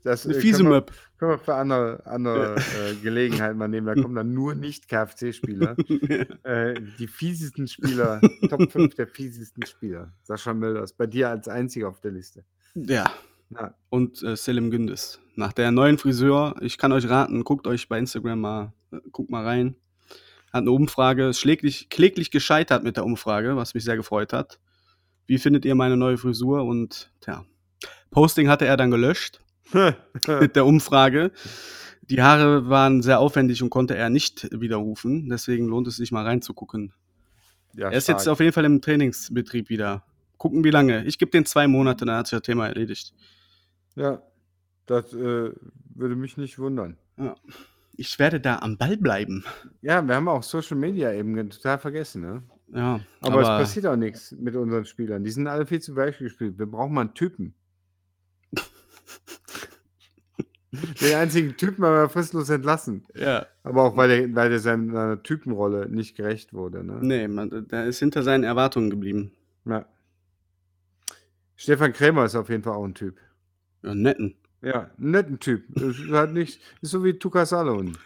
[0.03, 0.91] Das Eine äh, fiese können, wir, Möb.
[1.17, 3.87] können wir für andere, andere äh, Gelegenheiten mal nehmen.
[3.87, 5.75] Da kommen dann nur Nicht-KFC-Spieler.
[6.43, 10.13] äh, die fiesesten Spieler, Top 5 der fiesesten Spieler.
[10.23, 12.43] Sascha Mölders, bei dir als einziger auf der Liste.
[12.75, 13.11] ja.
[13.49, 15.21] Ja, Und äh, Selim Gündüz.
[15.35, 19.29] Nach der neuen Friseur, ich kann euch raten, guckt euch bei Instagram mal, äh, guckt
[19.29, 19.75] mal rein.
[20.51, 24.59] Hat eine Umfrage, schläglich, kläglich gescheitert mit der Umfrage, was mich sehr gefreut hat.
[25.27, 26.63] Wie findet ihr meine neue Frisur?
[26.63, 27.45] Und tja,
[28.11, 29.39] Posting hatte er dann gelöscht
[29.73, 31.31] mit der Umfrage.
[32.09, 35.29] Die Haare waren sehr aufwendig und konnte er nicht widerrufen.
[35.29, 36.93] Deswegen lohnt es sich mal reinzugucken.
[37.73, 38.33] ja er ist jetzt stark.
[38.33, 40.03] auf jeden Fall im Trainingsbetrieb wieder.
[40.37, 41.03] Gucken, wie lange.
[41.05, 43.13] Ich gebe den zwei Monate, dann hat sich das Thema erledigt.
[43.95, 44.21] Ja,
[44.85, 45.51] das äh,
[45.95, 46.97] würde mich nicht wundern.
[47.17, 47.35] Ja.
[47.97, 49.43] Ich werde da am Ball bleiben.
[49.81, 52.43] Ja, wir haben auch Social Media eben total vergessen, ne?
[52.73, 55.23] Ja, Aber, es passiert auch nichts mit unseren Spielern.
[55.23, 56.59] Die sind alle viel zu weich gespielt.
[56.59, 57.53] Wir brauchen mal einen Typen.
[61.01, 63.05] Den einzigen Typen haben wir fristlos entlassen.
[63.15, 66.83] Ja, Aber auch, weil der, weil der seiner, Typenrolle nicht gerecht wurde.
[66.83, 66.99] Ne?
[67.01, 69.31] nee, man, der ist hinter seinen Erwartungen geblieben.
[69.65, 69.85] Ja.
[71.55, 73.17] Stefan Krämer ist auf jeden Fall auch ein Typ.
[73.81, 74.35] Ja, netten.
[74.61, 75.69] Ja, netten Typ.
[75.79, 77.97] Ist halt nicht, ist so wie Tukas Salon.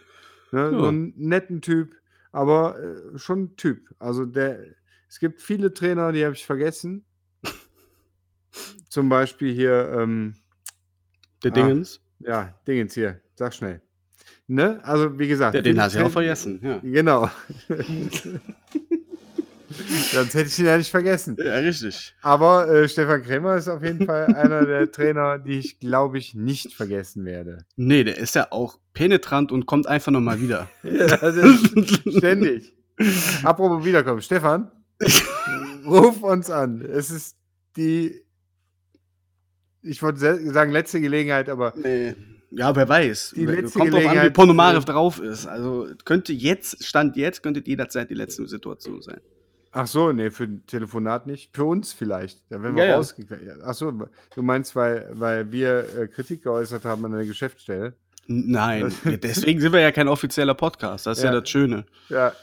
[0.52, 0.70] Ne?
[0.70, 1.96] So einen netten Typ,
[2.32, 3.90] aber äh, schon ein Typ.
[4.00, 4.60] Also der,
[5.08, 7.06] es gibt viele Trainer, die habe ich vergessen.
[8.90, 10.36] Zum Beispiel hier, ähm,
[11.44, 11.56] Der Ah.
[11.56, 13.82] Dingens, ja, Dingens hier, sag schnell.
[14.48, 14.80] Ne?
[14.84, 15.56] Also wie gesagt.
[15.56, 16.60] der, den hast du ja auch vergessen.
[16.62, 16.80] Ja.
[16.84, 17.30] Genau.
[20.12, 21.38] Sonst hätte ich ihn ja nicht vergessen.
[21.44, 22.16] ja, richtig.
[22.22, 26.36] Aber äh, Stefan Krämer ist auf jeden Fall einer der Trainer, die ich, glaube ich,
[26.36, 27.66] nicht vergessen werde.
[27.76, 30.70] Nee, der ist ja auch penetrant und kommt einfach nochmal wieder.
[30.84, 32.74] Ja, das ist ständig.
[33.44, 34.22] Apropos wiederkommen.
[34.22, 34.72] Stefan,
[35.86, 36.82] ruf uns an.
[36.82, 37.36] Es ist
[37.78, 38.22] die,
[39.82, 42.16] ich wollte sagen, letzte Gelegenheit, aber Nee.
[42.54, 43.34] Ja, wer weiß.
[43.36, 45.48] Die letzte Kommt drauf an, wie Ponomarev äh, drauf ist.
[45.48, 49.22] Also könnte jetzt, Stand jetzt, könnte jederzeit die letzte Situation sein.
[49.72, 51.56] Ach so, nee, für ein Telefonat nicht.
[51.56, 52.42] Für uns vielleicht.
[52.50, 52.96] Da werden wir Ja, ja.
[52.98, 53.44] rausgekriegt.
[53.66, 57.96] Ach so, du meinst, weil, weil wir äh, Kritik geäußert haben an der Geschäftsstelle.
[58.28, 58.94] Nein,
[59.24, 61.08] deswegen sind wir ja kein offizieller Podcast.
[61.08, 61.40] Das ist ja, Ja.
[61.42, 61.86] das Schöne.
[62.10, 62.34] Ja.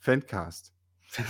[0.00, 0.72] Fancast.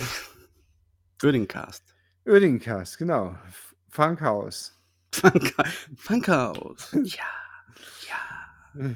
[1.23, 1.83] Ödingcast.
[2.25, 3.35] Ödingcast, genau.
[3.47, 4.75] F- Funkhaus.
[5.13, 5.67] Funka-
[5.97, 6.95] Funkhaus.
[7.03, 7.25] Ja.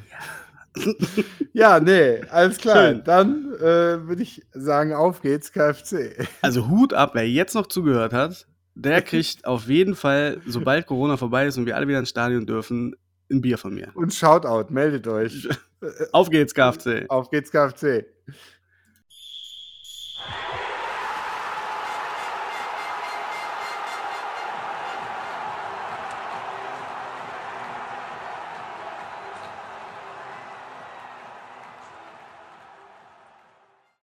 [1.54, 2.88] Ja, nee, alles klar.
[2.88, 3.04] Schön.
[3.04, 6.28] Dann äh, würde ich sagen, auf geht's, KFC.
[6.42, 11.18] Also Hut ab, wer jetzt noch zugehört hat, der kriegt auf jeden Fall, sobald Corona
[11.18, 12.96] vorbei ist und wir alle wieder ins Stadion dürfen,
[13.32, 13.90] ein Bier von mir.
[13.94, 15.48] Und Shoutout, meldet euch.
[16.12, 17.06] Auf geht's, KFC.
[17.10, 18.06] Auf geht's, KFC.